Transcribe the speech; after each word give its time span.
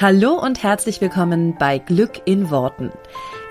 Hallo 0.00 0.34
und 0.34 0.62
herzlich 0.62 1.00
willkommen 1.00 1.56
bei 1.58 1.78
Glück 1.78 2.22
in 2.24 2.50
Worten. 2.50 2.92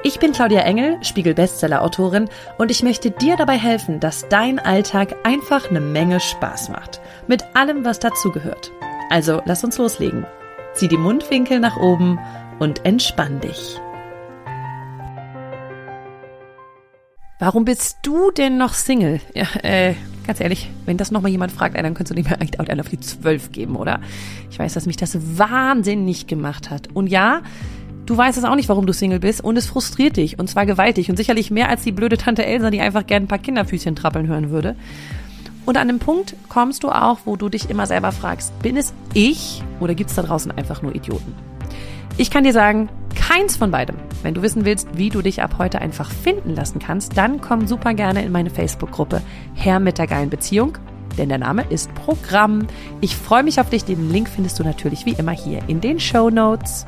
Ich 0.01 0.17
bin 0.17 0.31
Claudia 0.31 0.61
Engel, 0.61 0.97
Spiegel-Bestseller-Autorin 1.03 2.29
und 2.57 2.71
ich 2.71 2.83
möchte 2.83 3.11
dir 3.11 3.35
dabei 3.35 3.57
helfen, 3.57 3.99
dass 3.99 4.29
dein 4.29 4.57
Alltag 4.57 5.13
einfach 5.25 5.69
eine 5.69 5.81
Menge 5.81 6.21
Spaß 6.21 6.69
macht. 6.69 7.01
Mit 7.27 7.43
allem, 7.53 7.83
was 7.83 7.99
dazugehört. 7.99 8.71
Also 9.09 9.41
lass 9.43 9.65
uns 9.65 9.77
loslegen. 9.77 10.25
Zieh 10.73 10.87
die 10.87 10.95
Mundwinkel 10.95 11.59
nach 11.59 11.75
oben 11.75 12.17
und 12.59 12.85
entspann 12.85 13.41
dich. 13.41 13.77
Warum 17.39 17.65
bist 17.65 17.97
du 18.03 18.31
denn 18.31 18.57
noch 18.57 18.73
Single? 18.73 19.19
Ja, 19.33 19.47
äh, 19.63 19.95
ganz 20.27 20.39
ehrlich, 20.39 20.69
wenn 20.85 20.97
das 20.97 21.09
nochmal 21.11 21.31
jemand 21.31 21.51
fragt, 21.51 21.75
dann 21.75 21.93
könntest 21.93 22.17
du 22.17 22.21
mehr 22.21 22.39
eigentlich 22.39 22.59
auch 22.59 22.79
auf 22.79 22.89
die 22.89 22.99
zwölf 22.99 23.51
geben, 23.51 23.75
oder? 23.75 24.01
Ich 24.51 24.59
weiß, 24.59 24.73
dass 24.73 24.85
mich 24.85 24.97
das 24.97 25.17
wahnsinnig 25.37 26.27
gemacht 26.27 26.69
hat. 26.69 26.89
Und 26.93 27.07
ja, 27.07 27.41
du 28.05 28.15
weißt 28.15 28.37
es 28.37 28.43
auch 28.43 28.55
nicht, 28.55 28.69
warum 28.69 28.85
du 28.85 28.93
Single 28.93 29.19
bist 29.19 29.41
und 29.41 29.57
es 29.57 29.67
frustriert 29.67 30.17
dich 30.17 30.37
und 30.37 30.49
zwar 30.49 30.65
gewaltig 30.65 31.09
und 31.09 31.17
sicherlich 31.17 31.49
mehr 31.49 31.69
als 31.69 31.83
die 31.83 31.91
blöde 31.91 32.17
Tante 32.17 32.45
Elsa, 32.45 32.69
die 32.69 32.81
einfach 32.81 33.07
gern 33.07 33.23
ein 33.23 33.27
paar 33.27 33.39
Kinderfüßchen 33.39 33.95
trappeln 33.95 34.27
hören 34.27 34.49
würde. 34.49 34.75
Und 35.65 35.75
an 35.77 35.89
einem 35.89 35.99
Punkt 35.99 36.35
kommst 36.47 36.83
du 36.83 36.89
auch, 36.89 37.19
wo 37.25 37.35
du 37.35 37.49
dich 37.49 37.69
immer 37.69 37.87
selber 37.87 38.11
fragst, 38.11 38.57
bin 38.61 38.77
es 38.77 38.93
ich 39.13 39.63
oder 39.79 39.95
gibt 39.95 40.09
es 40.09 40.15
da 40.15 40.21
draußen 40.21 40.51
einfach 40.51 40.81
nur 40.81 40.95
Idioten? 40.95 41.46
Ich 42.19 42.31
kann 42.31 42.43
dir 42.43 42.53
sagen, 42.53 42.89
keins 43.15 43.57
von 43.57 43.69
beidem. 43.69 43.95
Wenn 44.23 44.33
du 44.33 44.41
wissen 44.41 44.65
willst, 44.65 44.87
wie 44.97 45.09
du 45.09 45.21
dich 45.21 45.43
ab 45.43 45.57
heute 45.59 45.79
einfach 45.81 46.09
finden 46.09 46.55
lassen 46.55 46.79
kannst, 46.79 47.15
dann 47.15 47.41
komm 47.41 47.67
super 47.67 47.93
gerne 47.93 48.23
in 48.23 48.31
meine 48.31 48.49
Facebook-Gruppe 48.49 49.21
Herr 49.53 49.79
mit 49.79 49.99
der 49.99 50.07
geilen 50.07 50.31
Beziehung, 50.31 50.79
denn 51.19 51.29
der 51.29 51.37
Name 51.37 51.63
ist 51.69 51.93
Programm. 51.93 52.65
Ich 53.01 53.15
freue 53.15 53.43
mich 53.43 53.59
auf 53.59 53.69
dich. 53.69 53.85
Den 53.85 54.09
Link 54.09 54.29
findest 54.29 54.57
du 54.57 54.63
natürlich 54.63 55.05
wie 55.05 55.13
immer 55.13 55.31
hier 55.31 55.61
in 55.67 55.79
den 55.79 55.99
Show 55.99 56.31
Notes. 56.31 56.87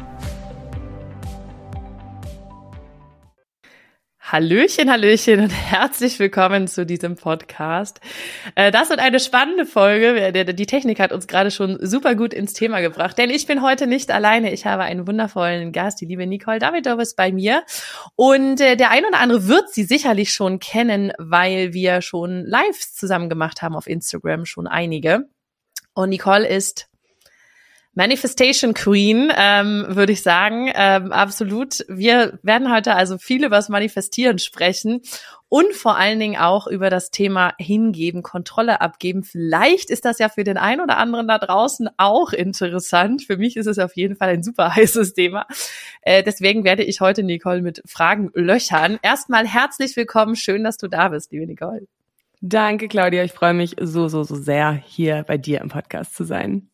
Hallöchen, 4.31 4.91
Hallöchen 4.91 5.39
und 5.39 5.49
herzlich 5.49 6.19
willkommen 6.19 6.67
zu 6.67 6.85
diesem 6.85 7.15
Podcast. 7.15 7.99
Äh, 8.53 8.69
das 8.69 8.91
wird 8.91 8.99
eine 8.99 9.19
spannende 9.19 9.65
Folge. 9.65 10.31
Die 10.53 10.65
Technik 10.67 10.99
hat 10.99 11.11
uns 11.11 11.25
gerade 11.25 11.49
schon 11.49 11.79
super 11.81 12.13
gut 12.13 12.35
ins 12.35 12.53
Thema 12.53 12.79
gebracht, 12.79 13.17
denn 13.17 13.31
ich 13.31 13.47
bin 13.47 13.63
heute 13.63 13.87
nicht 13.87 14.11
alleine. 14.11 14.53
Ich 14.53 14.67
habe 14.67 14.83
einen 14.83 15.07
wundervollen 15.07 15.71
Gast, 15.71 15.99
die 15.99 16.05
liebe 16.05 16.27
Nicole 16.27 16.59
Davidovis 16.59 17.15
bei 17.15 17.31
mir. 17.31 17.63
Und 18.15 18.61
äh, 18.61 18.75
der 18.75 18.91
ein 18.91 19.03
oder 19.03 19.19
andere 19.19 19.47
wird 19.47 19.73
sie 19.73 19.83
sicherlich 19.83 20.31
schon 20.31 20.59
kennen, 20.59 21.11
weil 21.17 21.73
wir 21.73 22.03
schon 22.03 22.45
Lives 22.45 22.93
zusammen 22.93 23.29
gemacht 23.29 23.63
haben 23.63 23.75
auf 23.75 23.87
Instagram, 23.87 24.45
schon 24.45 24.67
einige. 24.67 25.27
Und 25.95 26.09
Nicole 26.09 26.47
ist 26.47 26.87
Manifestation 27.95 28.73
Queen, 28.73 29.31
ähm, 29.35 29.85
würde 29.89 30.13
ich 30.13 30.21
sagen. 30.21 30.71
Ähm, 30.73 31.11
absolut. 31.11 31.85
Wir 31.89 32.39
werden 32.43 32.71
heute 32.71 32.95
also 32.95 33.17
viel 33.17 33.43
über 33.43 33.55
das 33.55 33.67
Manifestieren 33.67 34.37
sprechen 34.37 35.01
und 35.49 35.73
vor 35.73 35.97
allen 35.97 36.19
Dingen 36.19 36.39
auch 36.39 36.67
über 36.67 36.91
das 36.91 37.09
Thema 37.09 37.53
Hingeben, 37.57 38.21
Kontrolle 38.21 38.81
abgeben. 38.81 39.23
Vielleicht 39.23 39.89
ist 39.89 40.05
das 40.05 40.19
ja 40.19 40.29
für 40.29 40.43
den 40.43 40.57
einen 40.57 40.81
oder 40.81 40.97
anderen 40.97 41.27
da 41.27 41.39
draußen 41.39 41.89
auch 41.97 42.31
interessant. 42.31 43.23
Für 43.23 43.37
mich 43.37 43.57
ist 43.57 43.65
es 43.65 43.79
auf 43.79 43.95
jeden 43.95 44.15
Fall 44.15 44.29
ein 44.29 44.43
super 44.43 44.75
heißes 44.75 45.13
Thema. 45.15 45.47
Äh, 46.01 46.23
deswegen 46.23 46.63
werde 46.63 46.83
ich 46.83 47.01
heute 47.01 47.23
Nicole 47.23 47.63
mit 47.63 47.81
Fragen 47.85 48.29
löchern. 48.35 48.99
Erstmal 49.01 49.47
herzlich 49.47 49.95
willkommen. 49.95 50.35
Schön, 50.35 50.63
dass 50.63 50.77
du 50.77 50.87
da 50.87 51.09
bist, 51.09 51.31
liebe 51.31 51.47
Nicole. 51.47 51.87
Danke, 52.41 52.87
Claudia. 52.87 53.23
Ich 53.23 53.33
freue 53.33 53.53
mich 53.53 53.75
so, 53.81 54.07
so, 54.07 54.23
so 54.23 54.35
sehr, 54.35 54.71
hier 54.71 55.23
bei 55.27 55.37
dir 55.37 55.59
im 55.59 55.69
Podcast 55.69 56.15
zu 56.15 56.23
sein. 56.23 56.68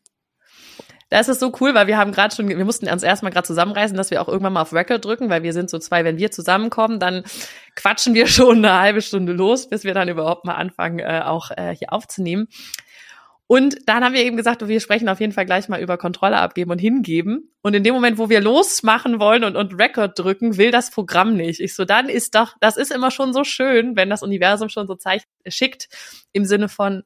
Das 1.09 1.29
ist 1.29 1.39
so 1.39 1.53
cool, 1.59 1.75
weil 1.75 1.85
wir 1.87 1.97
haben 1.97 2.11
gerade 2.11 2.35
schon, 2.35 2.47
wir 2.47 2.65
mussten 2.65 2.89
uns 2.89 3.03
erstmal 3.03 3.31
gerade 3.31 3.45
zusammenreißen, 3.45 3.95
dass 3.95 4.09
wir 4.09 4.21
auch 4.21 4.27
irgendwann 4.27 4.53
mal 4.53 4.61
auf 4.61 4.73
Record 4.73 5.05
drücken, 5.05 5.29
weil 5.29 5.43
wir 5.43 5.53
sind 5.53 5.69
so 5.69 5.77
zwei, 5.77 6.03
wenn 6.03 6.17
wir 6.17 6.31
zusammenkommen, 6.31 6.99
dann 6.99 7.23
quatschen 7.75 8.15
wir 8.15 8.27
schon 8.27 8.65
eine 8.65 8.79
halbe 8.79 9.01
Stunde 9.01 9.33
los, 9.33 9.69
bis 9.69 9.83
wir 9.83 9.93
dann 9.93 10.09
überhaupt 10.09 10.45
mal 10.45 10.55
anfangen, 10.55 10.99
äh, 10.99 11.21
auch 11.23 11.51
äh, 11.51 11.75
hier 11.75 11.93
aufzunehmen. 11.93 12.47
Und 13.47 13.77
dann 13.85 14.03
haben 14.03 14.13
wir 14.13 14.23
eben 14.23 14.37
gesagt, 14.37 14.67
wir 14.67 14.79
sprechen 14.79 15.07
auf 15.07 15.19
jeden 15.19 15.31
Fall 15.31 15.45
gleich 15.45 15.69
mal 15.69 15.79
über 15.79 15.97
Kontrolle 15.99 16.37
abgeben 16.37 16.71
und 16.71 16.79
hingeben. 16.79 17.53
Und 17.61 17.75
in 17.75 17.83
dem 17.83 17.93
Moment, 17.93 18.17
wo 18.17 18.27
wir 18.27 18.41
losmachen 18.41 19.19
wollen 19.19 19.43
und, 19.43 19.55
und 19.55 19.79
Record 19.79 20.17
drücken, 20.17 20.57
will 20.57 20.71
das 20.71 20.89
Programm 20.89 21.35
nicht. 21.35 21.59
Ich 21.59 21.75
so, 21.75 21.85
dann 21.85 22.09
ist 22.09 22.33
doch, 22.33 22.55
das 22.59 22.75
ist 22.75 22.91
immer 22.91 23.11
schon 23.11 23.33
so 23.33 23.43
schön, 23.43 23.95
wenn 23.95 24.09
das 24.09 24.23
Universum 24.23 24.69
schon 24.69 24.87
so 24.87 24.95
zeigt, 24.95 25.27
schickt, 25.47 25.89
im 26.31 26.45
Sinne 26.45 26.69
von, 26.69 27.03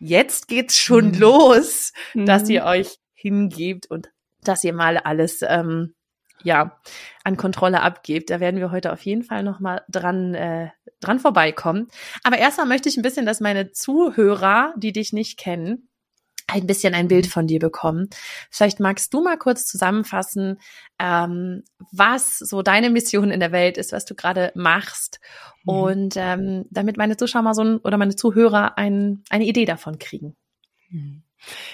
jetzt 0.00 0.48
geht's 0.48 0.76
schon 0.76 1.12
mhm. 1.12 1.20
los, 1.20 1.92
dass 2.14 2.44
mhm. 2.44 2.50
ihr 2.50 2.64
euch 2.64 2.96
hingebt 3.26 3.90
und 3.90 4.10
dass 4.42 4.62
ihr 4.64 4.72
mal 4.72 4.98
alles 4.98 5.42
ähm, 5.42 5.94
ja 6.42 6.78
an 7.24 7.36
Kontrolle 7.36 7.82
abgebt. 7.82 8.30
Da 8.30 8.40
werden 8.40 8.60
wir 8.60 8.70
heute 8.70 8.92
auf 8.92 9.02
jeden 9.02 9.22
Fall 9.22 9.42
noch 9.42 9.60
mal 9.60 9.82
dran 9.88 10.34
äh, 10.34 10.70
dran 11.00 11.18
vorbeikommen. 11.18 11.88
Aber 12.22 12.38
erstmal 12.38 12.66
möchte 12.66 12.88
ich 12.88 12.96
ein 12.96 13.02
bisschen, 13.02 13.26
dass 13.26 13.40
meine 13.40 13.72
Zuhörer, 13.72 14.74
die 14.76 14.92
dich 14.92 15.12
nicht 15.12 15.38
kennen, 15.38 15.88
ein 16.48 16.66
bisschen 16.66 16.94
ein 16.94 17.08
Bild 17.08 17.26
von 17.26 17.48
dir 17.48 17.58
bekommen. 17.58 18.08
Vielleicht 18.50 18.78
magst 18.78 19.12
du 19.12 19.20
mal 19.20 19.36
kurz 19.36 19.66
zusammenfassen, 19.66 20.60
ähm, 21.00 21.64
was 21.90 22.38
so 22.38 22.62
deine 22.62 22.90
Mission 22.90 23.32
in 23.32 23.40
der 23.40 23.50
Welt 23.50 23.76
ist, 23.76 23.92
was 23.92 24.04
du 24.04 24.14
gerade 24.14 24.52
machst. 24.54 25.20
Mhm. 25.64 25.72
Und 25.72 26.14
ähm, 26.16 26.64
damit 26.70 26.98
meine 26.98 27.16
Zuschauer 27.16 27.42
mal 27.42 27.54
so 27.54 27.62
ein, 27.62 27.78
oder 27.78 27.98
meine 27.98 28.14
Zuhörer 28.14 28.78
ein, 28.78 29.24
eine 29.28 29.44
Idee 29.44 29.64
davon 29.64 29.98
kriegen. 29.98 30.36
Mhm. 30.90 31.22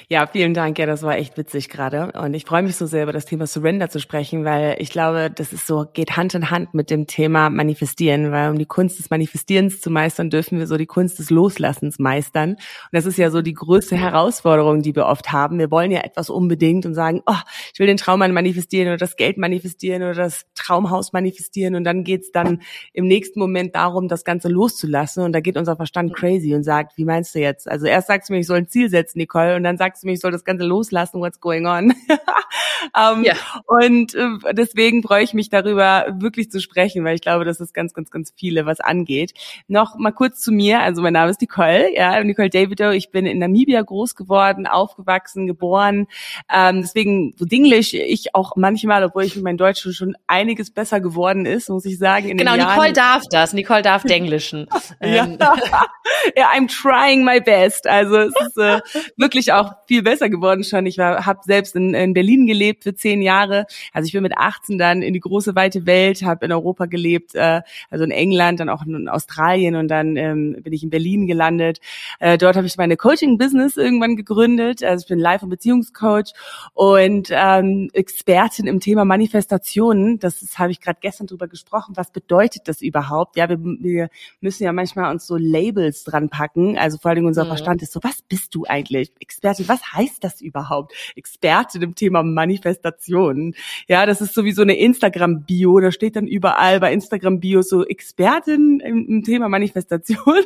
Ja, 0.09 0.27
vielen 0.27 0.55
Dank. 0.55 0.79
Ja, 0.79 0.87
das 0.87 1.03
war 1.03 1.17
echt 1.17 1.37
witzig 1.37 1.69
gerade. 1.69 2.13
Und 2.13 2.35
ich 2.35 2.45
freue 2.45 2.63
mich 2.63 2.77
so 2.77 2.87
sehr, 2.87 3.05
über 3.05 3.13
das 3.13 3.25
Thema 3.25 3.47
Surrender 3.47 3.89
zu 3.89 4.01
sprechen, 4.01 4.45
weil 4.45 4.77
ich 4.79 4.91
glaube, 4.91 5.31
das 5.35 5.53
ist 5.53 5.67
so, 5.67 5.87
geht 5.93 6.17
Hand 6.17 6.35
in 6.35 6.51
Hand 6.51 6.75
mit 6.75 6.91
dem 6.91 7.07
Thema 7.07 7.51
Manifestieren, 7.51 8.31
weil 8.33 8.51
um 8.51 8.59
die 8.59 8.67
Kunst 8.67 8.99
des 8.99 9.11
Manifestierens 9.11 9.81
zu 9.81 9.91
meistern, 9.91 10.31
dürfen 10.31 10.59
wir 10.59 10.67
so 10.67 10.77
die 10.77 10.87
Kunst 10.87 11.19
des 11.19 11.31
Loslassens 11.31 11.99
meistern. 11.99 12.51
Und 12.53 12.59
das 12.93 13.07
ist 13.07 13.19
ja 13.19 13.31
so 13.31 13.43
die 13.43 13.55
größte 13.55 13.97
Herausforderung, 13.97 14.83
die 14.83 14.95
wir 14.95 15.07
oft 15.07 15.33
haben. 15.33 15.59
Wir 15.59 15.71
wollen 15.71 15.91
ja 15.91 16.01
etwas 16.01 16.31
unbedingt 16.31 16.85
und 16.85 16.95
sagen, 16.95 17.23
oh, 17.27 17.35
ich 17.73 17.79
will 17.79 17.87
den 17.87 17.97
Traummann 17.97 18.33
manifestieren 18.33 18.89
oder 18.89 18.99
das 18.99 19.17
Geld 19.17 19.39
manifestieren 19.39 20.03
oder 20.03 20.15
das 20.15 20.47
Traumhaus 20.55 21.13
manifestieren. 21.13 21.75
Und 21.75 21.85
dann 21.85 22.05
geht's 22.05 22.33
dann 22.33 22.63
im 22.93 23.07
nächsten 23.07 23.41
Moment 23.41 23.75
darum, 23.75 24.09
das 24.09 24.25
Ganze 24.25 24.49
loszulassen. 24.49 25.25
Und 25.25 25.33
da 25.33 25.41
geht 25.41 25.57
unser 25.57 25.77
Verstand 25.77 26.15
crazy 26.15 26.55
und 26.55 26.65
sagt, 26.65 26.97
wie 26.99 27.05
meinst 27.05 27.35
du 27.35 27.39
jetzt? 27.39 27.69
Also 27.69 27.87
erst 27.87 28.09
sagst 28.09 28.29
du 28.29 28.35
mir, 28.35 28.41
ich 28.41 28.47
soll 28.47 28.59
ein 28.59 28.69
Ziel 28.69 28.91
setzen, 28.91 29.19
Nicole, 29.19 29.62
und 29.63 29.65
dann 29.65 29.79
sagst 29.79 30.03
du 30.03 30.09
mir, 30.09 30.15
ich 30.15 30.21
soll 30.21 30.33
das 30.33 30.45
Ganze 30.45 30.65
loslassen, 30.65 31.21
what's 31.21 31.41
going 31.41 31.67
on? 31.67 31.93
um, 31.93 31.95
ähm, 32.97 33.23
ja. 33.23 33.35
Und 33.67 34.13
äh, 34.13 34.55
deswegen 34.55 35.05
freue 35.05 35.23
ich 35.23 35.35
mich 35.35 35.51
darüber 35.51 36.07
wirklich 36.19 36.51
zu 36.51 36.61
sprechen, 36.61 37.05
weil 37.05 37.15
ich 37.15 37.21
glaube, 37.21 37.45
dass 37.45 37.61
es 37.61 37.73
ganz, 37.73 37.95
ganz, 37.95 38.11
ganz 38.11 38.33
viele 38.37 38.67
was 38.67 38.81
angeht. 38.81 39.35
Noch 39.69 39.97
mal 39.97 40.11
kurz 40.11 40.41
zu 40.41 40.51
mir, 40.51 40.81
also 40.81 41.01
mein 41.01 41.13
Name 41.13 41.31
ist 41.31 41.41
Nicole, 41.41 41.95
ja, 41.95 42.25
Nicole 42.25 42.51
Davido, 42.51 42.91
ich 42.91 43.13
bin 43.13 43.25
in 43.25 43.39
Namibia 43.39 43.83
groß 43.83 44.17
geworden, 44.17 44.67
aufgewachsen, 44.67 45.47
geboren, 45.47 46.09
ähm, 46.53 46.83
deswegen 46.83 47.35
so 47.39 47.45
dinglisch 47.45 47.95
ich 47.95 48.35
auch 48.35 48.57
manchmal, 48.57 49.05
obwohl 49.05 49.23
ich 49.23 49.37
mit 49.37 49.45
meinem 49.45 49.59
Deutsch 49.59 49.87
schon 49.93 50.17
einiges 50.27 50.73
besser 50.73 51.01
geworden 51.01 51.47
ist, 51.47 51.69
muss 51.69 51.85
ich 51.85 51.99
sagen. 51.99 52.31
In 52.31 52.37
genau, 52.37 52.57
Nicole 52.57 52.93
darf 52.93 53.23
das, 53.31 53.53
Nicole 53.53 53.83
darf 53.83 54.03
Denglischen. 54.03 54.67
ja. 55.01 55.25
Ähm. 55.25 55.39
ja, 56.37 56.51
I'm 56.51 56.67
trying 56.67 57.25
my 57.25 57.41
best, 57.41 57.87
also 57.87 58.17
es 58.19 58.33
ist 58.41 58.59
äh, 58.59 58.81
wirklich 59.17 59.42
auch 59.51 59.73
viel 59.87 60.03
besser 60.03 60.29
geworden 60.29 60.63
schon. 60.63 60.85
Ich 60.85 60.99
habe 60.99 61.41
selbst 61.43 61.75
in, 61.75 61.95
in 61.95 62.13
Berlin 62.13 62.47
gelebt 62.47 62.85
für 62.85 62.95
zehn 62.95 63.23
Jahre. 63.23 63.67
Also 63.93 64.07
ich 64.07 64.13
bin 64.13 64.23
mit 64.23 64.37
18 64.37 64.79
dann 64.79 65.01
in 65.01 65.15
die 65.15 65.21
große 65.21 65.55
weite 65.55 65.87
Welt, 65.87 66.23
habe 66.23 66.45
in 66.45 66.53
Europa 66.53 66.87
gelebt, 66.87 67.35
äh, 67.35 67.63
also 67.91 68.05
in 68.05 68.11
England, 68.11 68.61
dann 68.61 68.69
auch 68.69 68.85
in 68.85 69.09
Australien 69.09 69.75
und 69.75 69.89
dann 69.89 70.17
ähm, 70.17 70.57
bin 70.63 70.73
ich 70.73 70.83
in 70.83 70.91
Berlin 70.91 71.27
gelandet. 71.27 71.81
Äh, 72.21 72.39
dort 72.39 72.57
habe 72.57 72.67
ich 72.67 72.77
meine 72.77 72.97
Coaching-Business 72.97 73.77
irgendwann 73.77 74.17
gegründet. 74.17 74.83
Also 74.85 75.03
ich 75.03 75.09
bin 75.09 75.19
Life- 75.19 75.45
und 75.45 75.51
Beziehungscoach 75.51 76.33
und 76.75 77.29
ähm, 77.31 77.91
Expertin 77.93 78.67
im 78.67 78.81
Thema 78.81 79.05
Manifestationen. 79.05 80.19
Das, 80.19 80.41
das 80.41 80.59
habe 80.59 80.71
ich 80.71 80.81
gerade 80.81 80.99
gestern 81.01 81.27
drüber 81.27 81.49
gesprochen. 81.49 81.95
Was 81.97 82.11
bedeutet 82.11 82.69
das 82.69 82.83
überhaupt? 82.83 83.37
Ja, 83.37 83.49
wir, 83.49 83.59
wir 83.59 84.09
müssen 84.41 84.65
ja 84.65 84.73
manchmal 84.73 85.11
uns 85.11 85.27
so 85.27 85.37
Labels 85.37 86.05
dran 86.05 86.29
packen. 86.29 86.79
Also 86.79 86.99
vor 86.99 87.11
allem 87.11 87.27
unser 87.27 87.45
mhm. 87.45 87.49
Verstand 87.49 87.83
ist 87.83 87.93
so, 87.93 88.01
was 88.03 88.23
bist 88.23 88.55
du 88.55 88.65
eigentlich? 88.67 89.13
Expertin, 89.33 89.69
was 89.69 89.81
heißt 89.93 90.23
das 90.23 90.41
überhaupt? 90.41 90.93
Expertin 91.17 91.83
im 91.83 91.95
Thema 91.95 92.23
Manifestation. 92.23 93.55
Ja, 93.89 94.07
das 94.07 94.21
ist 94.21 94.35
sowieso 94.35 94.63
eine 94.63 94.77
Instagram-Bio. 94.77 95.81
Da 95.81 95.91
steht 95.91 96.17
dann 96.17 96.27
überall 96.27 96.81
bei 96.81 96.93
Instagram-Bio 96.93 97.63
so 97.63 97.85
Expertin 97.85 98.81
im, 98.81 99.07
im 99.09 99.23
Thema 99.23 99.49
Manifestation. 99.49 100.45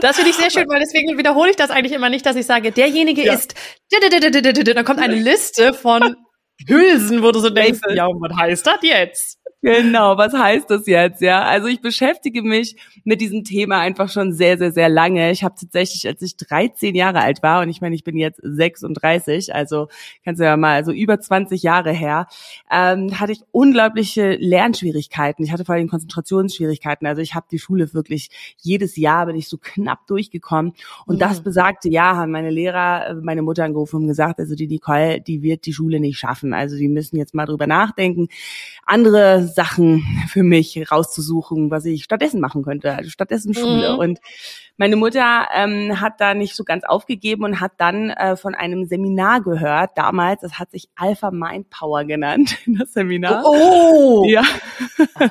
Das 0.00 0.16
finde 0.16 0.30
ich 0.30 0.36
sehr 0.36 0.50
schön, 0.50 0.68
weil 0.68 0.80
deswegen 0.80 1.16
wiederhole 1.16 1.50
ich 1.50 1.56
das 1.56 1.70
eigentlich 1.70 1.92
immer 1.92 2.10
nicht, 2.10 2.26
dass 2.26 2.36
ich 2.36 2.44
sage, 2.44 2.72
derjenige 2.72 3.24
ja. 3.24 3.34
ist, 3.34 3.54
dann 3.90 4.84
kommt 4.84 5.00
eine 5.00 5.14
Liste 5.14 5.72
von 5.72 6.16
Hülsen, 6.66 7.22
wo 7.22 7.32
du 7.32 7.38
so 7.38 7.50
denkst, 7.50 7.80
ja, 7.94 8.06
was 8.06 8.36
heißt 8.36 8.66
das 8.66 8.78
jetzt? 8.82 9.38
Genau, 9.66 10.16
was 10.16 10.32
heißt 10.32 10.70
das 10.70 10.86
jetzt? 10.86 11.20
Ja, 11.20 11.42
also 11.42 11.66
ich 11.66 11.80
beschäftige 11.80 12.40
mich 12.42 12.76
mit 13.02 13.20
diesem 13.20 13.42
Thema 13.42 13.80
einfach 13.80 14.08
schon 14.08 14.32
sehr, 14.32 14.58
sehr, 14.58 14.70
sehr 14.70 14.88
lange. 14.88 15.32
Ich 15.32 15.42
habe 15.42 15.56
tatsächlich, 15.58 16.06
als 16.06 16.22
ich 16.22 16.36
13 16.36 16.94
Jahre 16.94 17.18
alt 17.18 17.42
war, 17.42 17.62
und 17.62 17.68
ich 17.68 17.80
meine, 17.80 17.96
ich 17.96 18.04
bin 18.04 18.16
jetzt 18.16 18.40
36, 18.44 19.52
also 19.52 19.88
kannst 20.24 20.40
du 20.40 20.44
ja 20.44 20.56
mal, 20.56 20.84
so 20.84 20.92
über 20.92 21.18
20 21.18 21.64
Jahre 21.64 21.90
her, 21.90 22.28
ähm, 22.70 23.18
hatte 23.18 23.32
ich 23.32 23.40
unglaubliche 23.50 24.36
Lernschwierigkeiten. 24.36 25.44
Ich 25.44 25.50
hatte 25.50 25.64
vor 25.64 25.74
allem 25.74 25.88
Konzentrationsschwierigkeiten. 25.88 27.04
Also 27.08 27.20
ich 27.20 27.34
habe 27.34 27.46
die 27.50 27.58
Schule 27.58 27.92
wirklich 27.92 28.30
jedes 28.58 28.94
Jahr 28.94 29.26
bin 29.26 29.34
ich 29.34 29.48
so 29.48 29.58
knapp 29.60 30.06
durchgekommen. 30.06 30.74
Und 31.06 31.16
mhm. 31.16 31.20
das 31.20 31.40
besagte 31.40 31.88
Jahr 31.88 32.14
haben 32.14 32.30
meine 32.30 32.50
Lehrer, 32.50 33.08
äh, 33.08 33.14
meine 33.14 33.42
Mutter 33.42 33.64
angerufen 33.64 34.02
und 34.02 34.06
gesagt, 34.06 34.38
also 34.38 34.54
die 34.54 34.68
Nicole, 34.68 35.20
die 35.20 35.42
wird 35.42 35.66
die 35.66 35.72
Schule 35.72 35.98
nicht 35.98 36.20
schaffen. 36.20 36.54
Also 36.54 36.76
die 36.76 36.86
müssen 36.86 37.16
jetzt 37.16 37.34
mal 37.34 37.46
drüber 37.46 37.66
nachdenken, 37.66 38.28
andere 38.84 39.55
Sachen 39.56 40.04
für 40.28 40.42
mich 40.42 40.90
rauszusuchen, 40.92 41.70
was 41.70 41.86
ich 41.86 42.04
stattdessen 42.04 42.40
machen 42.40 42.62
könnte. 42.62 42.94
Also 42.94 43.10
stattdessen 43.10 43.54
Schule. 43.54 43.94
Mhm. 43.94 43.98
Und 43.98 44.20
meine 44.76 44.96
Mutter 44.96 45.46
ähm, 45.54 46.02
hat 46.02 46.20
da 46.20 46.34
nicht 46.34 46.54
so 46.54 46.62
ganz 46.62 46.84
aufgegeben 46.84 47.44
und 47.44 47.60
hat 47.60 47.72
dann 47.78 48.10
äh, 48.10 48.36
von 48.36 48.54
einem 48.54 48.84
Seminar 48.84 49.40
gehört, 49.40 49.92
damals, 49.96 50.42
das 50.42 50.58
hat 50.58 50.70
sich 50.70 50.90
Alpha 50.94 51.30
Mind 51.30 51.70
Power 51.70 52.04
genannt, 52.04 52.58
das 52.66 52.92
Seminar. 52.92 53.42
Oh! 53.46 54.26
Ja. 54.28 54.42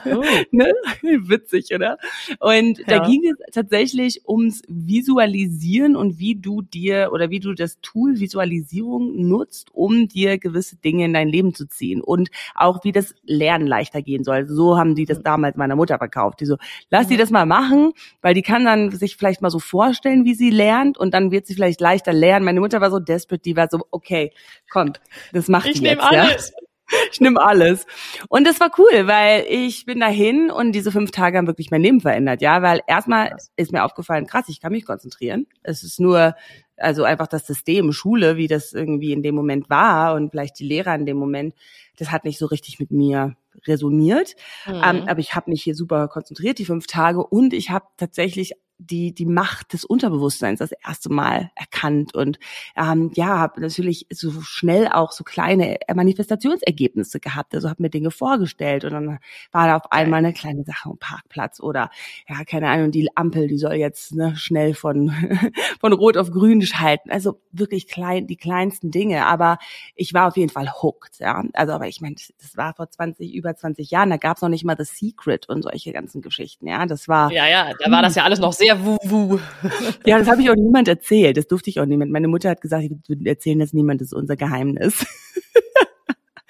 Oh. 0.05 0.23
ne? 0.51 0.73
Witzig, 1.01 1.75
oder? 1.75 1.99
Und 2.39 2.79
ja. 2.79 2.85
da 2.87 3.07
ging 3.07 3.21
es 3.23 3.53
tatsächlich 3.53 4.27
ums 4.27 4.63
Visualisieren 4.67 5.95
und 5.95 6.17
wie 6.17 6.35
du 6.35 6.63
dir 6.63 7.11
oder 7.13 7.29
wie 7.29 7.39
du 7.39 7.53
das 7.53 7.79
Tool 7.81 8.19
Visualisierung 8.19 9.27
nutzt, 9.27 9.69
um 9.73 10.07
dir 10.07 10.39
gewisse 10.39 10.77
Dinge 10.77 11.05
in 11.05 11.13
dein 11.13 11.29
Leben 11.29 11.53
zu 11.53 11.67
ziehen 11.67 12.01
und 12.01 12.29
auch 12.55 12.83
wie 12.83 12.91
das 12.91 13.13
Lernen 13.23 13.67
leichter 13.67 14.01
gehen 14.15 14.23
soll. 14.23 14.47
So 14.47 14.77
haben 14.77 14.95
die 14.95 15.05
das 15.05 15.21
damals 15.21 15.57
meiner 15.57 15.75
Mutter 15.75 15.97
verkauft. 15.97 16.39
Die 16.39 16.45
so, 16.45 16.57
lass 16.89 17.07
die 17.07 17.17
das 17.17 17.31
mal 17.31 17.45
machen, 17.45 17.91
weil 18.21 18.33
die 18.33 18.41
kann 18.41 18.65
dann 18.65 18.91
sich 18.91 19.17
vielleicht 19.17 19.41
mal 19.41 19.49
so 19.49 19.59
vorstellen, 19.59 20.25
wie 20.25 20.33
sie 20.33 20.49
lernt 20.49 20.97
und 20.97 21.13
dann 21.13 21.31
wird 21.31 21.45
sie 21.45 21.53
vielleicht 21.53 21.81
leichter 21.81 22.13
lernen. 22.13 22.45
Meine 22.45 22.59
Mutter 22.59 22.81
war 22.81 22.91
so 22.91 22.99
desperate, 22.99 23.41
die 23.41 23.55
war 23.55 23.67
so, 23.69 23.79
okay, 23.91 24.31
kommt, 24.69 25.01
das 25.33 25.47
macht 25.47 25.67
ich 25.67 25.79
die 25.79 25.85
jetzt. 25.85 26.01
Alles. 26.01 26.49
Ja. 26.49 26.61
Ich 27.11 27.19
nehme 27.19 27.41
alles. 27.41 27.87
Und 28.29 28.45
das 28.45 28.59
war 28.59 28.69
cool, 28.77 29.07
weil 29.07 29.43
ich 29.49 29.85
bin 29.85 29.99
dahin 29.99 30.51
und 30.51 30.71
diese 30.73 30.91
fünf 30.91 31.09
Tage 31.09 31.39
haben 31.39 31.47
wirklich 31.47 31.71
mein 31.71 31.81
Leben 31.81 31.99
verändert, 31.99 32.43
ja, 32.43 32.61
weil 32.61 32.81
erstmal 32.85 33.35
ist 33.55 33.71
mir 33.71 33.83
aufgefallen, 33.83 34.27
krass, 34.27 34.45
ich 34.49 34.61
kann 34.61 34.71
mich 34.71 34.85
konzentrieren. 34.85 35.47
Es 35.63 35.81
ist 35.81 35.99
nur, 35.99 36.35
also 36.77 37.03
einfach 37.03 37.27
das 37.27 37.47
System 37.47 37.91
Schule, 37.91 38.37
wie 38.37 38.47
das 38.47 38.73
irgendwie 38.73 39.13
in 39.13 39.23
dem 39.23 39.35
Moment 39.35 39.69
war 39.69 40.15
und 40.15 40.31
vielleicht 40.31 40.59
die 40.59 40.67
Lehrer 40.67 40.95
in 40.95 41.05
dem 41.05 41.17
Moment, 41.17 41.55
das 41.97 42.11
hat 42.11 42.25
nicht 42.25 42.37
so 42.37 42.45
richtig 42.45 42.79
mit 42.79 42.91
mir 42.91 43.35
resoniert. 43.65 44.35
Mhm. 44.65 44.81
Ähm, 44.83 45.03
aber 45.07 45.19
ich 45.19 45.35
habe 45.35 45.49
mich 45.49 45.63
hier 45.63 45.75
super 45.75 46.07
konzentriert, 46.07 46.59
die 46.59 46.65
fünf 46.65 46.87
Tage, 46.87 47.25
und 47.25 47.53
ich 47.53 47.69
habe 47.69 47.85
tatsächlich 47.97 48.53
die 48.77 49.13
die 49.13 49.25
Macht 49.25 49.73
des 49.73 49.85
Unterbewusstseins 49.85 50.59
das 50.59 50.71
erste 50.71 51.09
Mal 51.09 51.51
erkannt 51.55 52.13
und 52.13 52.39
ähm, 52.75 53.11
ja 53.15 53.39
habe 53.39 53.61
natürlich 53.61 54.05
so 54.11 54.41
schnell 54.41 54.89
auch 54.89 55.13
so 55.13 55.23
kleine 55.23 55.77
Manifestationsergebnisse 55.93 57.19
gehabt. 57.19 57.55
Also 57.55 57.69
habe 57.69 57.81
mir 57.81 57.89
Dinge 57.89 58.11
vorgestellt 58.11 58.83
und 58.83 58.91
dann 58.91 59.19
war 59.51 59.67
da 59.67 59.77
auf 59.77 59.91
einmal 59.91 60.19
eine 60.19 60.33
kleine 60.33 60.63
Sache 60.63 60.89
am 60.89 60.97
Parkplatz 60.97 61.59
oder 61.61 61.89
ja 62.27 62.43
keine 62.43 62.69
Ahnung 62.69 62.91
die 62.91 63.09
Ampel 63.15 63.47
die 63.47 63.57
soll 63.57 63.75
jetzt 63.75 64.13
ne, 64.13 64.35
schnell 64.35 64.73
von 64.73 65.11
von 65.79 65.93
rot 65.93 66.17
auf 66.17 66.31
grün 66.31 66.61
schalten. 66.61 67.11
Also 67.11 67.39
wirklich 67.51 67.87
klein 67.87 68.27
die 68.27 68.37
kleinsten 68.37 68.91
Dinge. 68.91 69.25
Aber 69.25 69.57
ich 69.95 70.13
war 70.13 70.27
auf 70.27 70.35
jeden 70.35 70.51
Fall 70.51 70.69
hooked 70.81 71.19
ja. 71.19 71.43
Also 71.53 71.73
aber 71.73 71.87
ich 71.87 72.01
meine 72.01 72.15
das 72.15 72.57
war 72.57 72.73
vor 72.73 72.89
20 72.89 73.33
über 73.33 73.55
20 73.55 73.89
Jahren. 73.89 74.09
Da 74.09 74.17
gab 74.17 74.35
es 74.35 74.41
noch 74.41 74.49
nicht 74.49 74.65
mal 74.65 74.75
The 74.77 74.83
Secret 74.83 75.47
und 75.47 75.61
solche 75.61 75.93
ganzen 75.93 76.21
Geschichten 76.21 76.67
ja. 76.67 76.85
Das 76.85 77.07
war 77.07 77.31
ja 77.31 77.47
ja 77.47 77.71
da 77.79 77.89
war 77.89 78.01
das 78.01 78.15
ja 78.15 78.23
alles 78.23 78.39
noch 78.39 78.51
sehr 78.51 78.64
sehr 78.65 78.83
wuh-wuh. 78.83 79.39
Ja, 80.05 80.17
das 80.17 80.27
habe 80.27 80.41
ich 80.41 80.49
auch 80.49 80.55
niemand 80.55 80.87
erzählt. 80.87 81.37
Das 81.37 81.47
durfte 81.47 81.69
ich 81.69 81.79
auch 81.79 81.85
niemand. 81.85 82.11
Meine 82.11 82.27
Mutter 82.27 82.49
hat 82.49 82.61
gesagt, 82.61 82.83
ich 82.83 82.91
würde 83.07 83.29
erzählen 83.29 83.59
das 83.59 83.73
niemand, 83.73 84.01
das 84.01 84.07
ist 84.07 84.13
unser 84.13 84.35
Geheimnis. 84.35 85.05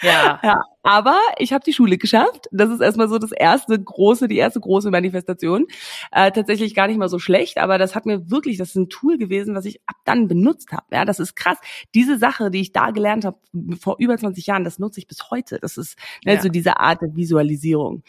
Ja. 0.01 0.39
ja. 0.43 0.61
Aber 0.83 1.17
ich 1.39 1.51
habe 1.51 1.63
die 1.63 1.73
Schule 1.73 1.97
geschafft. 1.97 2.47
Das 2.51 2.69
ist 2.69 2.79
erstmal 2.79 3.09
so 3.09 3.17
das 3.17 3.31
erste 3.31 3.81
große, 3.81 4.27
die 4.27 4.37
erste 4.37 4.59
große 4.59 4.91
Manifestation. 4.91 5.65
Äh, 6.11 6.31
tatsächlich 6.31 6.75
gar 6.75 6.87
nicht 6.87 6.97
mal 6.97 7.09
so 7.09 7.17
schlecht, 7.17 7.57
aber 7.57 7.77
das 7.77 7.95
hat 7.95 8.05
mir 8.05 8.29
wirklich, 8.29 8.57
das 8.57 8.69
ist 8.69 8.75
ein 8.75 8.89
Tool 8.89 9.17
gewesen, 9.17 9.55
was 9.55 9.65
ich 9.65 9.81
ab 9.87 9.95
dann 10.05 10.27
benutzt 10.27 10.71
habe. 10.71 10.85
Ja, 10.91 11.05
das 11.05 11.19
ist 11.19 11.35
krass. 11.35 11.57
Diese 11.95 12.17
Sache, 12.17 12.51
die 12.51 12.61
ich 12.61 12.71
da 12.71 12.91
gelernt 12.91 13.25
habe 13.25 13.39
vor 13.79 13.95
über 13.99 14.17
20 14.17 14.45
Jahren, 14.45 14.63
das 14.63 14.79
nutze 14.79 14.99
ich 14.99 15.07
bis 15.07 15.31
heute. 15.31 15.59
Das 15.59 15.77
ist 15.77 15.97
ne, 16.23 16.35
ja. 16.35 16.41
so 16.41 16.49
diese 16.49 16.79
Art 16.79 17.01
der 17.01 17.15
Visualisierung. 17.15 18.03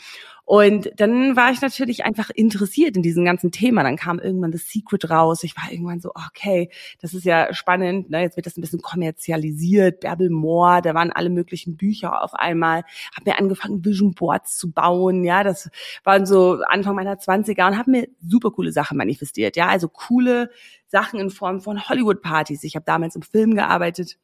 Und 0.48 0.92
dann 0.94 1.34
war 1.34 1.50
ich 1.50 1.60
natürlich 1.60 2.04
einfach 2.04 2.30
interessiert 2.30 2.96
in 2.96 3.02
diesem 3.02 3.24
ganzen 3.24 3.50
Thema. 3.50 3.82
Dann 3.82 3.96
kam 3.96 4.20
irgendwann 4.20 4.52
das 4.52 4.68
Secret 4.68 5.10
raus. 5.10 5.42
Ich 5.42 5.56
war 5.56 5.72
irgendwann 5.72 5.98
so, 5.98 6.12
okay, 6.14 6.70
das 7.00 7.14
ist 7.14 7.24
ja 7.24 7.52
spannend. 7.52 8.10
Ne? 8.10 8.20
Jetzt 8.22 8.36
wird 8.36 8.46
das 8.46 8.56
ein 8.56 8.60
bisschen 8.60 8.80
kommerzialisiert. 8.80 9.98
Bärbel 9.98 10.30
Moore, 10.30 10.82
da 10.82 10.94
waren 10.94 11.10
alle 11.10 11.30
möglichen 11.30 11.76
Bücher 11.76 12.22
auf 12.22 12.32
einmal. 12.34 12.84
Hab 13.16 13.26
mir 13.26 13.40
angefangen, 13.40 13.84
Vision 13.84 14.14
Boards 14.14 14.56
zu 14.56 14.70
bauen. 14.70 15.24
Ja, 15.24 15.42
das 15.42 15.68
waren 16.04 16.26
so 16.26 16.60
Anfang 16.68 16.94
meiner 16.94 17.18
Zwanziger 17.18 17.66
und 17.66 17.76
habe 17.76 17.90
mir 17.90 18.08
super 18.24 18.52
coole 18.52 18.70
Sachen 18.70 18.96
manifestiert. 18.96 19.56
Ja, 19.56 19.66
also 19.66 19.88
coole 19.88 20.50
Sachen 20.86 21.18
in 21.18 21.30
Form 21.30 21.60
von 21.60 21.88
Hollywood-Partys. 21.88 22.62
Ich 22.62 22.76
habe 22.76 22.84
damals 22.86 23.16
im 23.16 23.22
Film 23.22 23.56
gearbeitet 23.56 24.16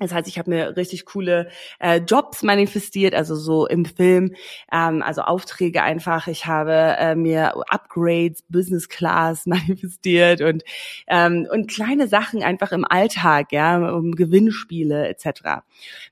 das 0.00 0.12
heißt, 0.12 0.26
ich 0.26 0.40
habe 0.40 0.50
mir 0.50 0.76
richtig 0.76 1.04
coole 1.04 1.48
äh, 1.78 1.98
Jobs 1.98 2.42
manifestiert, 2.42 3.14
also 3.14 3.36
so 3.36 3.68
im 3.68 3.84
Film, 3.84 4.34
ähm, 4.72 5.02
also 5.02 5.22
Aufträge 5.22 5.84
einfach. 5.84 6.26
Ich 6.26 6.46
habe 6.46 6.96
äh, 6.98 7.14
mir 7.14 7.54
Upgrades, 7.68 8.42
Business 8.48 8.88
Class 8.88 9.46
manifestiert 9.46 10.40
und 10.40 10.64
ähm, 11.06 11.46
und 11.48 11.70
kleine 11.70 12.08
Sachen 12.08 12.42
einfach 12.42 12.72
im 12.72 12.84
Alltag, 12.84 13.52
ja, 13.52 13.76
um 13.92 14.16
Gewinnspiele 14.16 15.06
etc. 15.06 15.62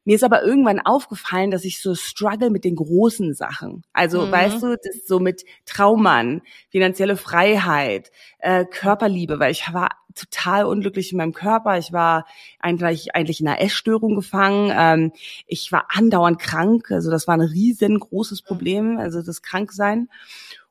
Mir 0.04 0.14
ist 0.14 0.24
aber 0.24 0.44
irgendwann 0.44 0.78
aufgefallen, 0.78 1.50
dass 1.50 1.64
ich 1.64 1.82
so 1.82 1.96
struggle 1.96 2.50
mit 2.50 2.62
den 2.62 2.76
großen 2.76 3.34
Sachen. 3.34 3.82
Also 3.92 4.26
mhm. 4.26 4.30
weißt 4.30 4.62
du, 4.62 4.76
das 4.76 5.08
so 5.08 5.18
mit 5.18 5.44
Traumann, 5.66 6.42
finanzielle 6.70 7.16
Freiheit, 7.16 8.12
äh, 8.38 8.64
Körperliebe, 8.64 9.40
weil 9.40 9.50
ich 9.50 9.72
war 9.72 9.88
total 10.14 10.64
unglücklich 10.64 11.12
in 11.12 11.18
meinem 11.18 11.32
Körper. 11.32 11.78
Ich 11.78 11.92
war 11.92 12.26
eigentlich, 12.58 13.14
eigentlich 13.14 13.40
in 13.40 13.48
einer 13.48 13.60
Essstörung 13.60 14.14
gefangen. 14.14 14.72
Ähm, 14.74 15.12
ich 15.46 15.72
war 15.72 15.86
andauernd 15.88 16.38
krank. 16.38 16.90
Also 16.90 17.10
das 17.10 17.26
war 17.26 17.34
ein 17.34 17.40
riesengroßes 17.40 18.42
Problem, 18.42 18.98
also 18.98 19.22
das 19.22 19.42
Kranksein. 19.42 20.08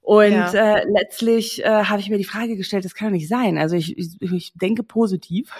Und 0.03 0.31
ja. 0.31 0.77
äh, 0.77 0.85
letztlich 0.89 1.63
äh, 1.63 1.83
habe 1.83 1.99
ich 1.99 2.09
mir 2.09 2.17
die 2.17 2.23
Frage 2.23 2.57
gestellt, 2.57 2.85
das 2.85 2.95
kann 2.95 3.09
doch 3.09 3.13
nicht 3.13 3.27
sein. 3.27 3.59
Also 3.59 3.75
ich, 3.75 3.95
ich, 3.97 4.17
ich 4.19 4.51
denke 4.55 4.81
positiv. 4.81 5.51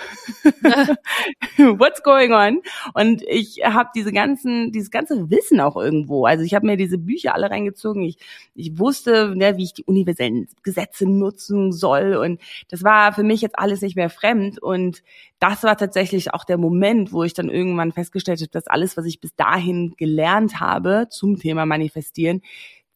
What's 1.57 2.01
going 2.01 2.33
on? 2.33 2.61
Und 2.95 3.21
ich 3.27 3.59
habe 3.63 3.89
diese 3.95 4.11
ganzen, 4.11 4.71
dieses 4.71 4.89
ganze 4.89 5.29
Wissen 5.29 5.59
auch 5.59 5.77
irgendwo. 5.77 6.25
Also 6.25 6.43
ich 6.43 6.55
habe 6.55 6.65
mir 6.65 6.75
diese 6.75 6.97
Bücher 6.97 7.35
alle 7.35 7.51
reingezogen. 7.51 8.01
Ich, 8.01 8.17
ich 8.55 8.79
wusste, 8.79 9.35
ne, 9.35 9.57
wie 9.57 9.63
ich 9.63 9.73
die 9.73 9.83
universellen 9.83 10.47
Gesetze 10.63 11.07
nutzen 11.07 11.71
soll. 11.71 12.15
Und 12.15 12.41
das 12.67 12.83
war 12.83 13.13
für 13.13 13.23
mich 13.23 13.41
jetzt 13.41 13.59
alles 13.59 13.81
nicht 13.81 13.95
mehr 13.95 14.09
fremd. 14.09 14.59
Und 14.59 15.03
das 15.37 15.61
war 15.61 15.77
tatsächlich 15.77 16.33
auch 16.33 16.45
der 16.45 16.57
Moment, 16.57 17.13
wo 17.13 17.23
ich 17.23 17.35
dann 17.35 17.49
irgendwann 17.49 17.91
festgestellt 17.91 18.41
habe, 18.41 18.49
dass 18.49 18.65
alles, 18.65 18.97
was 18.97 19.05
ich 19.05 19.21
bis 19.21 19.35
dahin 19.35 19.93
gelernt 19.97 20.59
habe 20.59 21.07
zum 21.11 21.37
Thema 21.37 21.67
Manifestieren, 21.67 22.41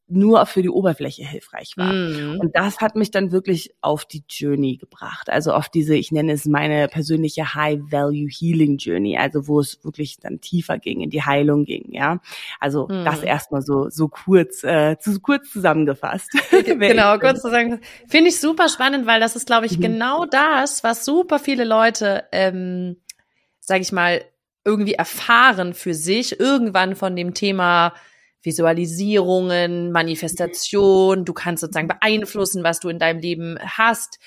nur 0.08 0.46
für 0.46 0.62
die 0.62 0.70
Oberfläche 0.70 1.26
hilfreich 1.26 1.74
war. 1.78 1.92
Mm. 1.92 2.40
Und 2.40 2.56
das 2.56 2.80
hat 2.80 2.96
mich 2.96 3.10
dann 3.10 3.32
wirklich 3.32 3.74
auf 3.82 4.06
die 4.06 4.24
Journey 4.30 4.78
gebracht. 4.78 5.30
Also 5.30 5.52
auf 5.52 5.68
diese, 5.68 5.96
ich 5.96 6.12
nenne 6.12 6.34
es 6.34 6.46
meine 6.46 6.88
persönliche 6.88 7.56
High-Value-Healing-Journey, 7.56 9.18
also 9.18 9.48
wo 9.48 9.60
es 9.60 9.84
wirklich 9.84 10.20
dann 10.20 10.42
tiefer 10.42 10.78
ging, 10.78 11.02
in 11.02 11.10
die 11.10 11.24
Heilung 11.24 11.66
ging, 11.66 11.92
ja. 11.92 12.20
Also 12.60 12.88
mm. 12.88 13.04
das 13.04 13.24
erstmal 13.24 13.64
so, 13.64 13.90
so 13.90 14.08
kurz, 14.08 14.64
äh, 14.64 14.98
zu, 15.00 15.20
kurz 15.20 15.50
zusammengefasst. 15.52 16.30
genau, 16.66 17.18
kurz 17.18 17.42
zusammengefasst. 17.42 17.90
Finde 18.08 18.30
ich 18.30 18.40
super 18.40 18.70
spannend, 18.70 19.08
weil 19.08 19.20
das 19.20 19.36
ist, 19.36 19.48
glaube 19.48 19.66
ich, 19.66 19.78
mhm. 19.78 19.82
genau 19.82 20.26
das, 20.26 20.84
was 20.84 21.04
super 21.04 21.40
viele 21.40 21.64
Leute, 21.64 22.26
ähm, 22.32 22.98
sag 23.60 23.82
ich 23.82 23.92
mal, 23.92 24.24
irgendwie 24.64 24.94
erfahren 24.94 25.74
für 25.74 25.96
sich, 25.96 26.40
irgendwann 26.40 26.96
von 26.96 27.16
dem 27.16 27.34
Thema 27.34 27.94
Visualisierungen, 28.46 29.92
Manifestation, 29.92 31.26
du 31.26 31.34
kannst 31.34 31.62
sozusagen 31.62 31.88
beeinflussen, 31.88 32.64
was 32.64 32.80
du 32.80 32.90
in 32.90 33.00
deinem 33.00 33.20
Leben 33.20 33.58
hast. 33.60 34.20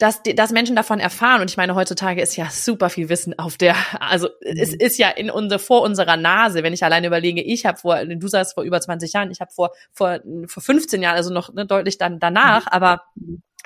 Dass, 0.00 0.22
dass 0.22 0.52
Menschen 0.52 0.76
davon 0.76 1.00
erfahren, 1.00 1.40
und 1.40 1.50
ich 1.50 1.56
meine, 1.56 1.74
heutzutage 1.74 2.22
ist 2.22 2.36
ja 2.36 2.48
super 2.50 2.88
viel 2.88 3.08
Wissen 3.08 3.36
auf 3.36 3.56
der, 3.56 3.74
also 3.98 4.28
es 4.40 4.70
mhm. 4.70 4.78
ist 4.78 4.96
ja 4.96 5.08
in 5.08 5.28
unser, 5.28 5.58
vor 5.58 5.82
unserer 5.82 6.16
Nase, 6.16 6.62
wenn 6.62 6.72
ich 6.72 6.84
alleine 6.84 7.08
überlege, 7.08 7.42
ich 7.42 7.66
habe 7.66 7.78
vor, 7.78 8.04
du 8.04 8.28
sagst 8.28 8.54
vor 8.54 8.62
über 8.62 8.80
20 8.80 9.12
Jahren, 9.12 9.32
ich 9.32 9.40
habe 9.40 9.50
vor, 9.50 9.72
vor, 9.92 10.20
vor 10.46 10.62
15 10.62 11.02
Jahren, 11.02 11.16
also 11.16 11.32
noch 11.32 11.52
ne, 11.52 11.66
deutlich 11.66 11.98
dann 11.98 12.20
danach, 12.20 12.66
mhm. 12.66 12.72
aber 12.72 13.02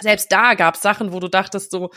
selbst 0.01 0.33
da 0.33 0.55
gab 0.55 0.77
es 0.77 0.81
Sachen, 0.81 1.13
wo 1.13 1.21
du 1.21 1.29
dachtest 1.29 1.71
so, 1.71 1.91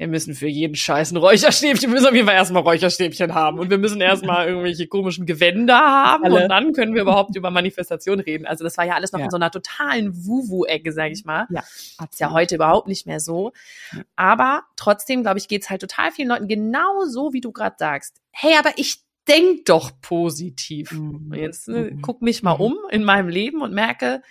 wir 0.00 0.08
müssen 0.08 0.34
für 0.34 0.48
jeden 0.48 0.76
Scheiß 0.76 1.10
ein 1.10 1.18
Räucherstäbchen, 1.18 1.90
wir 1.90 1.94
müssen 1.94 2.06
auf 2.06 2.14
jeden 2.14 2.26
Fall 2.26 2.34
erstmal 2.34 2.62
Räucherstäbchen 2.62 3.34
haben 3.34 3.58
und 3.58 3.68
wir 3.68 3.76
müssen 3.76 4.00
erstmal 4.00 4.48
irgendwelche 4.48 4.86
komischen 4.86 5.26
Gewänder 5.26 5.76
haben 5.76 6.24
Alle. 6.24 6.42
und 6.42 6.48
dann 6.48 6.72
können 6.72 6.94
wir 6.94 7.02
überhaupt 7.02 7.36
über 7.36 7.50
Manifestation 7.50 8.18
reden. 8.18 8.46
Also 8.46 8.64
das 8.64 8.78
war 8.78 8.86
ja 8.86 8.94
alles 8.94 9.12
noch 9.12 9.18
ja. 9.18 9.26
in 9.26 9.30
so 9.30 9.36
einer 9.36 9.50
totalen 9.50 10.24
Wuwu-Ecke, 10.24 10.92
sag 10.92 11.10
ich 11.12 11.26
mal. 11.26 11.46
Ja, 11.50 11.60
absolut. 11.98 12.12
ist 12.12 12.20
ja 12.20 12.30
heute 12.30 12.54
überhaupt 12.54 12.88
nicht 12.88 13.06
mehr 13.06 13.20
so. 13.20 13.52
Aber 14.16 14.62
trotzdem, 14.76 15.20
glaube 15.20 15.38
ich, 15.38 15.48
geht's 15.48 15.68
halt 15.68 15.82
total 15.82 16.12
vielen 16.12 16.28
Leuten 16.28 16.48
genau 16.48 17.04
so, 17.04 17.34
wie 17.34 17.42
du 17.42 17.52
gerade 17.52 17.76
sagst. 17.78 18.22
Hey, 18.30 18.54
aber 18.58 18.70
ich 18.76 19.02
denk 19.28 19.66
doch 19.66 19.90
positiv. 20.00 20.92
Mhm. 20.92 21.34
Jetzt 21.34 21.68
ne, 21.68 21.98
guck 22.00 22.22
mich 22.22 22.42
mal 22.42 22.54
mhm. 22.54 22.60
um 22.60 22.78
in 22.90 23.04
meinem 23.04 23.28
Leben 23.28 23.60
und 23.60 23.74
merke, 23.74 24.22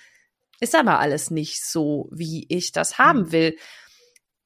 ist 0.60 0.74
aber 0.74 0.98
alles 0.98 1.30
nicht 1.30 1.64
so, 1.64 2.10
wie 2.12 2.48
ich 2.50 2.72
das 2.72 2.98
haben 2.98 3.20
mhm. 3.20 3.32
will. 3.32 3.56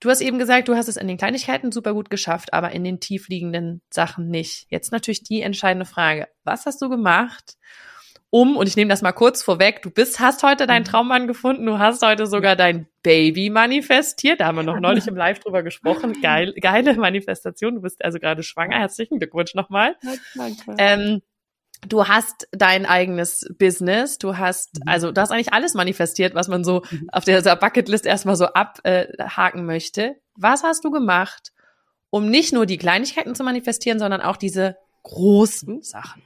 Du 0.03 0.09
hast 0.09 0.19
eben 0.19 0.37
gesagt, 0.37 0.67
du 0.67 0.75
hast 0.75 0.89
es 0.89 0.97
in 0.97 1.07
den 1.07 1.17
Kleinigkeiten 1.17 1.71
super 1.71 1.93
gut 1.93 2.09
geschafft, 2.09 2.53
aber 2.53 2.71
in 2.71 2.83
den 2.83 2.99
tiefliegenden 2.99 3.81
Sachen 3.89 4.27
nicht. 4.27 4.65
Jetzt 4.69 4.91
natürlich 4.91 5.23
die 5.23 5.41
entscheidende 5.41 5.85
Frage. 5.85 6.27
Was 6.43 6.65
hast 6.65 6.81
du 6.81 6.89
gemacht, 6.89 7.55
um, 8.29 8.57
und 8.57 8.67
ich 8.67 8.75
nehme 8.75 8.89
das 8.89 9.01
mal 9.01 9.13
kurz 9.13 9.43
vorweg, 9.43 9.81
du 9.81 9.91
bist, 9.91 10.19
hast 10.19 10.43
heute 10.43 10.67
deinen 10.67 10.81
mhm. 10.81 10.87
Traummann 10.87 11.27
gefunden, 11.27 11.65
du 11.65 11.79
hast 11.79 12.01
heute 12.01 12.25
sogar 12.25 12.57
dein 12.57 12.87
Baby 13.01 13.49
manifestiert. 13.49 14.41
Da 14.41 14.47
haben 14.47 14.55
wir 14.55 14.63
noch 14.63 14.79
neulich 14.79 15.07
im 15.07 15.15
Live 15.15 15.39
drüber 15.39 15.63
gesprochen. 15.63 16.19
Geil, 16.21 16.53
geile 16.59 16.95
Manifestation. 16.95 17.75
Du 17.75 17.81
bist 17.81 18.03
also 18.03 18.19
gerade 18.19 18.43
schwanger. 18.43 18.79
Herzlichen 18.79 19.19
Glückwunsch 19.19 19.53
nochmal. 19.55 19.95
Ähm, 20.79 21.21
du 21.87 22.07
hast 22.07 22.47
dein 22.51 22.85
eigenes 22.85 23.45
Business, 23.57 24.17
du 24.17 24.37
hast, 24.37 24.79
mhm. 24.79 24.87
also 24.87 25.11
du 25.11 25.21
hast 25.21 25.31
eigentlich 25.31 25.53
alles 25.53 25.73
manifestiert, 25.73 26.35
was 26.35 26.47
man 26.47 26.63
so 26.63 26.83
mhm. 26.89 27.09
auf 27.11 27.25
der 27.25 27.41
Bucketlist 27.55 28.05
erstmal 28.05 28.35
so 28.35 28.45
abhaken 28.45 29.65
möchte. 29.65 30.15
Was 30.35 30.63
hast 30.63 30.83
du 30.83 30.91
gemacht, 30.91 31.51
um 32.09 32.29
nicht 32.29 32.53
nur 32.53 32.65
die 32.65 32.77
Kleinigkeiten 32.77 33.35
zu 33.35 33.43
manifestieren, 33.43 33.99
sondern 33.99 34.21
auch 34.21 34.37
diese 34.37 34.77
großen 35.03 35.81
Sachen? 35.81 36.21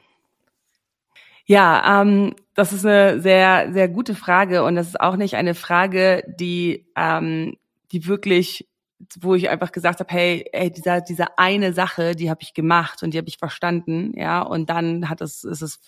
Ja, 1.46 2.02
ähm, 2.02 2.36
das 2.56 2.74
ist 2.74 2.86
eine 2.86 3.22
sehr, 3.22 3.72
sehr 3.72 3.88
gute 3.88 4.16
Frage 4.16 4.64
und 4.64 4.76
das 4.76 4.88
ist 4.88 5.00
auch 5.00 5.16
nicht 5.16 5.36
eine 5.36 5.56
Frage, 5.56 6.24
die, 6.40 6.86
ähm, 6.96 7.56
die 7.94 8.06
wirklich 8.06 8.68
wo 9.20 9.36
ich 9.36 9.50
einfach 9.50 9.72
gesagt 9.72 10.00
habe, 10.00 10.12
hey, 10.12 10.46
ey, 10.51 10.72
dieser, 10.72 11.01
diese 11.01 11.38
eine 11.38 11.74
Sache, 11.74 12.16
die 12.16 12.30
habe 12.30 12.42
ich 12.42 12.54
gemacht 12.54 13.04
und 13.04 13.13
die 13.13 13.18
habe 13.20 13.27
ich 13.27 13.38
verstanden, 13.38 14.13
ja, 14.18 14.42
und 14.42 14.70
dann 14.70 15.10
hat 15.10 15.22
es, 15.22 15.44
ist 15.44 15.62
es, 15.62 15.80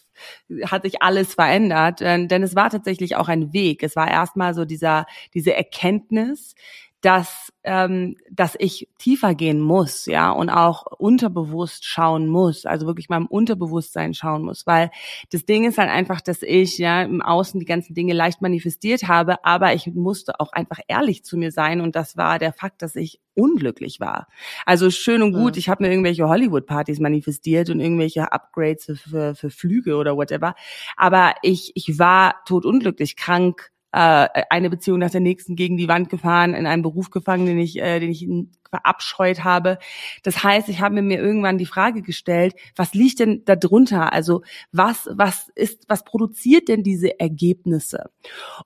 hat 0.65 0.83
sich 0.83 1.01
alles 1.01 1.33
verändert, 1.33 2.01
denn, 2.01 2.27
denn 2.27 2.43
es 2.43 2.55
war 2.55 2.69
tatsächlich 2.69 3.15
auch 3.15 3.27
ein 3.27 3.51
Weg. 3.53 3.83
Es 3.83 3.95
war 3.95 4.09
erstmal 4.09 4.53
so 4.53 4.65
dieser, 4.65 5.05
diese 5.33 5.55
Erkenntnis, 5.55 6.53
dass 7.01 7.49
ähm, 7.63 8.15
dass 8.31 8.55
ich 8.57 8.87
tiefer 8.97 9.35
gehen 9.35 9.59
muss, 9.59 10.05
ja, 10.05 10.31
und 10.31 10.49
auch 10.49 10.85
unterbewusst 10.85 11.85
schauen 11.85 12.27
muss, 12.27 12.65
also 12.65 12.87
wirklich 12.87 13.09
meinem 13.09 13.25
Unterbewusstsein 13.25 14.13
schauen 14.13 14.43
muss, 14.43 14.65
weil 14.65 14.91
das 15.31 15.45
Ding 15.45 15.65
ist 15.65 15.77
halt 15.77 15.89
einfach, 15.89 16.21
dass 16.21 16.41
ich 16.41 16.77
ja 16.77 17.01
im 17.03 17.21
Außen 17.21 17.59
die 17.59 17.65
ganzen 17.65 17.93
Dinge 17.93 18.13
leicht 18.13 18.41
manifestiert 18.41 19.07
habe, 19.07 19.43
aber 19.43 19.73
ich 19.73 19.87
musste 19.87 20.39
auch 20.39 20.53
einfach 20.53 20.79
ehrlich 20.87 21.25
zu 21.25 21.37
mir 21.37 21.51
sein 21.51 21.81
und 21.81 21.95
das 21.95 22.15
war 22.15 22.39
der 22.39 22.53
Fakt, 22.53 22.81
dass 22.81 22.95
ich 22.95 23.19
unglücklich 23.35 23.99
war. 23.99 24.27
Also 24.65 24.89
schön 24.89 25.21
und 25.21 25.33
gut, 25.33 25.55
ja. 25.55 25.59
ich 25.59 25.69
habe 25.69 25.83
mir 25.83 25.91
irgendwelche 25.91 26.27
Hollywood-Partys 26.27 26.99
manifestiert 26.99 27.69
und 27.69 27.81
irgendwelche 27.81 28.31
Upgrades 28.31 28.85
für, 28.85 28.95
für, 28.95 29.35
für 29.35 29.49
Flüge 29.49 29.97
oder 29.97 30.15
whatever, 30.15 30.55
aber 30.95 31.35
ich 31.41 31.73
ich 31.75 31.99
war 31.99 32.35
totunglücklich, 32.45 33.17
krank, 33.17 33.71
äh, 33.91 34.27
eine 34.49 34.69
Beziehung 34.69 34.99
nach 34.99 35.11
der 35.11 35.21
nächsten 35.21 35.55
gegen 35.55 35.77
die 35.77 35.87
Wand 35.87 36.09
gefahren, 36.09 36.53
in 36.53 36.67
einem 36.67 36.83
Beruf 36.83 37.09
gefangen, 37.09 37.45
den 37.45 37.59
ich, 37.59 37.79
äh, 37.79 37.99
den 37.99 38.11
ich 38.11 38.27
verabscheut 38.69 39.43
habe. 39.43 39.77
Das 40.23 40.43
heißt, 40.43 40.69
ich 40.69 40.79
habe 40.81 41.01
mir 41.01 41.19
irgendwann 41.19 41.57
die 41.57 41.65
Frage 41.65 42.01
gestellt, 42.01 42.55
was 42.75 42.93
liegt 42.93 43.19
denn 43.19 43.43
da 43.45 43.55
drunter? 43.55 44.13
Also 44.13 44.43
was, 44.71 45.09
was 45.11 45.49
ist, 45.55 45.85
was 45.87 46.03
produziert 46.03 46.67
denn 46.67 46.83
diese 46.83 47.19
Ergebnisse? 47.19 48.09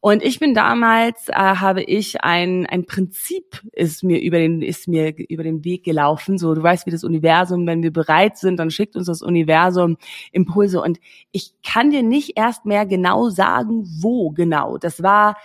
Und 0.02 0.24
ich 0.24 0.40
bin 0.40 0.54
damals, 0.54 1.30
äh, 1.30 1.34
habe 1.34 1.84
ich 1.84 2.22
ein, 2.22 2.66
ein 2.66 2.86
Prinzip 2.86 3.62
ist 3.72 4.04
mir 4.04 4.22
über 4.22 4.38
den, 4.38 4.62
ist 4.62 4.88
mir 4.88 5.14
über 5.30 5.44
den 5.44 5.64
Weg 5.64 5.84
gelaufen. 5.84 6.38
So, 6.38 6.54
du 6.54 6.62
weißt, 6.62 6.86
wie 6.86 6.92
das 6.92 7.04
Universum, 7.04 7.66
wenn 7.66 7.84
wir 7.84 7.94
bereit 7.94 8.38
sind, 8.38 8.58
dann 8.58 8.72
schickt 8.72 8.96
uns 8.96 9.08
das 9.08 9.22
Universum 9.22 9.98
Impulse. 10.32 10.82
Und 10.82 11.00
ich 11.32 11.54
kann 11.66 11.92
dir 11.92 12.04
nicht 12.04 12.38
erst 12.38 12.66
mehr 12.66 12.86
genau 12.86 13.30
sagen, 13.30 13.84
wo 14.02 14.32
genau. 14.32 14.78
Das 14.78 15.02
war 15.02 15.36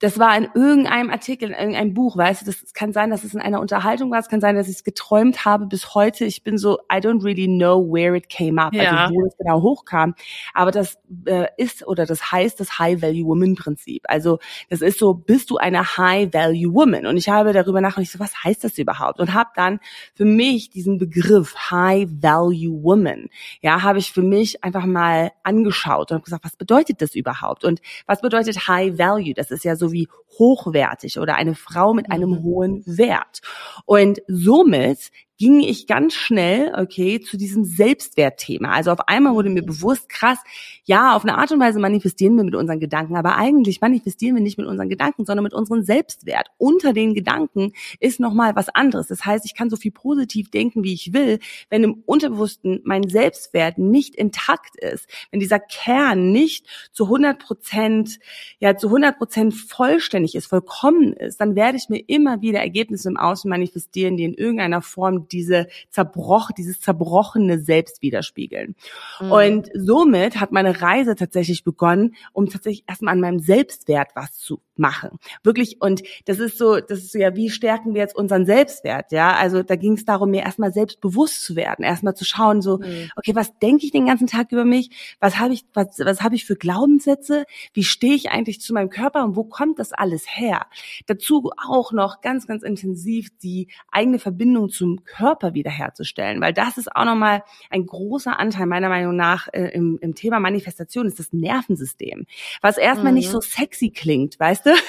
das 0.00 0.18
war 0.18 0.34
in 0.36 0.48
irgendeinem 0.54 1.10
Artikel, 1.10 1.50
in 1.50 1.54
irgendeinem 1.54 1.94
Buch, 1.94 2.16
weißt 2.16 2.40
du, 2.40 2.46
das 2.46 2.72
kann 2.72 2.94
sein, 2.94 3.10
dass 3.10 3.22
es 3.22 3.34
in 3.34 3.40
einer 3.40 3.60
Unterhaltung 3.60 4.10
war, 4.10 4.18
es 4.18 4.28
kann 4.28 4.40
sein, 4.40 4.56
dass 4.56 4.66
ich 4.66 4.76
es 4.76 4.84
geträumt 4.84 5.44
habe 5.44 5.66
bis 5.66 5.94
heute. 5.94 6.24
Ich 6.24 6.42
bin 6.42 6.56
so, 6.56 6.78
I 6.90 6.96
don't 6.96 7.22
really 7.22 7.46
know 7.46 7.80
where 7.80 8.16
it 8.16 8.30
came 8.30 8.60
up, 8.60 8.72
also 8.72 8.82
ja. 8.82 9.04
also 9.04 9.14
wo 9.14 9.26
es 9.26 9.36
genau 9.36 9.60
hochkam. 9.60 10.14
Aber 10.54 10.70
das 10.70 10.98
äh, 11.26 11.48
ist 11.58 11.86
oder 11.86 12.06
das 12.06 12.32
heißt 12.32 12.58
das 12.58 12.78
High 12.78 13.02
Value 13.02 13.26
Woman 13.26 13.54
Prinzip. 13.56 14.04
Also 14.08 14.38
das 14.70 14.80
ist 14.80 14.98
so, 14.98 15.12
bist 15.12 15.50
du 15.50 15.58
eine 15.58 15.98
High 15.98 16.32
Value 16.32 16.72
Woman? 16.72 17.06
Und 17.06 17.18
ich 17.18 17.28
habe 17.28 17.52
darüber 17.52 17.82
nachgedacht, 17.82 18.10
so, 18.10 18.18
was 18.18 18.42
heißt 18.42 18.64
das 18.64 18.78
überhaupt? 18.78 19.20
Und 19.20 19.34
habe 19.34 19.50
dann 19.54 19.80
für 20.14 20.24
mich 20.24 20.70
diesen 20.70 20.96
Begriff 20.96 21.54
High 21.70 22.08
Value 22.10 22.82
Woman, 22.82 23.28
ja, 23.60 23.82
habe 23.82 23.98
ich 23.98 24.12
für 24.12 24.22
mich 24.22 24.64
einfach 24.64 24.86
mal 24.86 25.32
angeschaut 25.42 26.10
und 26.10 26.14
habe 26.16 26.24
gesagt, 26.24 26.44
was 26.44 26.56
bedeutet 26.56 27.02
das 27.02 27.14
überhaupt? 27.14 27.64
Und 27.64 27.82
was 28.06 28.22
bedeutet 28.22 28.66
High 28.66 28.96
Value? 28.96 29.34
Das 29.34 29.50
ist 29.50 29.62
ja 29.62 29.76
so 29.76 29.89
wie 29.92 30.08
hochwertig 30.38 31.18
oder 31.18 31.36
eine 31.36 31.54
Frau 31.54 31.92
mit 31.94 32.10
einem 32.10 32.30
mhm. 32.30 32.42
hohen 32.42 32.82
Wert. 32.86 33.40
Und 33.84 34.20
somit 34.26 35.10
ging 35.40 35.60
ich 35.60 35.86
ganz 35.86 36.12
schnell, 36.12 36.70
okay, 36.76 37.18
zu 37.18 37.38
diesem 37.38 37.64
Selbstwertthema. 37.64 38.72
Also 38.72 38.90
auf 38.90 39.08
einmal 39.08 39.32
wurde 39.32 39.48
mir 39.48 39.62
bewusst, 39.62 40.10
krass, 40.10 40.36
ja, 40.84 41.16
auf 41.16 41.22
eine 41.22 41.38
Art 41.38 41.50
und 41.50 41.58
Weise 41.58 41.80
manifestieren 41.80 42.36
wir 42.36 42.44
mit 42.44 42.54
unseren 42.54 42.78
Gedanken, 42.78 43.16
aber 43.16 43.36
eigentlich 43.36 43.80
manifestieren 43.80 44.36
wir 44.36 44.42
nicht 44.42 44.58
mit 44.58 44.66
unseren 44.66 44.90
Gedanken, 44.90 45.24
sondern 45.24 45.42
mit 45.42 45.54
unserem 45.54 45.82
Selbstwert. 45.82 46.48
Unter 46.58 46.92
den 46.92 47.14
Gedanken 47.14 47.72
ist 48.00 48.20
nochmal 48.20 48.54
was 48.54 48.68
anderes. 48.68 49.06
Das 49.06 49.24
heißt, 49.24 49.46
ich 49.46 49.54
kann 49.54 49.70
so 49.70 49.76
viel 49.76 49.92
positiv 49.92 50.50
denken, 50.50 50.84
wie 50.84 50.92
ich 50.92 51.14
will, 51.14 51.38
wenn 51.70 51.84
im 51.84 52.02
Unterbewussten 52.04 52.80
mein 52.84 53.08
Selbstwert 53.08 53.78
nicht 53.78 54.16
intakt 54.16 54.76
ist, 54.76 55.08
wenn 55.30 55.40
dieser 55.40 55.58
Kern 55.58 56.32
nicht 56.32 56.66
zu 56.92 57.04
100 57.04 57.38
Prozent, 57.38 58.18
ja, 58.58 58.76
zu 58.76 58.88
100 58.88 59.16
Prozent 59.16 59.54
vollständig 59.54 60.34
ist, 60.34 60.48
vollkommen 60.48 61.14
ist, 61.14 61.40
dann 61.40 61.56
werde 61.56 61.78
ich 61.78 61.88
mir 61.88 62.04
immer 62.06 62.42
wieder 62.42 62.58
Ergebnisse 62.58 63.08
im 63.08 63.16
Außen 63.16 63.48
manifestieren, 63.48 64.18
die 64.18 64.24
in 64.24 64.34
irgendeiner 64.34 64.82
Form 64.82 65.28
diese 65.32 65.68
zerbroch, 65.88 66.50
dieses 66.52 66.80
zerbrochene 66.80 67.58
Selbst 67.58 68.02
widerspiegeln. 68.02 68.74
Mhm. 69.20 69.32
Und 69.32 69.70
somit 69.74 70.40
hat 70.40 70.52
meine 70.52 70.80
Reise 70.80 71.14
tatsächlich 71.14 71.64
begonnen, 71.64 72.14
um 72.32 72.48
tatsächlich 72.48 72.84
erstmal 72.88 73.14
an 73.14 73.20
meinem 73.20 73.38
Selbstwert 73.38 74.10
was 74.14 74.34
zu 74.34 74.60
machen. 74.76 75.18
Wirklich, 75.42 75.80
und 75.80 76.02
das 76.24 76.38
ist 76.38 76.58
so, 76.58 76.80
das 76.80 76.98
ist 76.98 77.12
so 77.12 77.18
ja, 77.18 77.36
wie 77.36 77.50
stärken 77.50 77.94
wir 77.94 78.00
jetzt 78.00 78.16
unseren 78.16 78.46
Selbstwert? 78.46 79.12
Ja, 79.12 79.34
also 79.34 79.62
da 79.62 79.76
ging 79.76 79.94
es 79.94 80.04
darum, 80.04 80.30
mir 80.30 80.42
erstmal 80.42 80.72
selbstbewusst 80.72 81.44
zu 81.44 81.54
werden, 81.54 81.84
erstmal 81.84 82.14
zu 82.14 82.24
schauen, 82.24 82.62
so, 82.62 82.78
mhm. 82.78 83.10
okay, 83.16 83.34
was 83.34 83.58
denke 83.58 83.84
ich 83.84 83.92
den 83.92 84.06
ganzen 84.06 84.26
Tag 84.26 84.52
über 84.52 84.64
mich? 84.64 85.16
Was 85.20 85.38
habe 85.38 85.52
ich, 85.52 85.64
was, 85.74 85.98
was 85.98 86.22
habe 86.22 86.34
ich 86.34 86.46
für 86.46 86.56
Glaubenssätze? 86.56 87.44
Wie 87.74 87.84
stehe 87.84 88.14
ich 88.14 88.30
eigentlich 88.30 88.60
zu 88.60 88.72
meinem 88.72 88.90
Körper 88.90 89.24
und 89.24 89.36
wo 89.36 89.44
kommt 89.44 89.78
das 89.78 89.92
alles 89.92 90.24
her? 90.26 90.66
Dazu 91.06 91.50
auch 91.68 91.92
noch 91.92 92.20
ganz, 92.22 92.46
ganz 92.46 92.62
intensiv 92.62 93.28
die 93.42 93.68
eigene 93.90 94.18
Verbindung 94.18 94.70
zum 94.70 95.04
Körper 95.04 95.19
wiederherzustellen, 95.20 96.40
weil 96.40 96.52
das 96.52 96.78
ist 96.78 96.94
auch 96.94 97.04
nochmal 97.04 97.42
ein 97.70 97.86
großer 97.86 98.38
Anteil 98.38 98.66
meiner 98.66 98.88
Meinung 98.88 99.16
nach 99.16 99.48
äh, 99.52 99.68
im, 99.68 99.98
im 100.00 100.14
Thema 100.14 100.40
Manifestation, 100.40 101.06
ist 101.06 101.18
das 101.18 101.32
Nervensystem, 101.32 102.26
was 102.60 102.78
erstmal 102.78 103.12
mhm. 103.12 103.18
nicht 103.18 103.30
so 103.30 103.40
sexy 103.40 103.90
klingt, 103.90 104.38
weißt 104.38 104.66
du? 104.66 104.70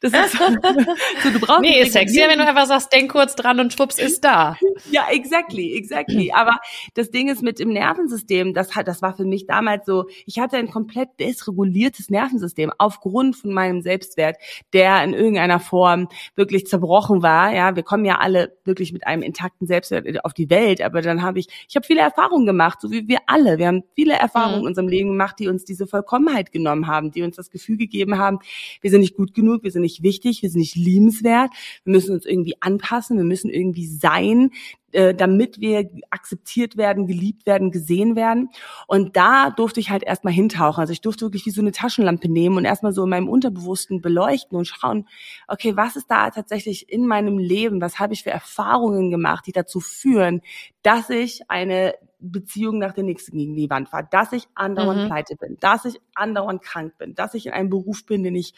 Das 0.00 0.12
ist 0.12 0.38
so, 0.38 1.30
du 1.30 1.40
brauchst 1.40 1.62
nee, 1.62 1.80
ist 1.80 1.92
sexy, 1.92 2.20
wenn 2.26 2.38
du 2.38 2.46
einfach 2.46 2.66
sagst, 2.66 2.92
denk 2.92 3.10
kurz 3.10 3.34
dran 3.34 3.60
und 3.60 3.72
schwupps 3.72 3.98
ist 3.98 4.24
da. 4.24 4.56
Ja, 4.90 5.06
exactly, 5.10 5.74
exactly. 5.76 6.32
Aber 6.32 6.58
das 6.94 7.10
Ding 7.10 7.28
ist 7.28 7.42
mit 7.42 7.58
dem 7.58 7.70
Nervensystem, 7.70 8.54
das 8.54 8.74
hat, 8.74 8.88
das 8.88 9.02
war 9.02 9.16
für 9.16 9.24
mich 9.24 9.46
damals 9.46 9.86
so, 9.86 10.06
ich 10.26 10.38
hatte 10.38 10.56
ein 10.56 10.70
komplett 10.70 11.08
desreguliertes 11.20 12.10
Nervensystem 12.10 12.72
aufgrund 12.78 13.36
von 13.36 13.52
meinem 13.52 13.82
Selbstwert, 13.82 14.36
der 14.72 15.02
in 15.04 15.14
irgendeiner 15.14 15.60
Form 15.60 16.08
wirklich 16.36 16.66
zerbrochen 16.66 17.22
war. 17.22 17.52
Ja, 17.52 17.76
wir 17.76 17.82
kommen 17.82 18.04
ja 18.04 18.18
alle 18.18 18.56
wirklich 18.64 18.92
mit 18.92 19.06
einem 19.06 19.22
intakten 19.22 19.53
Selbstwert 19.60 20.24
auf 20.24 20.34
die 20.34 20.50
Welt, 20.50 20.80
aber 20.82 21.02
dann 21.02 21.22
habe 21.22 21.38
ich, 21.38 21.48
ich 21.68 21.76
habe 21.76 21.86
viele 21.86 22.00
Erfahrungen 22.00 22.46
gemacht, 22.46 22.80
so 22.80 22.90
wie 22.90 23.08
wir 23.08 23.18
alle. 23.26 23.58
Wir 23.58 23.68
haben 23.68 23.84
viele 23.94 24.14
Erfahrungen 24.14 24.56
mhm. 24.56 24.62
in 24.62 24.66
unserem 24.68 24.88
Leben 24.88 25.10
gemacht, 25.10 25.38
die 25.38 25.48
uns 25.48 25.64
diese 25.64 25.86
Vollkommenheit 25.86 26.52
genommen 26.52 26.86
haben, 26.86 27.10
die 27.10 27.22
uns 27.22 27.36
das 27.36 27.50
Gefühl 27.50 27.76
gegeben 27.76 28.18
haben, 28.18 28.38
wir 28.80 28.90
sind 28.90 29.00
nicht 29.00 29.16
gut 29.16 29.34
genug, 29.34 29.62
wir 29.62 29.70
sind 29.70 29.82
nicht 29.82 30.02
wichtig, 30.02 30.42
wir 30.42 30.50
sind 30.50 30.60
nicht 30.60 30.76
liebenswert, 30.76 31.50
wir 31.84 31.92
müssen 31.92 32.14
uns 32.14 32.26
irgendwie 32.26 32.56
anpassen, 32.60 33.16
wir 33.16 33.24
müssen 33.24 33.50
irgendwie 33.50 33.86
sein, 33.86 34.50
äh, 34.94 35.14
damit 35.14 35.60
wir 35.60 35.90
akzeptiert 36.10 36.76
werden, 36.76 37.06
geliebt 37.06 37.46
werden, 37.46 37.70
gesehen 37.70 38.14
werden. 38.14 38.50
Und 38.86 39.16
da 39.16 39.50
durfte 39.50 39.80
ich 39.80 39.90
halt 39.90 40.04
erstmal 40.04 40.32
hintauchen. 40.32 40.80
Also 40.80 40.92
ich 40.92 41.00
durfte 41.00 41.24
wirklich 41.24 41.46
wie 41.46 41.50
so 41.50 41.60
eine 41.60 41.72
Taschenlampe 41.72 42.28
nehmen 42.28 42.56
und 42.56 42.64
erstmal 42.64 42.92
so 42.92 43.02
in 43.02 43.10
meinem 43.10 43.28
Unterbewussten 43.28 44.00
beleuchten 44.00 44.56
und 44.56 44.66
schauen, 44.66 45.08
okay, 45.48 45.76
was 45.76 45.96
ist 45.96 46.10
da 46.10 46.30
tatsächlich 46.30 46.90
in 46.90 47.06
meinem 47.06 47.38
Leben? 47.38 47.80
Was 47.80 47.98
habe 47.98 48.14
ich 48.14 48.22
für 48.22 48.30
Erfahrungen 48.30 49.10
gemacht, 49.10 49.46
die 49.46 49.52
dazu 49.52 49.80
führen, 49.80 50.42
dass 50.82 51.10
ich 51.10 51.50
eine 51.50 51.94
Beziehung 52.20 52.78
nach 52.78 52.92
der 52.92 53.04
nächsten 53.04 53.36
gegen 53.36 53.54
die 53.54 53.68
Wand 53.70 53.88
fahre, 53.88 54.08
dass 54.10 54.32
ich 54.32 54.46
andauernd 54.54 55.02
mhm. 55.02 55.06
pleite 55.08 55.36
bin, 55.36 55.56
dass 55.60 55.84
ich 55.84 56.00
andauernd 56.14 56.62
krank 56.62 56.96
bin, 56.98 57.14
dass 57.14 57.34
ich 57.34 57.46
in 57.46 57.52
einem 57.52 57.68
Beruf 57.68 58.06
bin, 58.06 58.22
den 58.22 58.34
ich 58.34 58.54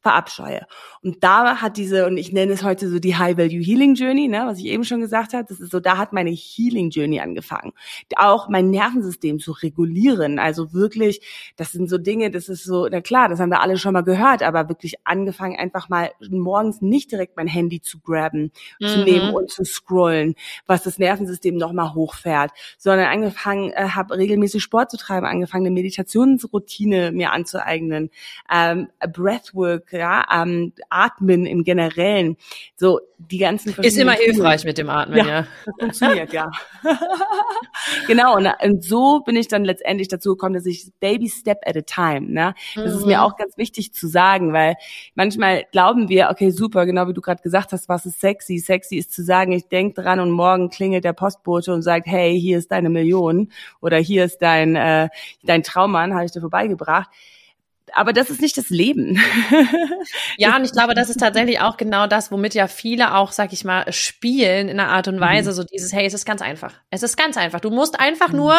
verabscheue. 0.00 0.66
Und 1.02 1.24
da 1.24 1.56
hat 1.60 1.76
diese, 1.76 2.06
und 2.06 2.16
ich 2.16 2.32
nenne 2.32 2.52
es 2.52 2.62
heute 2.62 2.88
so 2.88 2.98
die 2.98 3.16
High-Value 3.16 3.62
Healing 3.62 3.94
Journey, 3.94 4.28
ne, 4.28 4.44
was 4.46 4.58
ich 4.58 4.66
eben 4.66 4.84
schon 4.84 5.00
gesagt 5.00 5.32
habe, 5.32 5.44
das 5.48 5.58
ist 5.58 5.72
so, 5.72 5.80
da 5.80 5.98
hat 5.98 6.12
meine 6.12 6.30
Healing 6.30 6.90
Journey 6.90 7.20
angefangen. 7.20 7.72
Auch 8.16 8.48
mein 8.48 8.70
Nervensystem 8.70 9.40
zu 9.40 9.52
regulieren, 9.52 10.38
also 10.38 10.72
wirklich, 10.72 11.20
das 11.56 11.72
sind 11.72 11.90
so 11.90 11.98
Dinge, 11.98 12.30
das 12.30 12.48
ist 12.48 12.64
so, 12.64 12.86
na 12.88 13.00
klar, 13.00 13.28
das 13.28 13.40
haben 13.40 13.50
wir 13.50 13.60
alle 13.60 13.76
schon 13.76 13.92
mal 13.92 14.02
gehört, 14.02 14.42
aber 14.42 14.68
wirklich 14.68 14.94
angefangen, 15.04 15.56
einfach 15.56 15.88
mal 15.88 16.10
morgens 16.30 16.80
nicht 16.80 17.10
direkt 17.10 17.36
mein 17.36 17.48
Handy 17.48 17.80
zu 17.80 17.98
grabben, 17.98 18.52
mhm. 18.78 18.86
zu 18.86 19.04
nehmen 19.04 19.34
und 19.34 19.50
zu 19.50 19.64
scrollen, 19.64 20.34
was 20.66 20.84
das 20.84 20.98
Nervensystem 20.98 21.56
nochmal 21.56 21.94
hochfährt, 21.94 22.52
sondern 22.78 23.06
angefangen, 23.06 23.72
äh, 23.72 23.88
habe 23.88 24.16
regelmäßig 24.16 24.62
Sport 24.62 24.92
zu 24.92 24.96
treiben, 24.96 25.26
angefangen, 25.26 25.66
eine 25.66 25.74
Meditationsroutine 25.74 27.10
mir 27.10 27.32
anzueignen, 27.32 28.10
ähm, 28.52 28.88
Breathwork, 29.12 29.87
ja, 29.90 30.24
ähm, 30.32 30.72
Atmen 30.90 31.46
im 31.46 31.64
Generellen, 31.64 32.36
so 32.76 33.00
die 33.18 33.38
ganzen 33.38 33.74
Ist 33.82 33.98
immer 33.98 34.12
hilfreich 34.12 34.64
mit 34.64 34.78
dem 34.78 34.88
Atmen, 34.88 35.18
ja. 35.18 35.26
ja. 35.26 35.46
Das 35.66 35.74
funktioniert, 35.80 36.32
ja. 36.32 36.50
genau, 38.06 38.36
und, 38.36 38.48
und, 38.62 38.84
so 38.84 39.20
bin 39.20 39.34
ich 39.34 39.48
dann 39.48 39.64
letztendlich 39.64 40.06
dazu 40.06 40.30
gekommen, 40.30 40.54
dass 40.54 40.66
ich 40.66 40.92
Baby 41.00 41.28
Step 41.28 41.58
at 41.66 41.76
a 41.76 41.80
Time, 41.80 42.30
ne? 42.30 42.54
Das 42.76 42.92
mhm. 42.92 42.98
ist 42.98 43.06
mir 43.06 43.18
mhm. 43.18 43.24
auch 43.24 43.36
ganz 43.36 43.56
wichtig 43.56 43.92
zu 43.92 44.06
sagen, 44.06 44.52
weil 44.52 44.76
manchmal 45.16 45.64
glauben 45.72 46.08
wir, 46.08 46.28
okay, 46.30 46.50
super, 46.50 46.86
genau 46.86 47.08
wie 47.08 47.12
du 47.12 47.20
gerade 47.20 47.42
gesagt 47.42 47.72
hast, 47.72 47.88
was 47.88 48.06
ist 48.06 48.20
sexy? 48.20 48.58
Sexy 48.58 48.96
ist 48.96 49.12
zu 49.12 49.24
sagen, 49.24 49.50
ich 49.50 49.66
denk 49.66 49.96
dran 49.96 50.20
und 50.20 50.30
morgen 50.30 50.70
klingelt 50.70 51.04
der 51.04 51.12
Postbote 51.12 51.74
und 51.74 51.82
sagt, 51.82 52.06
hey, 52.06 52.38
hier 52.40 52.58
ist 52.58 52.70
deine 52.70 52.88
Million 52.88 53.50
oder 53.80 53.98
hier 53.98 54.24
ist 54.24 54.38
dein, 54.38 54.76
äh, 54.76 55.08
dein 55.42 55.64
Traummann, 55.64 56.14
habe 56.14 56.24
ich 56.24 56.32
dir 56.32 56.40
vorbeigebracht 56.40 57.10
aber 57.94 58.12
das 58.12 58.30
ist 58.30 58.40
nicht 58.40 58.56
das 58.56 58.70
Leben. 58.70 59.20
ja, 60.36 60.56
und 60.56 60.64
ich 60.64 60.72
glaube, 60.72 60.94
das 60.94 61.10
ist 61.10 61.20
tatsächlich 61.20 61.60
auch 61.60 61.76
genau 61.76 62.06
das, 62.06 62.30
womit 62.30 62.54
ja 62.54 62.66
viele 62.66 63.14
auch, 63.14 63.32
sag 63.32 63.52
ich 63.52 63.64
mal, 63.64 63.92
spielen 63.92 64.68
in 64.68 64.78
einer 64.78 64.90
Art 64.90 65.08
und 65.08 65.16
mhm. 65.16 65.20
Weise, 65.20 65.50
mhm. 65.50 65.54
so 65.54 65.64
dieses, 65.64 65.92
hey, 65.92 66.06
es 66.06 66.14
ist 66.14 66.24
ganz 66.24 66.42
einfach. 66.42 66.74
Es 66.90 67.02
ist 67.02 67.16
ganz 67.16 67.36
einfach. 67.36 67.60
Du 67.60 67.70
musst 67.70 67.98
einfach 67.98 68.28
mhm. 68.28 68.36
nur 68.36 68.56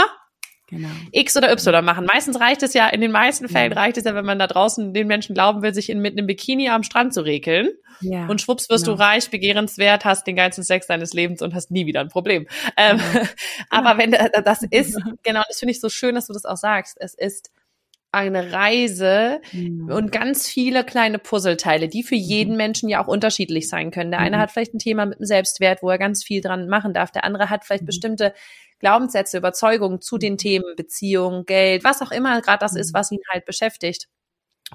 Genau. 0.70 0.90
X 1.12 1.36
oder 1.36 1.52
Y 1.52 1.84
machen. 1.84 2.06
Meistens 2.06 2.40
reicht 2.40 2.62
es 2.62 2.76
ja, 2.76 2.88
in 2.90 3.02
den 3.02 3.12
meisten 3.12 3.50
Fällen 3.50 3.72
ja. 3.72 3.80
reicht 3.80 3.98
es 3.98 4.04
ja, 4.04 4.14
wenn 4.14 4.26
man 4.26 4.38
da 4.38 4.46
draußen 4.46 4.94
den 4.94 5.08
Menschen 5.08 5.34
glauben 5.34 5.64
will, 5.64 5.74
sich 5.74 5.90
in, 5.90 6.00
mit 6.00 6.16
einem 6.16 6.28
Bikini 6.28 6.70
am 6.70 6.84
Strand 6.84 7.14
zu 7.14 7.22
rekeln. 7.22 7.70
Ja, 8.02 8.28
und 8.28 8.40
schwupps 8.40 8.70
wirst 8.70 8.86
genau. 8.86 8.98
du 8.98 9.04
reich, 9.04 9.30
begehrenswert, 9.30 10.06
hast 10.06 10.28
den 10.28 10.36
geilsten 10.36 10.64
Sex 10.64 10.88
deines 10.88 11.14
Lebens 11.14 11.42
und 11.42 11.54
hast 11.54 11.72
nie 11.72 11.86
wieder 11.86 12.02
ein 12.02 12.08
Problem. 12.08 12.48
Ähm, 12.78 12.98
genau. 12.98 13.26
aber 13.70 13.98
wenn 13.98 14.12
das 14.12 14.62
ist, 14.70 14.96
genau, 15.24 15.42
das 15.48 15.60
finde 15.60 15.72
ich 15.72 15.82
so 15.82 15.90
schön, 15.90 16.16
dass 16.16 16.28
du 16.28 16.34
das 16.34 16.46
auch 16.46 16.56
sagst. 16.56 16.98
Es 17.00 17.16
ist 17.16 17.50
eine 18.12 18.52
Reise 18.52 19.40
mhm. 19.52 19.90
und 19.92 20.12
ganz 20.12 20.48
viele 20.48 20.84
kleine 20.84 21.20
Puzzleteile, 21.20 21.88
die 21.88 22.04
für 22.04 22.16
jeden 22.16 22.52
mhm. 22.52 22.58
Menschen 22.58 22.90
ja 22.90 23.04
auch 23.04 23.08
unterschiedlich 23.08 23.70
sein 23.70 23.92
können. 23.92 24.12
Der 24.12 24.20
eine 24.20 24.38
mhm. 24.38 24.42
hat 24.42 24.52
vielleicht 24.52 24.74
ein 24.74 24.80
Thema 24.80 25.06
mit 25.06 25.20
dem 25.20 25.26
Selbstwert, 25.26 25.84
wo 25.84 25.90
er 25.90 26.00
ganz 26.00 26.24
viel 26.24 26.42
dran 26.42 26.68
machen 26.68 26.94
darf. 26.94 27.12
Der 27.12 27.24
andere 27.24 27.50
hat 27.50 27.66
vielleicht 27.66 27.84
mhm. 27.84 27.88
bestimmte 27.88 28.34
Glaubenssätze, 28.80 29.38
Überzeugungen 29.38 30.02
zu 30.02 30.18
den 30.18 30.38
Themen 30.38 30.76
Beziehung, 30.76 31.46
Geld, 31.46 31.84
was 31.84 32.02
auch 32.02 32.12
immer 32.12 32.42
gerade 32.42 32.60
das 32.60 32.76
ist, 32.76 32.94
mhm. 32.94 32.98
was 32.98 33.12
ihn 33.12 33.22
halt 33.32 33.46
beschäftigt. 33.46 34.08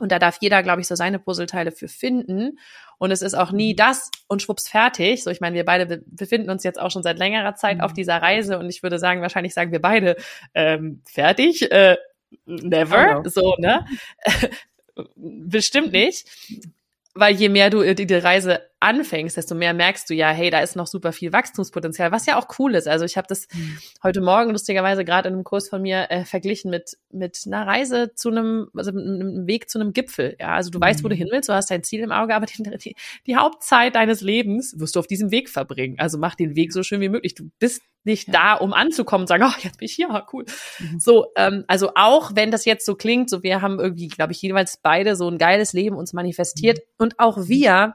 Und 0.01 0.11
da 0.11 0.19
darf 0.19 0.39
jeder, 0.41 0.63
glaube 0.63 0.81
ich, 0.81 0.89
so 0.89 0.97
seine 0.97 1.21
Puzzleteile 1.21 1.71
für 1.71 1.87
finden. 1.87 2.59
Und 2.99 3.11
es 3.11 3.23
ist 3.23 3.35
auch 3.35 3.53
nie 3.53 3.73
mhm. 3.73 3.77
das 3.77 4.11
und 4.29 4.43
schwupps 4.43 4.69
fertig. 4.69 5.25
So, 5.25 5.31
ich 5.31 5.41
meine, 5.41 5.57
wir 5.57 5.65
beide 5.65 6.03
befinden 6.07 6.51
uns 6.51 6.63
jetzt 6.63 6.81
auch 6.81 6.91
schon 6.91 7.03
seit 7.03 7.19
längerer 7.19 7.57
Zeit 7.57 7.81
auf 7.81 7.93
dieser 7.93 8.23
Reise 8.23 8.59
und 8.59 8.69
ich 8.69 8.83
würde 8.85 8.99
sagen, 9.01 9.23
wahrscheinlich 9.23 9.55
sagen 9.55 9.73
wir 9.73 9.81
beide 9.81 10.17
ähm, 10.55 11.03
fertig. 11.05 11.71
Äh, 11.73 11.97
never, 12.47 13.23
so, 13.27 13.55
ne? 13.59 13.87
Bestimmt 15.17 15.93
nicht. 15.93 16.27
Weil 17.15 17.35
je 17.37 17.49
mehr 17.49 17.71
du 17.71 17.95
die, 17.95 18.07
die 18.07 18.15
Reise 18.15 18.61
anfängst, 18.81 19.37
desto 19.37 19.55
mehr 19.55 19.73
merkst 19.73 20.09
du 20.11 20.15
ja, 20.15 20.31
hey, 20.31 20.51
da 20.51 20.61
ist 20.61 20.77
noch 20.77 20.87
super 20.87 21.13
viel 21.13 21.33
Wachstumspotenzial, 21.33 22.13
was 22.13 22.27
ja 22.27 22.39
auch 22.39 22.47
cool 22.59 22.75
ist. 22.75 22.87
Also 22.87 23.05
ich 23.05 23.17
habe 23.17 23.27
das 23.29 23.47
mhm. 23.53 23.79
heute 24.03 24.21
Morgen 24.21 24.51
lustigerweise 24.51 25.05
gerade 25.05 25.29
in 25.29 25.35
einem 25.35 25.45
Kurs 25.45 25.69
von 25.69 25.83
mir 25.83 26.11
äh, 26.11 26.25
verglichen 26.25 26.71
mit 26.71 26.97
mit 27.11 27.43
einer 27.47 27.67
Reise 27.67 28.13
zu 28.15 28.31
einem, 28.31 28.69
also 28.75 28.91
einem 28.91 29.47
Weg 29.47 29.71
zu 29.71 29.79
einem 29.79 29.93
Gipfel. 29.93 30.37
Ja, 30.39 30.55
also 30.55 30.71
du 30.71 30.79
mhm. 30.79 30.83
weißt, 30.83 31.05
wo 31.05 31.09
du 31.09 31.15
mhm. 31.15 31.19
hin 31.19 31.29
willst, 31.31 31.49
du 31.49 31.55
hast 31.55 31.71
dein 31.71 31.83
Ziel 31.83 32.01
im 32.01 32.13
Auge, 32.13 32.35
aber 32.35 32.47
die, 32.47 32.63
die, 32.63 32.97
die 33.27 33.37
Hauptzeit 33.37 33.95
deines 33.95 34.21
Lebens 34.21 34.79
wirst 34.79 34.97
du 34.97 35.01
auf 35.01 35.07
diesem 35.07 35.31
Weg 35.31 35.49
verbringen. 35.49 35.99
Also 35.99 36.19
mach 36.19 36.35
den 36.35 36.57
Weg 36.57 36.73
so 36.73 36.83
schön 36.83 37.01
wie 37.01 37.09
möglich. 37.09 37.35
Du 37.35 37.51
bist 37.59 37.83
nicht 38.05 38.29
ja. 38.29 38.33
da, 38.33 38.55
um 38.55 38.73
anzukommen 38.73 39.23
und 39.23 39.29
sagen, 39.29 39.45
oh, 39.47 39.61
jetzt 39.63 39.79
bin 39.79 39.87
ich 39.87 39.95
hier, 39.95 40.27
cool. 40.33 40.45
Mhm. 40.79 41.01
So, 41.01 41.27
ähm, 41.37 41.65
also 41.69 41.93
auch 41.95 42.33
wenn 42.35 42.51
das 42.51 42.65
jetzt 42.65 42.85
so 42.85 42.95
klingt, 42.95 43.31
so 43.31 43.43
wir 43.43 43.63
haben 43.63 43.81
irgendwie, 43.81 44.09
glaube 44.09 44.33
ich, 44.33 44.43
jeweils 44.43 44.79
beide 44.83 45.17
so 45.17 45.29
ein 45.29 45.39
geiles 45.39 45.73
Leben 45.73 45.97
uns 45.97 46.13
manifestiert 46.13 46.79
mhm. 46.79 46.83
und 46.99 47.19
auch 47.19 47.49
wir 47.49 47.95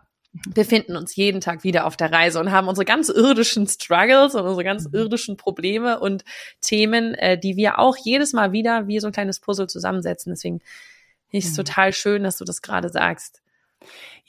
befinden 0.53 0.95
uns 0.95 1.15
jeden 1.15 1.41
Tag 1.41 1.63
wieder 1.63 1.85
auf 1.85 1.97
der 1.97 2.11
Reise 2.11 2.39
und 2.39 2.51
haben 2.51 2.67
unsere 2.67 2.85
ganz 2.85 3.09
irdischen 3.09 3.67
Struggles 3.67 4.35
und 4.35 4.43
unsere 4.43 4.63
ganz 4.63 4.87
mhm. 4.87 4.93
irdischen 4.93 5.37
Probleme 5.37 5.99
und 5.99 6.23
Themen, 6.61 7.15
äh, 7.15 7.37
die 7.37 7.55
wir 7.55 7.79
auch 7.79 7.97
jedes 7.97 8.33
Mal 8.33 8.51
wieder 8.51 8.87
wie 8.87 8.99
so 8.99 9.07
ein 9.07 9.13
kleines 9.13 9.39
Puzzle 9.39 9.67
zusammensetzen. 9.67 10.31
Deswegen 10.31 10.59
finde 11.29 11.37
ich 11.37 11.45
es 11.45 11.55
total 11.55 11.93
schön, 11.93 12.23
dass 12.23 12.37
du 12.37 12.45
das 12.45 12.61
gerade 12.61 12.89
sagst. 12.89 13.41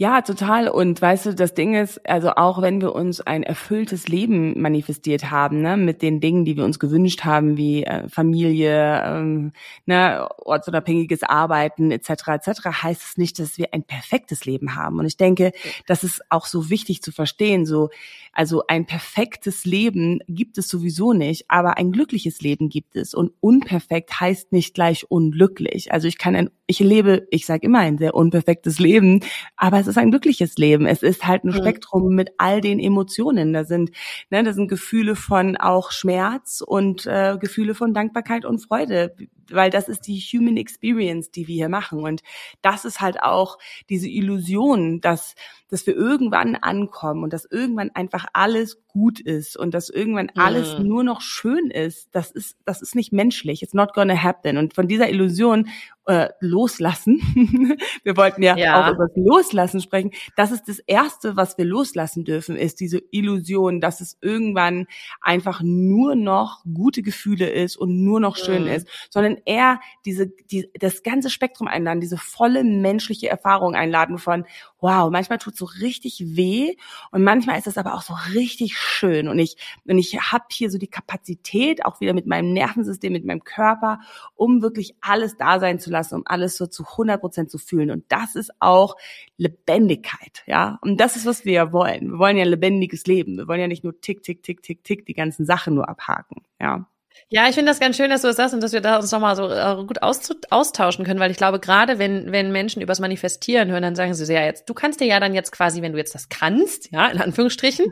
Ja, 0.00 0.22
total. 0.22 0.68
Und 0.68 1.02
weißt 1.02 1.26
du, 1.26 1.34
das 1.34 1.52
Ding 1.52 1.74
ist, 1.74 2.08
also 2.08 2.30
auch 2.30 2.62
wenn 2.62 2.80
wir 2.80 2.94
uns 2.94 3.20
ein 3.20 3.42
erfülltes 3.42 4.08
Leben 4.08 4.58
manifestiert 4.58 5.30
haben, 5.30 5.60
ne, 5.60 5.76
mit 5.76 6.00
den 6.00 6.20
Dingen, 6.20 6.46
die 6.46 6.56
wir 6.56 6.64
uns 6.64 6.78
gewünscht 6.78 7.24
haben, 7.24 7.58
wie 7.58 7.84
äh, 7.84 8.08
Familie, 8.08 9.02
ähm, 9.04 9.52
ne, 9.84 10.26
ortsunabhängiges 10.38 11.22
Arbeiten 11.22 11.90
etc. 11.90 12.28
etc., 12.28 12.82
heißt 12.82 13.02
es 13.10 13.18
nicht, 13.18 13.38
dass 13.38 13.58
wir 13.58 13.74
ein 13.74 13.82
perfektes 13.82 14.46
Leben 14.46 14.74
haben. 14.74 14.98
Und 14.98 15.04
ich 15.04 15.18
denke, 15.18 15.52
das 15.86 16.02
ist 16.02 16.22
auch 16.30 16.46
so 16.46 16.70
wichtig 16.70 17.02
zu 17.02 17.12
verstehen. 17.12 17.66
So, 17.66 17.90
also 18.32 18.62
ein 18.68 18.86
perfektes 18.86 19.66
Leben 19.66 20.20
gibt 20.28 20.56
es 20.56 20.70
sowieso 20.70 21.12
nicht, 21.12 21.44
aber 21.48 21.76
ein 21.76 21.92
glückliches 21.92 22.40
Leben 22.40 22.70
gibt 22.70 22.96
es. 22.96 23.12
Und 23.12 23.32
unperfekt 23.40 24.18
heißt 24.18 24.52
nicht 24.52 24.72
gleich 24.72 25.10
unglücklich. 25.10 25.92
Also 25.92 26.08
ich 26.08 26.16
kann 26.16 26.34
ein, 26.34 26.50
ich 26.66 26.78
lebe, 26.78 27.26
ich 27.30 27.44
sage 27.44 27.66
immer 27.66 27.80
ein 27.80 27.98
sehr 27.98 28.14
unperfektes 28.14 28.78
Leben, 28.78 29.20
aber 29.56 29.80
es 29.80 29.89
ist 29.90 29.98
ein 29.98 30.10
glückliches 30.10 30.56
Leben. 30.56 30.86
Es 30.86 31.02
ist 31.02 31.26
halt 31.26 31.44
ein 31.44 31.48
mhm. 31.48 31.56
Spektrum 31.56 32.14
mit 32.14 32.32
all 32.38 32.60
den 32.60 32.78
Emotionen. 32.78 33.52
Da 33.52 33.64
sind, 33.64 33.90
ne, 34.30 34.42
da 34.42 34.52
sind 34.52 34.68
Gefühle 34.68 35.16
von 35.16 35.56
auch 35.56 35.90
Schmerz 35.90 36.62
und 36.66 37.06
äh, 37.06 37.36
Gefühle 37.38 37.74
von 37.74 37.94
Dankbarkeit 37.94 38.44
und 38.44 38.58
Freude, 38.58 39.14
weil 39.52 39.70
das 39.70 39.88
ist 39.88 40.06
die 40.06 40.18
Human 40.18 40.56
Experience, 40.56 41.30
die 41.30 41.48
wir 41.48 41.54
hier 41.54 41.68
machen. 41.68 42.00
Und 42.00 42.22
das 42.62 42.84
ist 42.84 43.00
halt 43.00 43.22
auch 43.22 43.58
diese 43.88 44.08
Illusion, 44.08 45.00
dass 45.00 45.34
dass 45.70 45.86
wir 45.86 45.94
irgendwann 45.94 46.56
ankommen 46.56 47.22
und 47.22 47.32
dass 47.32 47.44
irgendwann 47.44 47.90
einfach 47.94 48.26
alles 48.32 48.82
gut 48.88 49.20
ist 49.20 49.56
und 49.56 49.72
dass 49.72 49.88
irgendwann 49.88 50.30
alles 50.34 50.78
mhm. 50.78 50.86
nur 50.86 51.04
noch 51.04 51.20
schön 51.20 51.70
ist, 51.70 52.08
das 52.12 52.32
ist, 52.32 52.56
das 52.64 52.82
ist 52.82 52.96
nicht 52.96 53.12
menschlich. 53.12 53.62
It's 53.62 53.72
not 53.72 53.94
gonna 53.94 54.20
happen. 54.20 54.58
Und 54.58 54.74
von 54.74 54.88
dieser 54.88 55.08
Illusion 55.08 55.68
äh, 56.06 56.30
loslassen. 56.40 57.20
wir 58.02 58.16
wollten 58.16 58.42
ja, 58.42 58.56
ja, 58.56 58.84
auch 58.84 58.92
über 58.92 59.06
das 59.06 59.16
Loslassen 59.16 59.80
sprechen. 59.80 60.10
Das 60.34 60.50
ist 60.50 60.66
das 60.66 60.80
Erste, 60.80 61.36
was 61.36 61.56
wir 61.56 61.64
loslassen 61.64 62.24
dürfen, 62.24 62.56
ist 62.56 62.80
diese 62.80 63.00
Illusion, 63.12 63.80
dass 63.80 64.00
es 64.00 64.18
irgendwann 64.20 64.86
einfach 65.20 65.62
nur 65.62 66.16
noch 66.16 66.64
gute 66.64 67.02
Gefühle 67.02 67.48
ist 67.48 67.76
und 67.76 68.02
nur 68.02 68.18
noch 68.18 68.36
schön 68.36 68.62
mhm. 68.62 68.70
ist, 68.70 68.88
sondern 69.10 69.36
eher 69.44 69.80
diese, 70.04 70.28
die, 70.28 70.70
das 70.74 71.02
ganze 71.02 71.30
Spektrum 71.30 71.68
einladen, 71.68 72.00
diese 72.00 72.16
volle 72.16 72.64
menschliche 72.64 73.28
Erfahrung 73.28 73.74
einladen 73.74 74.18
von, 74.18 74.44
wow, 74.80 75.10
manchmal 75.10 75.38
tut 75.38 75.56
so 75.56 75.64
richtig 75.64 76.36
weh 76.36 76.74
und 77.10 77.22
manchmal 77.22 77.58
ist 77.58 77.66
es 77.66 77.78
aber 77.78 77.94
auch 77.94 78.02
so 78.02 78.14
richtig 78.34 78.78
schön 78.78 79.28
und 79.28 79.38
ich 79.38 79.56
und 79.86 79.98
ich 79.98 80.18
habe 80.20 80.44
hier 80.50 80.70
so 80.70 80.78
die 80.78 80.88
Kapazität 80.88 81.84
auch 81.84 82.00
wieder 82.00 82.14
mit 82.14 82.26
meinem 82.26 82.52
Nervensystem, 82.52 83.12
mit 83.12 83.24
meinem 83.24 83.44
Körper, 83.44 84.00
um 84.34 84.62
wirklich 84.62 84.94
alles 85.00 85.36
da 85.36 85.60
sein 85.60 85.78
zu 85.78 85.90
lassen, 85.90 86.16
um 86.16 86.22
alles 86.24 86.56
so 86.56 86.66
zu 86.66 86.84
100 86.84 87.20
Prozent 87.20 87.50
zu 87.50 87.58
fühlen 87.58 87.90
und 87.90 88.04
das 88.08 88.34
ist 88.34 88.50
auch 88.60 88.96
Lebendigkeit, 89.36 90.42
ja 90.46 90.78
und 90.82 91.00
das 91.00 91.16
ist 91.16 91.26
was 91.26 91.44
wir 91.44 91.72
wollen. 91.72 92.12
Wir 92.12 92.18
wollen 92.18 92.36
ja 92.36 92.44
lebendiges 92.44 93.06
Leben. 93.06 93.36
Wir 93.36 93.48
wollen 93.48 93.60
ja 93.60 93.68
nicht 93.68 93.84
nur 93.84 94.00
tick 94.00 94.22
tick 94.22 94.42
tick 94.42 94.62
tick 94.62 94.84
tick 94.84 95.06
die 95.06 95.14
ganzen 95.14 95.44
Sachen 95.44 95.74
nur 95.74 95.88
abhaken, 95.88 96.42
ja. 96.60 96.86
Ja, 97.28 97.48
ich 97.48 97.54
finde 97.54 97.70
das 97.70 97.78
ganz 97.78 97.96
schön, 97.96 98.10
dass 98.10 98.22
du 98.22 98.28
das 98.28 98.36
sagst 98.36 98.54
und 98.54 98.62
dass 98.62 98.72
wir 98.72 98.80
da 98.80 98.96
uns 98.96 99.12
nochmal 99.12 99.36
so 99.36 99.48
äh, 99.48 99.84
gut 99.86 100.02
austauschen 100.02 101.04
können, 101.04 101.20
weil 101.20 101.30
ich 101.30 101.36
glaube, 101.36 101.60
gerade 101.60 101.98
wenn, 101.98 102.32
wenn 102.32 102.50
Menschen 102.50 102.82
übers 102.82 102.98
Manifestieren 102.98 103.70
hören, 103.70 103.82
dann 103.82 103.94
sagen 103.94 104.14
sie 104.14 104.24
so, 104.24 104.32
ja, 104.32 104.44
jetzt, 104.44 104.68
du 104.68 104.74
kannst 104.74 105.00
dir 105.00 105.06
ja 105.06 105.20
dann 105.20 105.34
jetzt 105.34 105.52
quasi, 105.52 105.82
wenn 105.82 105.92
du 105.92 105.98
jetzt 105.98 106.14
das 106.14 106.28
kannst, 106.28 106.90
ja, 106.90 107.06
in 107.08 107.20
Anführungsstrichen, 107.20 107.86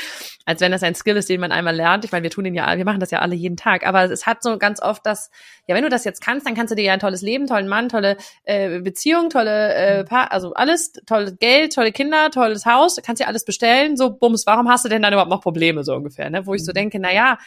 als 0.44 0.60
wenn 0.60 0.70
das 0.70 0.82
ein 0.82 0.94
Skill 0.94 1.16
ist, 1.16 1.28
den 1.28 1.40
man 1.40 1.50
einmal 1.50 1.74
lernt. 1.74 2.04
Ich 2.04 2.12
meine, 2.12 2.22
wir 2.22 2.30
tun 2.30 2.44
den 2.44 2.54
ja, 2.54 2.76
wir 2.76 2.84
machen 2.84 3.00
das 3.00 3.10
ja 3.10 3.18
alle 3.20 3.34
jeden 3.34 3.56
Tag, 3.56 3.86
aber 3.86 4.04
es 4.04 4.26
hat 4.26 4.42
so 4.42 4.58
ganz 4.58 4.80
oft 4.80 5.04
das, 5.04 5.30
ja, 5.66 5.74
wenn 5.74 5.82
du 5.82 5.88
das 5.88 6.04
jetzt 6.04 6.20
kannst, 6.20 6.46
dann 6.46 6.54
kannst 6.54 6.70
du 6.70 6.76
dir 6.76 6.84
ja 6.84 6.92
ein 6.92 7.00
tolles 7.00 7.22
Leben, 7.22 7.46
tollen 7.46 7.68
Mann, 7.68 7.88
tolle 7.88 8.16
äh, 8.44 8.80
Beziehung, 8.80 9.30
tolle, 9.30 9.74
äh, 9.74 10.04
Paar, 10.04 10.30
also 10.30 10.52
alles, 10.54 10.92
tolles 11.06 11.36
Geld, 11.38 11.74
tolle 11.74 11.90
Kinder, 11.90 12.30
tolles 12.30 12.66
Haus, 12.66 13.00
kannst 13.04 13.20
dir 13.20 13.28
alles 13.28 13.44
bestellen, 13.44 13.96
so, 13.96 14.10
bums, 14.10 14.46
warum 14.46 14.68
hast 14.68 14.84
du 14.84 14.88
denn 14.88 15.02
dann 15.02 15.12
überhaupt 15.12 15.30
noch 15.30 15.40
Probleme, 15.40 15.82
so 15.82 15.94
ungefähr, 15.94 16.30
ne? 16.30 16.46
Wo 16.46 16.54
ich 16.54 16.64
so 16.64 16.70
mhm. 16.72 16.74
denke, 16.74 17.00
na 17.00 17.12
ja, 17.12 17.38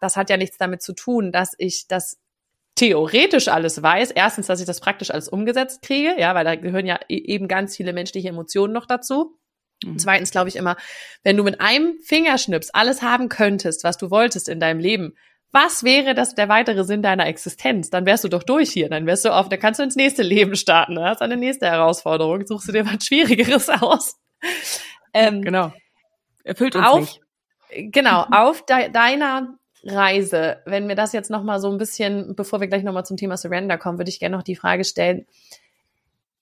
das 0.00 0.16
hat 0.16 0.30
ja 0.30 0.36
nichts 0.36 0.58
damit 0.58 0.82
zu 0.82 0.92
tun, 0.94 1.32
dass 1.32 1.52
ich 1.58 1.86
das 1.88 2.18
theoretisch 2.74 3.48
alles 3.48 3.82
weiß. 3.82 4.10
Erstens, 4.10 4.46
dass 4.46 4.60
ich 4.60 4.66
das 4.66 4.80
praktisch 4.80 5.10
alles 5.10 5.28
umgesetzt 5.28 5.82
kriege, 5.82 6.14
ja, 6.18 6.34
weil 6.34 6.44
da 6.44 6.56
gehören 6.56 6.86
ja 6.86 6.98
e-, 7.08 7.16
eben 7.16 7.48
ganz 7.48 7.76
viele 7.76 7.92
menschliche 7.92 8.28
Emotionen 8.28 8.72
noch 8.72 8.86
dazu. 8.86 9.38
Mhm. 9.84 9.98
Zweitens 9.98 10.30
glaube 10.30 10.48
ich 10.48 10.56
immer, 10.56 10.76
wenn 11.22 11.36
du 11.36 11.44
mit 11.44 11.60
einem 11.60 11.98
Fingerschnips 12.04 12.70
alles 12.70 13.02
haben 13.02 13.28
könntest, 13.28 13.84
was 13.84 13.96
du 13.96 14.10
wolltest 14.10 14.48
in 14.48 14.60
deinem 14.60 14.80
Leben, 14.80 15.14
was 15.52 15.84
wäre 15.84 16.14
das 16.14 16.34
der 16.34 16.48
weitere 16.48 16.82
Sinn 16.82 17.00
deiner 17.00 17.26
Existenz? 17.26 17.88
Dann 17.88 18.06
wärst 18.06 18.24
du 18.24 18.28
doch 18.28 18.42
durch 18.42 18.70
hier, 18.70 18.88
dann 18.88 19.06
wärst 19.06 19.24
du 19.24 19.32
auf, 19.32 19.48
dann 19.48 19.60
kannst 19.60 19.78
du 19.78 19.84
ins 19.84 19.94
nächste 19.94 20.24
Leben 20.24 20.56
starten, 20.56 20.94
ne? 20.94 21.04
hast 21.04 21.22
eine 21.22 21.36
nächste 21.36 21.66
Herausforderung, 21.66 22.44
suchst 22.44 22.68
du 22.68 22.72
dir 22.72 22.84
was 22.86 23.06
Schwierigeres 23.06 23.68
aus. 23.80 24.16
Ähm, 25.12 25.42
genau. 25.42 25.72
Erfüllt 26.42 26.74
uns 26.74 26.86
auf, 26.86 27.00
nicht. 27.00 27.20
Genau, 27.92 28.22
auf 28.30 28.66
de 28.66 28.90
deiner 28.90 29.56
Reise, 29.84 30.58
wenn 30.64 30.88
wir 30.88 30.94
das 30.94 31.12
jetzt 31.12 31.30
nochmal 31.30 31.60
so 31.60 31.70
ein 31.70 31.78
bisschen, 31.78 32.34
bevor 32.34 32.60
wir 32.60 32.68
gleich 32.68 32.82
nochmal 32.82 33.04
zum 33.04 33.16
Thema 33.16 33.36
Surrender 33.36 33.78
kommen, 33.78 33.98
würde 33.98 34.08
ich 34.08 34.18
gerne 34.18 34.36
noch 34.36 34.42
die 34.42 34.56
Frage 34.56 34.84
stellen, 34.84 35.26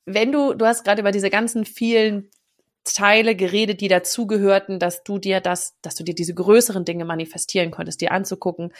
wenn 0.04 0.32
du, 0.32 0.54
du 0.54 0.66
hast 0.66 0.84
gerade 0.84 1.00
über 1.00 1.12
diese 1.12 1.30
ganzen 1.30 1.64
vielen 1.64 2.28
Teile 2.84 3.36
geredet, 3.36 3.80
die 3.80 3.88
dazugehörten, 3.88 4.78
dass 4.78 5.04
du 5.04 5.18
dir 5.18 5.40
das, 5.40 5.76
dass 5.82 5.94
du 5.94 6.02
dir 6.02 6.14
diese 6.14 6.34
größeren 6.34 6.84
Dinge 6.84 7.04
manifestieren 7.04 7.70
konntest, 7.70 8.00
dir 8.00 8.10
anzugucken, 8.10 8.72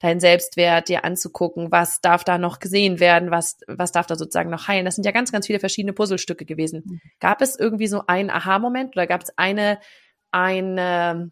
deinen 0.00 0.20
Selbstwert 0.20 0.88
dir 0.88 1.04
anzugucken, 1.04 1.70
was 1.70 2.00
darf 2.00 2.24
da 2.24 2.38
noch 2.38 2.58
gesehen 2.58 3.00
werden, 3.00 3.30
was, 3.30 3.58
was 3.66 3.92
darf 3.92 4.06
da 4.06 4.16
sozusagen 4.16 4.50
noch 4.50 4.68
heilen. 4.68 4.84
Das 4.84 4.96
sind 4.96 5.04
ja 5.04 5.12
ganz, 5.12 5.32
ganz 5.32 5.46
viele 5.46 5.60
verschiedene 5.60 5.92
Puzzlestücke 5.92 6.44
gewesen. 6.44 6.82
Mhm. 6.84 7.00
Gab 7.20 7.42
es 7.42 7.58
irgendwie 7.58 7.86
so 7.86 8.02
einen 8.06 8.30
Aha-Moment 8.30 8.96
oder 8.96 9.06
gab 9.06 9.22
es 9.22 9.36
eine, 9.36 9.78
eine 10.30 11.30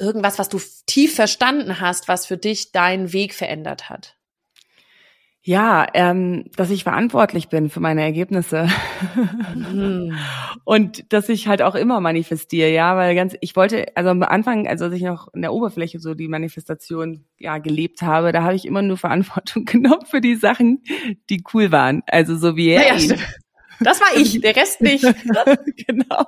irgendwas, 0.00 0.38
was 0.38 0.48
du 0.48 0.60
tief 0.86 1.14
verstanden 1.14 1.80
hast, 1.80 2.08
was 2.08 2.26
für 2.26 2.36
dich 2.36 2.72
deinen 2.72 3.12
Weg 3.12 3.34
verändert 3.34 3.88
hat? 3.90 4.16
Ja, 5.46 5.86
ähm, 5.92 6.46
dass 6.56 6.70
ich 6.70 6.84
verantwortlich 6.84 7.50
bin 7.50 7.68
für 7.68 7.80
meine 7.80 8.00
Ergebnisse 8.00 8.66
mhm. 9.54 10.16
und 10.64 11.12
dass 11.12 11.28
ich 11.28 11.48
halt 11.48 11.60
auch 11.60 11.74
immer 11.74 12.00
manifestiere, 12.00 12.70
ja, 12.70 12.96
weil 12.96 13.14
ganz, 13.14 13.36
ich 13.42 13.54
wollte, 13.54 13.94
also 13.94 14.08
am 14.08 14.22
Anfang, 14.22 14.66
also 14.66 14.86
als 14.86 14.94
ich 14.94 15.02
noch 15.02 15.28
in 15.34 15.42
der 15.42 15.52
Oberfläche 15.52 16.00
so 16.00 16.14
die 16.14 16.28
Manifestation 16.28 17.26
ja 17.38 17.58
gelebt 17.58 18.00
habe, 18.00 18.32
da 18.32 18.42
habe 18.42 18.54
ich 18.54 18.64
immer 18.64 18.80
nur 18.80 18.96
Verantwortung 18.96 19.64
genommen 19.66 20.06
für 20.06 20.22
die 20.22 20.36
Sachen, 20.36 20.82
die 21.28 21.44
cool 21.52 21.70
waren, 21.70 22.02
also 22.06 22.38
so 22.38 22.56
wie 22.56 22.70
er. 22.70 22.96
Ja, 22.96 23.16
das 23.80 24.00
war 24.00 24.16
ich, 24.16 24.40
der 24.40 24.56
Rest 24.56 24.80
nicht. 24.80 25.04
genau. 25.86 26.26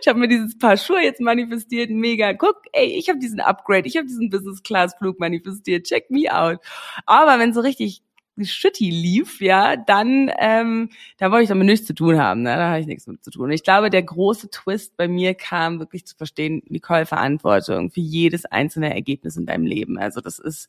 Ich 0.00 0.08
habe 0.08 0.18
mir 0.18 0.28
dieses 0.28 0.56
Paar 0.58 0.76
Schuhe 0.76 1.02
jetzt 1.02 1.20
manifestiert, 1.20 1.90
mega. 1.90 2.32
Guck, 2.32 2.62
ey, 2.72 2.86
ich 2.86 3.08
habe 3.08 3.18
diesen 3.18 3.40
Upgrade, 3.40 3.86
ich 3.86 3.96
habe 3.96 4.06
diesen 4.06 4.30
Business 4.30 4.62
Class 4.62 4.94
Flug 4.96 5.18
manifestiert. 5.18 5.86
Check 5.86 6.10
me 6.10 6.32
out. 6.32 6.58
Aber 7.04 7.38
wenn 7.38 7.52
so 7.52 7.60
richtig 7.60 8.02
shitty 8.38 8.90
lief, 8.90 9.40
ja, 9.40 9.76
dann, 9.76 10.30
ähm, 10.38 10.90
da 11.16 11.30
wollte 11.30 11.44
ich 11.44 11.48
damit 11.48 11.66
nichts 11.66 11.86
zu 11.86 11.94
tun 11.94 12.18
haben, 12.18 12.42
ne? 12.42 12.54
da 12.56 12.68
habe 12.70 12.80
ich 12.80 12.86
nichts 12.86 13.06
mit 13.06 13.24
zu 13.24 13.30
tun. 13.30 13.50
Ich 13.50 13.62
glaube, 13.62 13.88
der 13.88 14.02
große 14.02 14.50
Twist 14.50 14.96
bei 14.96 15.08
mir 15.08 15.34
kam 15.34 15.78
wirklich 15.78 16.06
zu 16.06 16.16
verstehen, 16.16 16.62
Nicole 16.68 17.06
Verantwortung 17.06 17.90
für 17.90 18.00
jedes 18.00 18.44
einzelne 18.44 18.94
Ergebnis 18.94 19.36
in 19.36 19.46
deinem 19.46 19.64
Leben. 19.64 19.98
Also 19.98 20.20
das 20.20 20.38
ist 20.38 20.68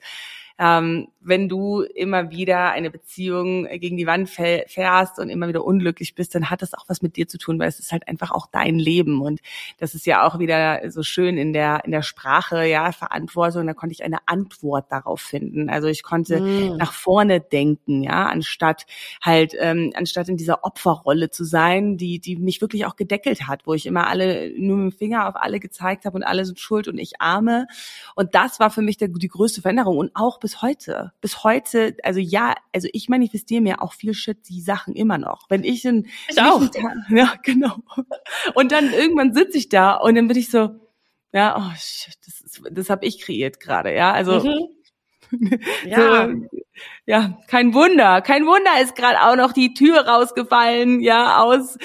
ähm, 0.59 1.07
wenn 1.27 1.49
du 1.49 1.81
immer 1.81 2.31
wieder 2.31 2.71
eine 2.71 2.89
Beziehung 2.89 3.65
gegen 3.65 3.97
die 3.97 4.07
Wand 4.07 4.29
fährst 4.29 5.19
und 5.19 5.29
immer 5.29 5.49
wieder 5.49 5.65
unglücklich 5.65 6.15
bist, 6.15 6.33
dann 6.33 6.49
hat 6.49 6.61
das 6.61 6.73
auch 6.73 6.85
was 6.87 7.01
mit 7.01 7.17
dir 7.17 7.27
zu 7.27 7.37
tun, 7.37 7.59
weil 7.59 7.67
es 7.67 7.79
ist 7.79 7.91
halt 7.91 8.07
einfach 8.07 8.31
auch 8.31 8.47
dein 8.49 8.79
Leben 8.79 9.21
und 9.21 9.41
das 9.77 9.93
ist 9.93 10.05
ja 10.05 10.25
auch 10.25 10.39
wieder 10.39 10.89
so 10.89 11.03
schön 11.03 11.37
in 11.37 11.51
der 11.51 11.83
in 11.83 11.91
der 11.91 12.01
Sprache, 12.01 12.65
ja, 12.65 12.91
Verantwortung, 12.93 13.67
da 13.67 13.73
konnte 13.73 13.93
ich 13.93 14.03
eine 14.03 14.19
Antwort 14.25 14.89
darauf 14.89 15.19
finden. 15.19 15.69
Also 15.69 15.87
ich 15.87 16.01
konnte 16.01 16.39
mm. 16.39 16.77
nach 16.77 16.93
vorne 16.93 17.41
denken, 17.41 18.03
ja, 18.03 18.27
anstatt 18.27 18.85
halt 19.21 19.53
ähm, 19.59 19.91
anstatt 19.95 20.29
in 20.29 20.37
dieser 20.37 20.63
Opferrolle 20.63 21.29
zu 21.29 21.43
sein, 21.43 21.97
die 21.97 22.19
die 22.19 22.37
mich 22.37 22.61
wirklich 22.61 22.85
auch 22.85 22.95
gedeckelt 22.95 23.47
hat, 23.47 23.67
wo 23.67 23.73
ich 23.73 23.85
immer 23.85 24.07
alle 24.07 24.53
nur 24.57 24.77
mit 24.77 24.93
dem 24.93 24.97
Finger 24.97 25.27
auf 25.27 25.35
alle 25.35 25.59
gezeigt 25.59 26.05
habe 26.05 26.15
und 26.15 26.23
alle 26.23 26.45
sind 26.45 26.59
schuld 26.59 26.87
und 26.87 26.97
ich 26.97 27.19
arme 27.19 27.67
und 28.15 28.33
das 28.33 28.61
war 28.61 28.69
für 28.69 28.81
mich 28.81 28.97
der, 28.97 29.09
die 29.09 29.27
größte 29.27 29.61
Veränderung 29.61 29.97
und 29.97 30.11
auch 30.13 30.39
bis 30.47 30.61
heute. 30.61 31.11
Bis 31.19 31.43
heute, 31.43 31.97
also 32.03 32.21
ja, 32.21 32.55
also 32.73 32.87
ich 32.93 33.09
manifestiere 33.09 33.59
mir 33.59 33.81
auch 33.81 33.91
viel 33.91 34.13
Shit, 34.13 34.47
die 34.47 34.61
Sachen 34.61 34.95
immer 34.95 35.17
noch. 35.17 35.49
Wenn 35.49 35.65
ich 35.65 35.83
in 35.83 36.07
ich 36.29 36.41
auch. 36.41 36.61
ja, 37.09 37.33
genau. 37.43 37.75
Und 38.53 38.71
dann 38.71 38.93
irgendwann 38.93 39.33
sitze 39.33 39.57
ich 39.57 39.67
da 39.67 39.95
und 39.95 40.15
dann 40.15 40.29
bin 40.29 40.37
ich 40.37 40.49
so, 40.49 40.69
ja, 41.33 41.57
oh 41.57 41.75
shit, 41.77 42.15
das, 42.25 42.39
ist, 42.39 42.61
das 42.71 42.89
habe 42.89 43.05
ich 43.05 43.19
kreiert 43.19 43.59
gerade, 43.59 43.93
ja. 43.93 44.13
Also 44.13 44.39
mhm. 44.39 44.69
Ja. 45.85 46.27
So, 46.27 46.47
ja, 47.05 47.39
kein 47.47 47.73
Wunder. 47.73 48.21
Kein 48.21 48.45
Wunder 48.45 48.81
ist 48.81 48.95
gerade 48.95 49.21
auch 49.21 49.35
noch 49.35 49.53
die 49.53 49.73
Tür 49.73 50.07
rausgefallen, 50.07 50.99
ja, 50.99 51.41
aus 51.41 51.77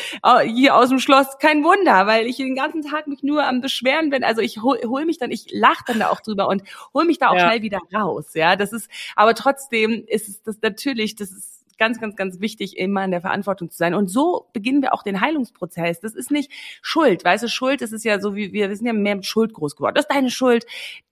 hier 0.44 0.76
aus 0.76 0.88
dem 0.88 0.98
Schloss. 0.98 1.38
Kein 1.38 1.64
Wunder, 1.64 2.06
weil 2.06 2.26
ich 2.26 2.36
den 2.36 2.54
ganzen 2.54 2.82
Tag 2.82 3.06
mich 3.06 3.22
nur 3.22 3.46
am 3.46 3.60
Beschweren 3.60 4.10
bin. 4.10 4.24
Also 4.24 4.40
ich 4.40 4.62
hol, 4.62 4.78
hol 4.84 5.04
mich 5.04 5.18
dann, 5.18 5.30
ich 5.30 5.46
lach 5.50 5.82
dann 5.86 6.00
da 6.00 6.08
auch 6.08 6.20
drüber 6.20 6.48
und 6.48 6.62
hol 6.92 7.04
mich 7.04 7.18
da 7.18 7.28
auch 7.28 7.36
ja. 7.36 7.48
schnell 7.48 7.62
wieder 7.62 7.80
raus. 7.94 8.34
Ja, 8.34 8.56
das 8.56 8.72
ist, 8.72 8.90
aber 9.16 9.34
trotzdem 9.34 10.04
ist 10.06 10.28
es 10.28 10.42
das 10.42 10.58
natürlich, 10.60 11.16
das 11.16 11.30
ist 11.30 11.61
ganz, 11.82 11.98
ganz, 11.98 12.14
ganz 12.14 12.38
wichtig, 12.38 12.78
immer 12.78 13.04
in 13.04 13.10
der 13.10 13.20
Verantwortung 13.20 13.68
zu 13.68 13.76
sein. 13.76 13.92
Und 13.92 14.06
so 14.06 14.46
beginnen 14.52 14.82
wir 14.82 14.94
auch 14.94 15.02
den 15.02 15.20
Heilungsprozess. 15.20 15.98
Das 15.98 16.14
ist 16.14 16.30
nicht 16.30 16.52
Schuld, 16.80 17.24
weißt 17.24 17.42
du, 17.42 17.48
Schuld, 17.48 17.82
das 17.82 17.90
ist 17.90 18.04
ja 18.04 18.20
so 18.20 18.36
wie 18.36 18.52
wir, 18.52 18.68
wir 18.68 18.76
sind 18.76 18.86
ja 18.86 18.92
mehr 18.92 19.16
mit 19.16 19.26
Schuld 19.26 19.52
groß 19.52 19.74
geworden. 19.74 19.96
Das 19.96 20.04
ist 20.04 20.14
deine 20.14 20.30
Schuld, 20.30 20.64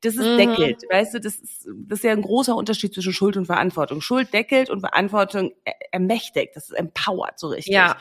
das 0.03 0.15
ist 0.15 0.25
mhm. 0.25 0.39
deckelt, 0.39 0.85
weißt 0.89 1.15
du, 1.15 1.21
das 1.21 1.35
ist, 1.35 1.69
das 1.89 1.99
ist 1.99 2.05
ja 2.05 2.13
ein 2.13 2.23
großer 2.23 2.55
Unterschied 2.55 2.95
zwischen 2.95 3.13
Schuld 3.13 3.37
und 3.37 3.47
Verantwortung. 3.47 4.01
Schuld 4.01 4.33
deckelt 4.33 4.71
und 4.71 4.79
Verantwortung 4.79 5.51
ermächtigt, 5.91 6.55
das 6.55 6.71
ist 6.71 6.79
empowert 6.79 7.41
so 7.41 7.49
richtig. 7.49 7.75
Ja. 7.75 7.97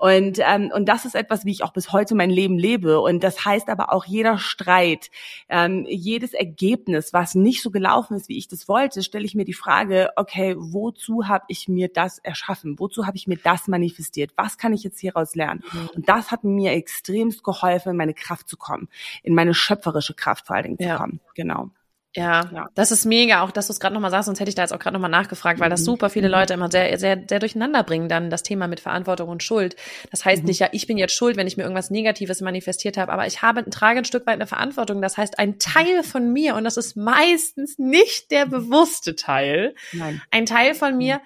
Und, 0.00 0.38
ähm, 0.40 0.72
und 0.74 0.88
das 0.88 1.04
ist 1.04 1.14
etwas, 1.14 1.44
wie 1.44 1.50
ich 1.50 1.62
auch 1.62 1.74
bis 1.74 1.92
heute 1.92 2.14
mein 2.14 2.30
Leben 2.30 2.56
lebe. 2.56 3.00
Und 3.02 3.22
das 3.22 3.44
heißt 3.44 3.68
aber 3.68 3.92
auch 3.92 4.06
jeder 4.06 4.38
Streit, 4.38 5.10
ähm, 5.50 5.84
jedes 5.86 6.32
Ergebnis, 6.32 7.12
was 7.12 7.34
nicht 7.34 7.60
so 7.60 7.70
gelaufen 7.70 8.16
ist, 8.16 8.30
wie 8.30 8.38
ich 8.38 8.48
das 8.48 8.66
wollte, 8.66 9.02
stelle 9.02 9.26
ich 9.26 9.34
mir 9.34 9.44
die 9.44 9.52
Frage, 9.52 10.08
okay, 10.16 10.54
wozu 10.56 11.28
habe 11.28 11.44
ich 11.48 11.68
mir 11.68 11.88
das 11.88 12.16
erschaffen? 12.16 12.78
Wozu 12.78 13.06
habe 13.06 13.18
ich 13.18 13.26
mir 13.26 13.36
das 13.36 13.68
manifestiert? 13.68 14.32
Was 14.36 14.56
kann 14.56 14.72
ich 14.72 14.84
jetzt 14.84 15.00
hieraus 15.00 15.34
lernen? 15.34 15.62
Mhm. 15.70 15.90
Und 15.94 16.08
das 16.08 16.30
hat 16.30 16.44
mir 16.44 16.72
extremst 16.72 17.44
geholfen, 17.44 17.90
in 17.90 17.96
meine 17.98 18.14
Kraft 18.14 18.48
zu 18.48 18.56
kommen, 18.56 18.88
in 19.22 19.34
meine 19.34 19.52
schöpferische 19.52 20.14
Kraft 20.14 20.46
vor 20.46 20.56
allen 20.56 20.64
Dingen 20.64 20.76
ja. 20.80 20.96
zu 20.96 21.02
kommen. 21.02 21.20
Genau. 21.34 21.68
Ja, 22.16 22.50
ja, 22.52 22.68
das 22.74 22.90
ist 22.90 23.04
mega, 23.04 23.42
auch 23.42 23.52
dass 23.52 23.68
du 23.68 23.72
es 23.72 23.78
gerade 23.78 23.94
nochmal 23.94 24.10
sagst, 24.10 24.26
sonst 24.26 24.40
hätte 24.40 24.48
ich 24.48 24.56
da 24.56 24.62
jetzt 24.62 24.72
auch 24.72 24.80
gerade 24.80 24.94
nochmal 24.94 25.10
nachgefragt, 25.10 25.60
weil 25.60 25.70
das 25.70 25.82
mhm. 25.82 25.84
super 25.84 26.10
viele 26.10 26.26
mhm. 26.26 26.34
Leute 26.34 26.54
immer 26.54 26.68
sehr, 26.68 26.98
sehr, 26.98 27.22
sehr 27.28 27.38
durcheinander 27.38 27.84
bringen, 27.84 28.08
dann 28.08 28.30
das 28.30 28.42
Thema 28.42 28.66
mit 28.66 28.80
Verantwortung 28.80 29.28
und 29.28 29.44
Schuld. 29.44 29.76
Das 30.10 30.24
heißt 30.24 30.42
mhm. 30.42 30.48
nicht, 30.48 30.58
ja, 30.58 30.68
ich 30.72 30.88
bin 30.88 30.98
jetzt 30.98 31.14
schuld, 31.14 31.36
wenn 31.36 31.46
ich 31.46 31.56
mir 31.56 31.62
irgendwas 31.62 31.90
Negatives 31.90 32.40
manifestiert 32.40 32.96
habe, 32.96 33.12
aber 33.12 33.28
ich 33.28 33.42
habe, 33.42 33.68
trage 33.70 34.00
ein 34.00 34.04
Stück 34.04 34.26
weit 34.26 34.34
eine 34.34 34.48
Verantwortung. 34.48 35.00
Das 35.02 35.18
heißt, 35.18 35.38
ein 35.38 35.60
Teil 35.60 36.02
von 36.02 36.32
mir, 36.32 36.56
und 36.56 36.64
das 36.64 36.76
ist 36.76 36.96
meistens 36.96 37.78
nicht 37.78 38.32
der 38.32 38.46
bewusste 38.46 39.14
Teil, 39.14 39.76
Nein. 39.92 40.20
ein 40.32 40.46
Teil 40.46 40.74
von 40.74 40.96
mir 40.96 41.18
mhm. 41.18 41.20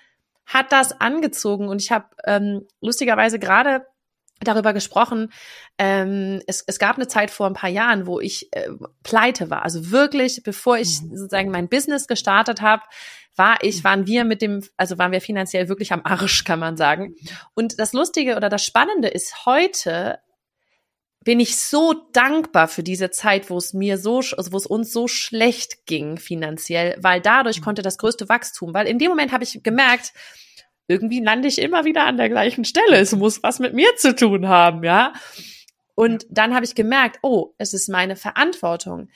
hat 0.45 0.71
das 0.71 1.01
angezogen 1.01 1.69
und 1.69 1.81
ich 1.81 1.93
habe 1.93 2.09
ähm, 2.27 2.67
lustigerweise 2.83 3.39
gerade 3.39 3.87
darüber 4.45 4.73
gesprochen. 4.73 5.33
Ähm, 5.79 6.41
es, 6.47 6.63
es 6.67 6.79
gab 6.79 6.97
eine 6.97 7.09
Zeit 7.09 7.31
vor 7.31 7.47
ein 7.47 7.55
paar 7.55 7.71
Jahren, 7.71 8.07
wo 8.07 8.21
ich 8.21 8.49
äh, 8.53 8.69
pleite 9.03 9.51
war. 9.51 9.63
Also 9.63 9.91
wirklich, 9.91 10.43
bevor 10.43 10.79
ich 10.79 11.03
mhm. 11.03 11.17
sozusagen 11.17 11.51
mein 11.51 11.69
Business 11.69 12.07
gestartet 12.07 12.61
habe, 12.61 12.83
war 13.37 13.59
ich, 13.63 13.79
mhm. 13.79 13.85
waren 13.85 14.07
wir 14.07 14.25
mit 14.25 14.43
dem, 14.43 14.63
also 14.77 14.99
waren 14.99 15.13
wir 15.13 15.21
finanziell 15.21 15.69
wirklich 15.69 15.93
am 15.93 16.03
Arsch, 16.05 16.45
kann 16.45 16.59
man 16.59 16.77
sagen. 16.77 17.09
Mhm. 17.09 17.29
Und 17.55 17.79
das 17.79 17.93
Lustige 17.93 18.37
oder 18.37 18.49
das 18.49 18.65
Spannende 18.65 19.09
ist 19.09 19.47
heute, 19.47 20.19
bin 21.25 21.41
ich 21.41 21.57
so 21.57 21.95
dankbar 22.13 22.69
für 22.69 22.83
diese 22.83 23.11
Zeit, 23.11 23.49
wo 23.51 23.57
es 23.57 23.73
mir 23.73 23.99
so, 23.99 24.19
also 24.19 24.53
wo 24.53 24.57
es 24.57 24.67
uns 24.67 24.93
so 24.93 25.09
schlecht 25.09 25.87
ging 25.87 26.19
finanziell, 26.19 26.97
weil 27.01 27.21
dadurch 27.21 27.63
konnte 27.63 27.83
das 27.83 27.99
größte 27.99 28.29
Wachstum, 28.29 28.75
weil 28.75 28.87
in 28.87 28.99
dem 28.99 29.09
Moment 29.09 29.33
habe 29.33 29.43
ich 29.43 29.63
gemerkt, 29.63 30.13
irgendwie 30.87 31.21
lande 31.23 31.49
ich 31.49 31.59
immer 31.61 31.85
wieder 31.85 32.05
an 32.05 32.17
der 32.17 32.29
gleichen 32.29 32.65
Stelle. 32.65 32.99
Es 32.99 33.15
muss 33.15 33.43
was 33.43 33.59
mit 33.59 33.75
mir 33.75 33.95
zu 33.97 34.15
tun 34.15 34.49
haben, 34.49 34.85
ja. 34.85 35.13
Und 35.95 36.27
dann 36.29 36.55
habe 36.55 36.65
ich 36.65 36.75
gemerkt, 36.75 37.19
oh, 37.23 37.55
es 37.59 37.73
ist 37.73 37.89
meine 37.89 38.17
Verantwortung. 38.17 39.09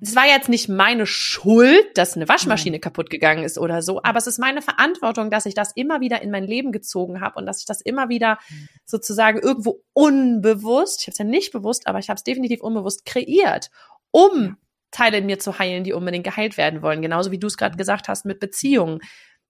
es 0.00 0.14
war 0.14 0.26
jetzt 0.26 0.48
nicht 0.48 0.68
meine 0.68 1.06
Schuld, 1.06 1.86
dass 1.96 2.14
eine 2.14 2.28
Waschmaschine 2.28 2.78
kaputt 2.78 3.10
gegangen 3.10 3.42
ist 3.42 3.58
oder 3.58 3.82
so, 3.82 4.00
aber 4.02 4.18
es 4.18 4.28
ist 4.28 4.38
meine 4.38 4.62
Verantwortung, 4.62 5.30
dass 5.30 5.46
ich 5.46 5.54
das 5.54 5.72
immer 5.74 6.00
wieder 6.00 6.22
in 6.22 6.30
mein 6.30 6.44
Leben 6.44 6.70
gezogen 6.70 7.20
habe 7.20 7.38
und 7.38 7.46
dass 7.46 7.60
ich 7.60 7.66
das 7.66 7.80
immer 7.80 8.08
wieder 8.08 8.38
sozusagen 8.84 9.40
irgendwo 9.40 9.82
unbewusst, 9.92 11.00
ich 11.00 11.06
habe 11.08 11.12
es 11.12 11.18
ja 11.18 11.24
nicht 11.24 11.52
bewusst, 11.52 11.86
aber 11.86 11.98
ich 11.98 12.08
habe 12.08 12.16
es 12.16 12.24
definitiv 12.24 12.60
unbewusst 12.60 13.04
kreiert, 13.04 13.70
um 14.12 14.56
Teile 14.90 15.18
in 15.18 15.26
mir 15.26 15.38
zu 15.38 15.58
heilen, 15.58 15.84
die 15.84 15.92
unbedingt 15.92 16.24
geheilt 16.24 16.56
werden 16.56 16.80
wollen. 16.80 17.02
Genauso 17.02 17.30
wie 17.30 17.38
du 17.38 17.46
es 17.46 17.58
gerade 17.58 17.76
gesagt 17.76 18.08
hast 18.08 18.24
mit 18.24 18.40
Beziehungen. 18.40 19.00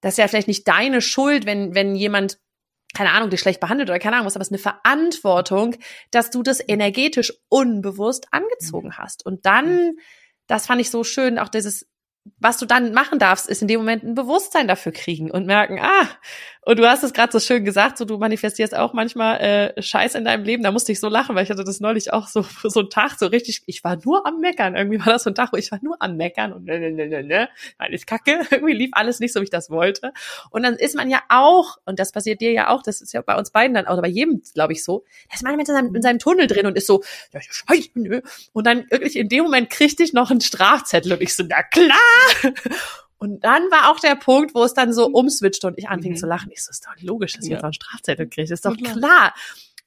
Das 0.01 0.15
ist 0.15 0.19
ja 0.19 0.29
vielleicht 0.29 0.49
nicht 0.49 0.67
deine 0.69 1.01
Schuld, 1.01 1.47
wenn, 1.47 1.75
wenn 1.75 1.95
jemand 1.95 2.39
keine 2.95 3.13
Ahnung, 3.13 3.29
dich 3.29 3.41
schlecht 3.41 3.61
behandelt 3.61 3.91
oder 3.91 3.99
keine 3.99 4.17
Ahnung 4.17 4.27
was, 4.27 4.35
aber 4.35 4.43
es 4.43 4.49
ist 4.49 4.53
eine 4.53 4.59
Verantwortung, 4.81 5.77
dass 6.11 6.31
du 6.31 6.43
das 6.43 6.67
energetisch 6.67 7.35
unbewusst 7.51 8.29
angezogen 8.31 8.97
hast. 8.97 9.27
Und 9.27 9.45
dann 9.45 9.97
das 10.49 10.67
fand 10.67 10.81
ich 10.81 10.91
so 10.91 11.05
schön, 11.05 11.39
auch 11.39 11.49
dieses 11.49 11.87
was 12.39 12.59
du 12.59 12.67
dann 12.67 12.93
machen 12.93 13.19
darfst, 13.19 13.49
ist 13.49 13.63
in 13.63 13.69
dem 13.69 13.81
Moment 13.81 14.05
ein 14.05 14.15
Bewusstsein 14.15 14.69
dafür 14.69 14.93
kriegen 14.93 15.31
und 15.31 15.47
merken, 15.47 15.79
ah, 15.81 16.09
und 16.69 16.79
du 16.79 16.87
hast 16.87 17.03
es 17.03 17.15
gerade 17.15 17.33
so 17.33 17.41
schön 17.41 17.65
gesagt, 17.65 17.97
so 17.97 18.05
du 18.05 18.19
manifestierst 18.19 18.77
auch 18.77 18.93
manchmal 18.93 19.41
äh, 19.41 19.83
Scheiß 19.83 20.15
in 20.17 20.27
deinem 20.27 20.45
Leben. 20.45 20.63
Da 20.63 20.71
musste 20.71 20.93
ich 20.93 21.01
so 21.01 21.09
lachen, 21.09 21.35
weil 21.35 21.45
ich 21.45 21.49
hatte 21.49 21.65
das 21.65 21.81
neulich 21.81 22.13
auch 22.13 22.29
so 22.29 22.43
so 22.63 22.81
einen 22.81 22.91
Tag 22.91 23.19
so 23.19 23.27
richtig. 23.27 23.63
Ich 23.65 23.83
war 23.85 23.97
nur 24.05 24.27
am 24.27 24.41
meckern. 24.41 24.77
Irgendwie 24.77 25.01
war 25.01 25.15
das 25.15 25.23
so 25.23 25.31
ein 25.31 25.35
Tag, 25.35 25.55
wo 25.55 25.57
ich 25.57 25.73
war 25.73 25.79
nur 25.81 25.97
am 26.01 26.19
meckern 26.19 26.53
und 26.53 26.67
ne 26.67 26.79
ne 26.79 26.91
ne 26.91 27.09
ne 27.09 27.23
ne. 27.23 27.49
Alles 27.79 28.05
Kacke. 28.05 28.41
Irgendwie 28.51 28.75
lief 28.75 28.91
alles 28.93 29.19
nicht 29.19 29.33
so, 29.33 29.41
wie 29.41 29.45
ich 29.45 29.51
das 29.51 29.71
wollte. 29.71 30.13
Und 30.51 30.63
dann 30.63 30.75
ist 30.75 30.95
man 30.95 31.09
ja 31.09 31.23
auch, 31.31 31.79
und 31.87 31.99
das 31.99 32.13
passiert 32.13 32.43
dir 32.43 32.53
ja 32.53 32.69
auch, 32.69 32.83
das 32.83 33.01
ist 33.01 33.15
ja 33.15 33.23
bei 33.23 33.37
uns 33.37 33.51
beiden 33.51 33.73
dann 33.73 33.87
auch, 33.87 33.99
bei 34.03 34.09
jedem, 34.09 34.43
glaube 34.53 34.75
ich, 34.75 34.85
so, 34.85 35.07
da 35.31 35.37
ist 35.37 35.45
man 35.45 35.57
mit 35.57 35.71
in 35.71 35.75
seinem, 35.75 35.95
in 35.95 36.03
seinem 36.03 36.19
Tunnel 36.19 36.49
drin 36.49 36.67
und 36.67 36.77
ist 36.77 36.87
so, 36.87 37.03
ja, 37.33 37.41
Scheiße, 37.41 37.93
nö. 37.95 38.21
Und 38.53 38.67
dann 38.67 38.85
wirklich 38.91 39.17
in 39.17 39.31
dem 39.31 39.45
Moment 39.45 39.71
kriegte 39.71 40.03
ich 40.03 40.13
noch 40.13 40.31
einen 40.31 40.43
Strafzettel 40.43 41.15
und 41.15 41.23
ich 41.23 41.35
so, 41.35 41.45
na 41.49 41.63
klar. 41.63 41.97
Und 43.19 43.43
dann 43.45 43.63
war 43.71 43.91
auch 43.91 43.99
der 43.99 44.15
Punkt, 44.15 44.55
wo 44.55 44.63
es 44.63 44.75
dann 44.75 44.93
so 44.93 45.07
umswitchte 45.07 45.67
und 45.67 45.77
ich 45.77 45.89
anfing 45.89 46.13
mhm. 46.13 46.17
zu 46.17 46.27
lachen. 46.27 46.51
Ich 46.53 46.65
so, 46.65 46.71
ist 46.71 46.87
doch 46.87 47.03
logisch, 47.03 47.33
dass 47.35 47.45
ich 47.45 47.51
ja. 47.51 47.57
jetzt 47.57 47.65
einen 47.65 47.73
Strafzettel 47.73 48.29
kriege. 48.29 48.53
Ist 48.53 48.65
doch 48.65 48.77
klar. 48.77 49.35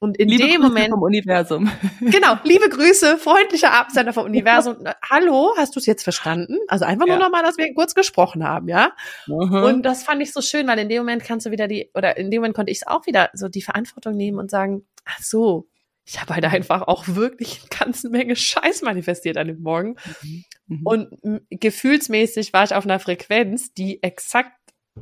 Und 0.04 0.18
in 0.18 0.30
liebe 0.30 0.44
dem 0.44 0.62
Grüße 0.62 0.68
Moment 0.68 0.90
vom 0.90 1.04
Universum. 1.04 1.72
Genau, 2.02 2.36
liebe 2.44 2.68
Grüße, 2.70 3.20
freundlicher 3.20 3.72
Absender 3.72 4.14
vom 4.14 4.26
Universum. 4.26 4.78
Hallo, 5.08 5.54
hast 5.58 5.76
du 5.76 5.80
es 5.80 5.86
jetzt 5.86 6.02
verstanden? 6.02 6.58
Also 6.68 6.86
einfach 6.86 7.06
nur 7.06 7.18
ja. 7.18 7.22
nochmal, 7.22 7.44
dass 7.44 7.58
wir 7.58 7.72
kurz 7.76 7.94
gesprochen 7.94 8.44
haben, 8.44 8.68
ja? 8.68 8.94
Mhm. 9.28 9.54
Und 9.54 9.84
das 9.84 10.02
fand 10.02 10.24
ich 10.24 10.34
so 10.34 10.42
schön, 10.42 10.68
weil 10.68 10.80
in 10.80 10.90
dem 10.90 10.98
Moment 11.04 11.24
kannst 11.24 11.46
du 11.46 11.52
wieder 11.52 11.68
die, 11.68 11.92
oder 11.94 12.18
in 12.18 12.32
dem 12.32 12.42
Moment 12.42 12.56
konnte 12.56 12.72
ich 12.72 12.80
es 12.80 12.88
auch 12.88 13.06
wieder 13.06 13.30
so 13.34 13.48
die 13.48 13.62
Verantwortung 13.62 14.18
nehmen 14.18 14.40
und 14.40 14.50
sagen, 14.50 14.88
ach 15.06 15.20
so, 15.22 15.68
ich 16.12 16.20
habe 16.20 16.36
halt 16.36 16.44
einfach 16.44 16.82
auch 16.82 17.08
wirklich 17.08 17.62
eine 17.62 17.70
ganze 17.86 18.10
Menge 18.10 18.36
Scheiß 18.36 18.82
manifestiert 18.82 19.38
an 19.38 19.48
dem 19.48 19.62
Morgen. 19.62 19.96
Mhm. 20.22 20.44
Mhm. 20.68 20.82
Und 20.84 21.10
gefühlsmäßig 21.50 22.52
war 22.52 22.66
ich 22.66 22.76
auf 22.76 22.84
einer 22.84 23.00
Frequenz, 23.00 23.74
die 23.74 24.04
exakt 24.04 24.52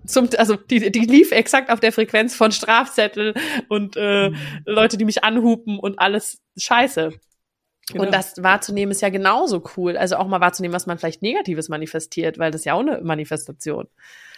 zum, 0.05 0.29
also 0.37 0.55
die, 0.55 0.91
die 0.91 0.99
lief 0.99 1.31
exakt 1.31 1.71
auf 1.71 1.79
der 1.79 1.91
Frequenz 1.91 2.35
von 2.35 2.51
Strafzettel 2.51 3.33
und 3.69 3.95
äh, 3.97 4.29
mhm. 4.29 4.37
Leute, 4.65 4.97
die 4.97 5.05
mich 5.05 5.23
anhupen 5.23 5.79
und 5.79 5.97
alles 5.97 6.43
Scheiße. 6.57 7.11
Genau. 7.91 8.03
Und 8.03 8.13
das 8.13 8.43
wahrzunehmen 8.43 8.91
ist 8.91 9.01
ja 9.01 9.09
genauso 9.09 9.63
cool. 9.75 9.97
Also 9.97 10.17
auch 10.17 10.27
mal 10.27 10.41
wahrzunehmen, 10.41 10.75
was 10.75 10.85
man 10.85 10.99
vielleicht 10.99 11.23
Negatives 11.23 11.69
manifestiert, 11.69 12.37
weil 12.37 12.51
das 12.51 12.61
ist 12.61 12.65
ja 12.65 12.75
auch 12.75 12.81
eine 12.81 13.01
Manifestation. 13.01 13.87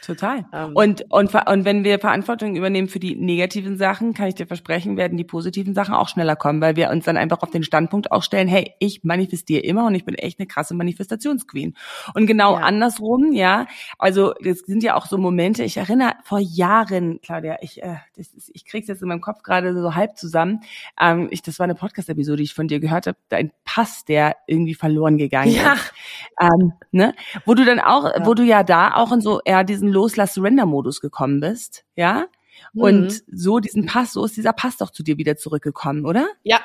Total. 0.06 0.46
Ähm, 0.52 0.72
und, 0.74 1.06
und, 1.10 1.34
und 1.34 1.66
wenn 1.66 1.84
wir 1.84 2.00
Verantwortung 2.00 2.56
übernehmen 2.56 2.88
für 2.88 3.00
die 3.00 3.16
negativen 3.16 3.78
Sachen, 3.78 4.16
kann 4.16 4.28
ich 4.28 4.36
dir 4.36 4.48
versprechen, 4.48 4.98
werden 4.98 5.16
die 5.16 5.24
positiven 5.24 5.76
Sachen 5.76 5.94
auch 5.94 6.10
schneller 6.10 6.36
kommen, 6.36 6.60
weil 6.60 6.76
wir 6.76 6.90
uns 6.90 7.06
dann 7.06 7.18
einfach 7.18 7.44
auf 7.44 7.52
den 7.52 7.64
Standpunkt 7.64 8.12
auch 8.12 8.24
stellen, 8.24 8.48
hey, 8.48 8.74
ich 8.80 9.04
manifestiere 9.04 9.62
immer 9.62 9.86
und 9.86 9.94
ich 9.94 10.04
bin 10.04 10.16
echt 10.16 10.40
eine 10.40 10.48
krasse 10.48 10.74
Manifestationsqueen. 10.74 11.76
Und 12.16 12.26
genau 12.26 12.56
ja. 12.58 12.62
andersrum, 12.62 13.32
ja, 13.32 13.68
also 14.00 14.34
das 14.44 14.60
sind 14.60 14.82
ja 14.82 14.96
auch 14.96 15.06
so 15.06 15.20
Momente, 15.20 15.64
ich 15.64 15.78
erinnere 15.78 16.14
vor 16.24 16.40
Jahren, 16.40 17.20
Claudia, 17.22 17.58
ich, 17.62 17.84
äh, 17.84 17.98
das 18.18 18.34
ist, 18.34 18.50
ich 18.56 18.66
krieg's 18.66 18.88
jetzt 18.88 19.04
in 19.04 19.08
meinem 19.08 19.22
Kopf 19.22 19.44
gerade 19.44 19.80
so 19.80 19.94
halb 19.94 20.18
zusammen, 20.18 20.62
ähm, 21.00 21.28
ich, 21.30 21.44
das 21.44 21.60
war 21.60 21.66
eine 21.66 21.76
Podcast-Episode, 21.76 22.38
die 22.38 22.44
ich 22.44 22.56
von 22.56 22.68
dir 22.68 22.80
gehört 22.80 23.06
habe, 23.06 23.18
ein 23.30 23.52
Pass, 23.66 24.04
der 24.04 24.38
irgendwie 24.48 24.74
verloren 24.74 25.20
gegangen 25.20 25.52
ja. 25.52 25.74
ist. 25.74 25.94
Ähm, 26.40 26.74
ne? 26.92 27.14
Wo 27.46 27.54
du 27.54 27.66
dann 27.66 27.80
auch, 27.80 28.06
ja. 28.06 28.26
wo 28.26 28.34
du 28.34 28.42
ja 28.42 28.64
da 28.64 28.96
auch 28.96 29.12
in 29.12 29.22
so 29.22 29.42
eher 29.46 29.64
diesen 29.64 29.91
Loslass-Surrender-Modus 29.92 31.02
gekommen 31.02 31.40
bist, 31.40 31.86
ja? 31.96 32.26
Mhm. 32.74 32.82
Und 32.82 33.24
so 33.32 33.60
diesen 33.60 33.86
Pass, 33.86 34.14
so 34.14 34.26
ist 34.26 34.38
dieser 34.38 34.54
Pass 34.54 34.78
doch 34.78 34.92
zu 34.92 35.04
dir 35.04 35.18
wieder 35.18 35.38
zurückgekommen, 35.38 36.06
oder? 36.06 36.28
Ja, 36.44 36.60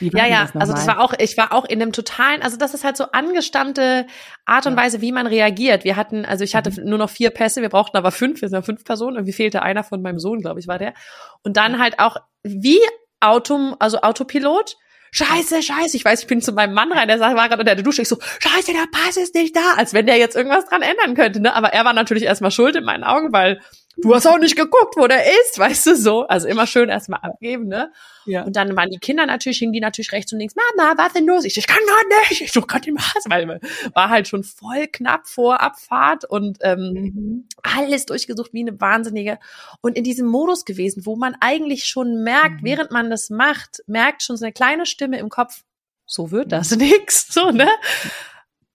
ja, 0.00 0.26
ja, 0.26 0.42
das 0.52 0.56
also 0.56 0.72
das 0.72 0.86
war 0.86 1.00
auch, 1.00 1.12
ich 1.18 1.36
war 1.36 1.52
auch 1.52 1.64
in 1.64 1.80
einem 1.80 1.92
totalen, 1.92 2.42
also 2.42 2.56
das 2.56 2.74
ist 2.74 2.84
halt 2.84 2.96
so 2.96 3.04
angestammte 3.12 4.06
Art 4.44 4.66
und. 4.66 4.76
Weise, 4.76 5.00
wie 5.00 5.12
man 5.12 5.26
reagiert. 5.26 5.84
Wir 5.84 5.96
hatten, 5.96 6.24
also 6.24 6.44
ich 6.44 6.54
hatte 6.54 6.70
mhm. 6.70 6.88
nur 6.88 6.98
noch 6.98 7.10
vier 7.10 7.30
Pässe, 7.30 7.62
wir 7.62 7.68
brauchten 7.68 7.96
aber 7.96 8.10
fünf, 8.10 8.40
wir 8.40 8.48
sind 8.48 8.56
ja 8.56 8.62
fünf 8.62 8.84
Personen, 8.84 9.16
irgendwie 9.16 9.32
fehlte 9.32 9.62
einer 9.62 9.84
von 9.84 10.02
meinem 10.02 10.18
Sohn, 10.18 10.40
glaube 10.40 10.60
ich, 10.60 10.68
war 10.68 10.78
der. 10.78 10.94
Und 11.42 11.56
dann 11.56 11.78
halt 11.78 11.98
auch 11.98 12.16
wie 12.42 12.78
Auto, 13.20 13.76
also 13.78 14.00
Autopilot, 14.00 14.76
Scheiße, 15.14 15.62
Scheiße. 15.62 15.96
Ich 15.96 16.04
weiß, 16.04 16.22
ich 16.22 16.26
bin 16.26 16.40
zu 16.40 16.52
meinem 16.52 16.72
Mann 16.72 16.90
rein, 16.90 17.06
der 17.06 17.20
war 17.20 17.34
gerade 17.34 17.60
unter 17.60 17.74
der 17.74 17.84
Dusche. 17.84 18.00
Ich 18.00 18.08
so, 18.08 18.18
Scheiße, 18.40 18.72
der 18.72 18.86
Pass 18.90 19.18
ist 19.18 19.34
nicht 19.34 19.54
da. 19.54 19.74
Als 19.76 19.92
wenn 19.92 20.06
der 20.06 20.16
jetzt 20.16 20.34
irgendwas 20.34 20.64
dran 20.64 20.80
ändern 20.80 21.14
könnte, 21.14 21.40
ne? 21.40 21.54
Aber 21.54 21.68
er 21.72 21.84
war 21.84 21.92
natürlich 21.92 22.24
erstmal 22.24 22.50
schuld 22.50 22.76
in 22.76 22.84
meinen 22.84 23.04
Augen, 23.04 23.30
weil 23.30 23.60
du 23.96 24.14
hast 24.14 24.26
auch 24.26 24.38
nicht 24.38 24.56
geguckt, 24.56 24.94
wo 24.96 25.06
der 25.06 25.24
ist, 25.24 25.58
weißt 25.58 25.86
du 25.86 25.96
so. 25.96 26.26
Also 26.26 26.48
immer 26.48 26.66
schön 26.66 26.88
erstmal 26.88 27.20
abgeben, 27.20 27.68
ne? 27.68 27.92
Ja. 28.24 28.42
Und 28.42 28.56
dann 28.56 28.76
waren 28.76 28.90
die 28.90 28.98
Kinder 28.98 29.26
natürlich, 29.26 29.58
hingen 29.58 29.72
die 29.72 29.80
natürlich 29.80 30.12
rechts 30.12 30.32
und 30.32 30.38
links, 30.38 30.54
Mama, 30.54 30.94
was 30.96 31.12
denn 31.12 31.26
los? 31.26 31.44
Ich, 31.44 31.56
ich 31.56 31.66
kann 31.66 31.80
gar 31.86 32.18
nicht, 32.28 32.40
ich 32.40 32.52
suche 32.52 32.66
gerade 32.66 32.84
den 32.84 32.94
Maß, 32.94 33.24
weil 33.26 33.60
war 33.94 34.08
halt 34.08 34.28
schon 34.28 34.44
voll 34.44 34.86
knapp 34.86 35.26
vor 35.26 35.60
Abfahrt 35.60 36.24
und 36.24 36.58
ähm, 36.62 36.92
mhm. 36.92 37.48
alles 37.62 38.06
durchgesucht 38.06 38.52
wie 38.52 38.60
eine 38.60 38.80
Wahnsinnige. 38.80 39.38
Und 39.80 39.96
in 39.96 40.04
diesem 40.04 40.26
Modus 40.26 40.64
gewesen, 40.64 41.04
wo 41.06 41.16
man 41.16 41.36
eigentlich 41.40 41.84
schon 41.84 42.22
merkt, 42.22 42.62
mhm. 42.62 42.66
während 42.66 42.90
man 42.90 43.10
das 43.10 43.30
macht, 43.30 43.82
merkt 43.86 44.22
schon 44.22 44.36
so 44.36 44.44
eine 44.44 44.52
kleine 44.52 44.86
Stimme 44.86 45.18
im 45.18 45.28
Kopf, 45.28 45.62
so 46.06 46.30
wird 46.30 46.52
das 46.52 46.70
nix, 46.76 47.28
so, 47.28 47.50
ne? 47.50 47.68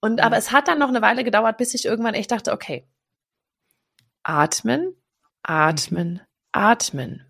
Und 0.00 0.20
aber 0.20 0.36
es 0.36 0.52
hat 0.52 0.68
dann 0.68 0.78
noch 0.78 0.88
eine 0.88 1.02
Weile 1.02 1.24
gedauert, 1.24 1.56
bis 1.56 1.74
ich 1.74 1.84
irgendwann 1.84 2.14
echt 2.14 2.30
dachte, 2.30 2.52
okay, 2.52 2.86
atmen, 4.22 4.94
atmen, 5.42 6.20
atmen. 6.52 7.24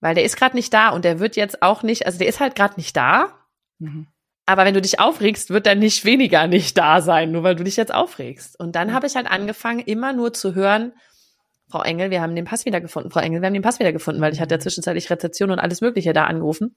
Weil 0.00 0.14
der 0.14 0.24
ist 0.24 0.36
gerade 0.36 0.56
nicht 0.56 0.72
da 0.72 0.90
und 0.90 1.04
der 1.04 1.18
wird 1.18 1.36
jetzt 1.36 1.62
auch 1.62 1.82
nicht, 1.82 2.06
also 2.06 2.18
der 2.18 2.28
ist 2.28 2.40
halt 2.40 2.54
gerade 2.54 2.74
nicht 2.76 2.96
da. 2.96 3.38
Mhm. 3.78 4.06
Aber 4.46 4.64
wenn 4.64 4.74
du 4.74 4.82
dich 4.82 5.00
aufregst, 5.00 5.50
wird 5.50 5.66
er 5.66 5.74
nicht 5.74 6.04
weniger 6.04 6.46
nicht 6.46 6.76
da 6.76 7.00
sein, 7.00 7.32
nur 7.32 7.42
weil 7.42 7.56
du 7.56 7.64
dich 7.64 7.76
jetzt 7.76 7.94
aufregst. 7.94 8.58
Und 8.60 8.76
dann 8.76 8.88
mhm. 8.88 8.92
habe 8.92 9.06
ich 9.06 9.16
halt 9.16 9.26
angefangen, 9.26 9.80
immer 9.80 10.12
nur 10.12 10.32
zu 10.32 10.54
hören, 10.54 10.92
Frau 11.68 11.82
Engel, 11.82 12.10
wir 12.10 12.20
haben 12.20 12.36
den 12.36 12.44
Pass 12.44 12.66
wieder 12.66 12.80
gefunden. 12.80 13.10
Frau 13.10 13.20
Engel, 13.20 13.40
wir 13.40 13.46
haben 13.46 13.54
den 13.54 13.62
Pass 13.62 13.78
wieder 13.78 13.92
gefunden, 13.92 14.20
weil 14.20 14.32
ich 14.32 14.40
hatte 14.40 14.54
ja 14.54 14.58
zwischenzeitlich 14.60 15.08
Rezeption 15.10 15.50
und 15.50 15.58
alles 15.58 15.80
Mögliche 15.80 16.12
da 16.12 16.26
angerufen. 16.26 16.76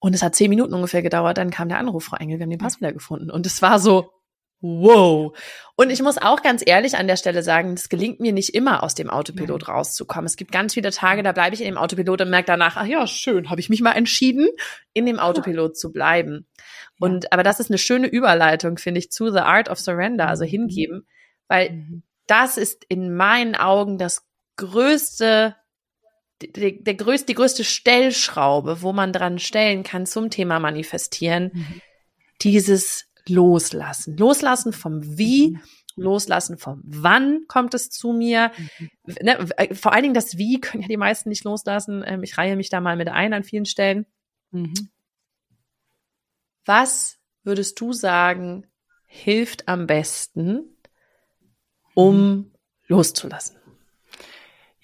Und 0.00 0.14
es 0.14 0.22
hat 0.22 0.34
zehn 0.34 0.48
Minuten 0.48 0.74
ungefähr 0.74 1.02
gedauert, 1.02 1.38
dann 1.38 1.50
kam 1.50 1.68
der 1.68 1.78
Anruf, 1.78 2.04
Frau 2.04 2.16
Engel, 2.16 2.38
wir 2.38 2.44
haben 2.44 2.50
den 2.50 2.58
Pass 2.58 2.80
wieder 2.80 2.92
gefunden. 2.92 3.30
Und 3.30 3.46
es 3.46 3.60
war 3.62 3.78
so, 3.78 4.12
Wow. 4.60 5.38
Und 5.76 5.90
ich 5.90 6.02
muss 6.02 6.18
auch 6.18 6.42
ganz 6.42 6.62
ehrlich 6.66 6.96
an 6.96 7.06
der 7.06 7.16
Stelle 7.16 7.44
sagen, 7.44 7.74
es 7.74 7.88
gelingt 7.88 8.18
mir 8.18 8.32
nicht 8.32 8.54
immer, 8.54 8.82
aus 8.82 8.94
dem 8.96 9.08
Autopilot 9.08 9.68
ja. 9.68 9.74
rauszukommen. 9.74 10.26
Es 10.26 10.36
gibt 10.36 10.50
ganz 10.50 10.74
viele 10.74 10.90
Tage, 10.90 11.22
da 11.22 11.30
bleibe 11.32 11.54
ich 11.54 11.60
in 11.60 11.68
dem 11.68 11.78
Autopilot 11.78 12.22
und 12.22 12.30
merke 12.30 12.46
danach, 12.46 12.76
ach 12.76 12.86
ja, 12.86 13.06
schön, 13.06 13.50
habe 13.50 13.60
ich 13.60 13.68
mich 13.68 13.80
mal 13.80 13.92
entschieden, 13.92 14.48
in 14.94 15.06
dem 15.06 15.20
Autopilot 15.20 15.70
ja. 15.70 15.74
zu 15.74 15.92
bleiben. 15.92 16.48
Und 16.98 17.32
aber 17.32 17.44
das 17.44 17.60
ist 17.60 17.70
eine 17.70 17.78
schöne 17.78 18.08
Überleitung, 18.08 18.78
finde 18.78 18.98
ich, 18.98 19.12
zu 19.12 19.30
The 19.30 19.40
Art 19.40 19.68
of 19.68 19.78
Surrender, 19.78 20.28
also 20.28 20.44
mhm. 20.44 20.48
hingeben, 20.48 21.06
weil 21.46 21.70
mhm. 21.70 22.02
das 22.26 22.56
ist 22.56 22.84
in 22.88 23.14
meinen 23.14 23.54
Augen 23.54 23.98
das 23.98 24.26
größte 24.56 25.54
der, 26.42 26.72
der 26.72 26.94
größte, 26.94 27.26
die 27.26 27.34
größte 27.34 27.64
Stellschraube, 27.64 28.82
wo 28.82 28.92
man 28.92 29.12
dran 29.12 29.38
stellen 29.38 29.82
kann 29.82 30.06
zum 30.06 30.30
Thema 30.30 30.60
Manifestieren, 30.60 31.50
mhm. 31.52 31.80
dieses 32.42 33.07
loslassen. 33.28 34.16
Loslassen 34.16 34.72
vom 34.72 35.18
Wie, 35.18 35.50
mhm. 35.50 35.60
loslassen 35.96 36.58
vom 36.58 36.80
Wann 36.84 37.46
kommt 37.48 37.74
es 37.74 37.90
zu 37.90 38.12
mir. 38.12 38.52
Mhm. 38.56 38.90
Ne, 39.22 39.38
äh, 39.56 39.74
vor 39.74 39.92
allen 39.92 40.02
Dingen 40.02 40.14
das 40.14 40.38
Wie 40.38 40.60
können 40.60 40.82
ja 40.82 40.88
die 40.88 40.96
meisten 40.96 41.28
nicht 41.28 41.44
loslassen. 41.44 42.02
Ähm, 42.06 42.22
ich 42.22 42.38
reihe 42.38 42.56
mich 42.56 42.70
da 42.70 42.80
mal 42.80 42.96
mit 42.96 43.08
ein 43.08 43.32
an 43.32 43.44
vielen 43.44 43.66
Stellen. 43.66 44.06
Mhm. 44.50 44.88
Was 46.64 47.18
würdest 47.44 47.80
du 47.80 47.92
sagen, 47.92 48.66
hilft 49.06 49.68
am 49.68 49.86
besten, 49.86 50.76
um 51.94 52.16
mhm. 52.16 52.52
loszulassen? 52.86 53.57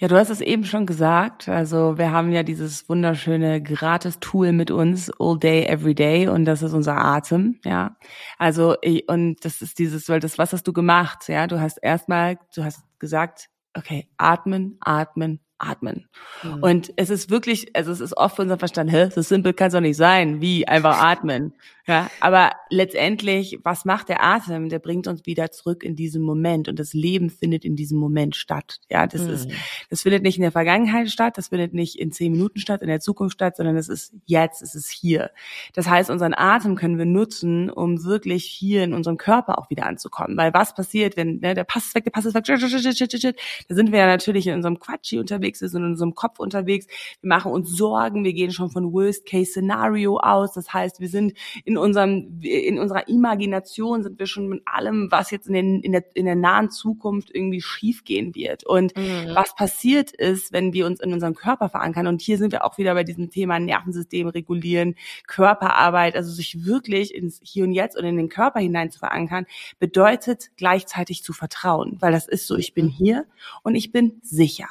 Ja, 0.05 0.09
du 0.09 0.19
hast 0.19 0.29
es 0.29 0.43
eben 0.43 0.67
schon 0.67 0.85
gesagt. 0.85 1.49
Also 1.49 1.97
wir 1.97 2.13
haben 2.13 2.31
ja 2.31 2.43
dieses 2.43 2.91
wunderschöne 2.91 3.63
Gratis-Tool 3.63 4.53
mit 4.53 4.71
uns, 4.71 5.11
all 5.19 5.39
day, 5.39 5.65
every 5.65 5.95
day, 5.95 6.29
und 6.29 6.45
das 6.45 6.61
ist 6.61 6.75
unser 6.75 7.03
Atem. 7.03 7.59
Ja, 7.65 7.97
also 8.37 8.77
und 9.07 9.43
das 9.47 9.63
ist 9.63 9.79
dieses, 9.79 10.11
weil 10.11 10.21
das, 10.21 10.37
was 10.37 10.53
hast 10.53 10.69
du 10.69 10.75
gemacht? 10.75 11.27
Ja, 11.29 11.47
du 11.47 11.59
hast 11.59 11.79
erstmal, 11.79 12.37
du 12.55 12.65
hast 12.65 12.83
gesagt, 12.99 13.49
okay, 13.73 14.07
atmen, 14.19 14.77
atmen, 14.81 15.41
atmen. 15.57 16.07
Mhm. 16.43 16.63
Und 16.63 16.93
es 16.97 17.09
ist 17.09 17.31
wirklich, 17.31 17.75
also 17.75 17.91
es 17.91 18.01
ist 18.01 18.15
oft 18.15 18.37
für 18.37 18.43
unseren 18.43 18.59
Verstand, 18.59 18.93
hä, 18.93 19.09
so 19.09 19.23
simpel 19.23 19.55
kann 19.55 19.69
es 19.69 19.73
doch 19.73 19.81
nicht 19.81 19.97
sein, 19.97 20.43
wie 20.43 20.69
einfach 20.69 21.03
atmen. 21.03 21.55
Ja, 21.87 22.11
aber 22.21 22.53
letztendlich, 22.71 23.59
was 23.63 23.85
macht 23.85 24.09
der 24.09 24.25
Atem? 24.25 24.71
Der 24.71 24.79
bringt 24.79 25.07
uns 25.07 25.27
wieder 25.27 25.51
zurück 25.51 25.83
in 25.83 25.97
diesen 25.97 26.23
Moment 26.23 26.67
und 26.67 26.79
das 26.79 26.95
Leben 26.95 27.29
findet 27.29 27.63
in 27.63 27.77
diesem 27.77 27.99
Moment 27.99 28.37
statt. 28.37 28.81
Ja, 28.89 29.07
das 29.07 29.23
mhm. 29.23 29.31
ist, 29.31 29.51
das 29.91 30.03
findet 30.03 30.23
nicht 30.23 30.37
in 30.37 30.43
der 30.43 30.53
Vergangenheit 30.53 31.11
statt, 31.11 31.37
das 31.37 31.49
findet 31.49 31.75
nicht 31.75 31.99
in 31.99 32.11
zehn 32.11 32.33
Minuten 32.33 32.59
statt, 32.59 32.81
in 32.81 32.89
der 32.89 33.01
Zukunft 33.01 33.35
statt, 33.35 33.57
sondern 33.57 33.77
es 33.77 33.91
ist 33.91 34.15
jetzt, 34.25 34.63
es 34.63 34.75
ist 34.75 34.89
hier. 34.89 35.31
Das 35.75 35.87
heißt, 35.87 36.09
unseren 36.09 36.33
Atem 36.33 36.75
können 36.75 36.97
wir 36.97 37.05
nutzen, 37.05 37.69
um 37.69 38.03
wirklich 38.03 38.47
hier 38.47 38.83
in 38.83 38.95
unserem 38.95 39.19
Körper 39.19 39.59
auch 39.59 39.69
wieder 39.69 39.85
anzukommen. 39.85 40.39
Weil 40.39 40.55
was 40.55 40.75
passiert, 40.75 41.19
wenn 41.19 41.41
ne, 41.41 41.53
der 41.53 41.65
Pass 41.65 41.87
ist 41.87 41.95
weg, 41.95 42.05
der 42.05 42.13
Pass 42.13 42.25
ist 42.25 42.35
weg, 42.35 42.45
da 42.47 43.75
sind 43.75 43.93
wir 43.93 43.99
ja 43.99 44.07
natürlich 44.07 44.47
in 44.47 44.55
unserem 44.55 44.79
Quatschi 44.79 45.19
unterwegs, 45.19 45.61
wir 45.61 45.69
sind 45.69 45.83
in 45.83 45.91
unserem 45.91 46.15
Kopf 46.15 46.39
unterwegs, 46.39 46.87
wir 47.21 47.29
machen 47.29 47.53
uns 47.53 47.77
Sorgen, 47.77 48.25
wir 48.25 48.33
gehen 48.33 48.53
schon 48.53 48.71
von 48.71 48.91
Worst-Case-Szenario 48.91 50.17
aus. 50.19 50.55
Das 50.55 50.73
heißt, 50.73 51.01
wir 51.01 51.09
sind 51.09 51.35
in 51.65 51.74
in 51.75 51.79
unserem, 51.79 52.39
in 52.41 52.79
unserer 52.79 53.09
Imagination 53.09 54.05
sind 54.05 54.21
wir 54.21 54.27
schon 54.27 54.49
mit 54.49 54.63
allem, 54.65 55.11
was 55.11 55.33
jetzt 55.33 55.49
in, 55.49 55.55
den, 55.55 55.81
in, 55.81 55.91
der, 55.91 56.05
in 56.15 56.25
der 56.25 56.37
nahen 56.37 56.71
Zukunft 56.71 57.35
irgendwie 57.35 57.61
schiefgehen 57.61 58.37
wird. 58.37 58.65
Und 58.65 58.97
mhm. 58.97 59.35
was 59.35 59.57
passiert 59.57 60.13
ist, 60.13 60.53
wenn 60.53 60.73
wir 60.73 60.87
uns 60.87 61.01
in 61.01 61.13
unserem 61.13 61.35
Körper 61.35 61.69
verankern, 61.69 62.07
und 62.07 62.23
hier 62.23 62.39
sind 62.39 62.53
wir 62.53 62.65
auch 62.65 62.79
wieder 62.79 62.95
bei 62.95 63.03
diesem 63.03 63.31
Thema 63.31 63.59
Nervensystem 63.59 64.29
regulieren, 64.29 64.95
Körperarbeit, 65.27 66.15
also 66.15 66.31
sich 66.31 66.65
wirklich 66.65 67.13
ins 67.13 67.41
Hier 67.43 67.65
und 67.65 67.73
Jetzt 67.73 67.99
und 67.99 68.05
in 68.05 68.17
den 68.17 68.29
Körper 68.29 68.61
hinein 68.61 68.93
zu 68.93 69.01
verankern, 69.01 69.47
bedeutet 69.81 70.51
gleichzeitig 70.57 71.25
zu 71.25 71.33
vertrauen, 71.33 71.97
weil 71.99 72.13
das 72.13 72.29
ist 72.29 72.47
so, 72.47 72.57
ich 72.57 72.73
bin 72.73 72.87
hier 72.87 73.27
und 73.65 73.75
ich 73.75 73.91
bin 73.91 74.21
sicher. 74.23 74.69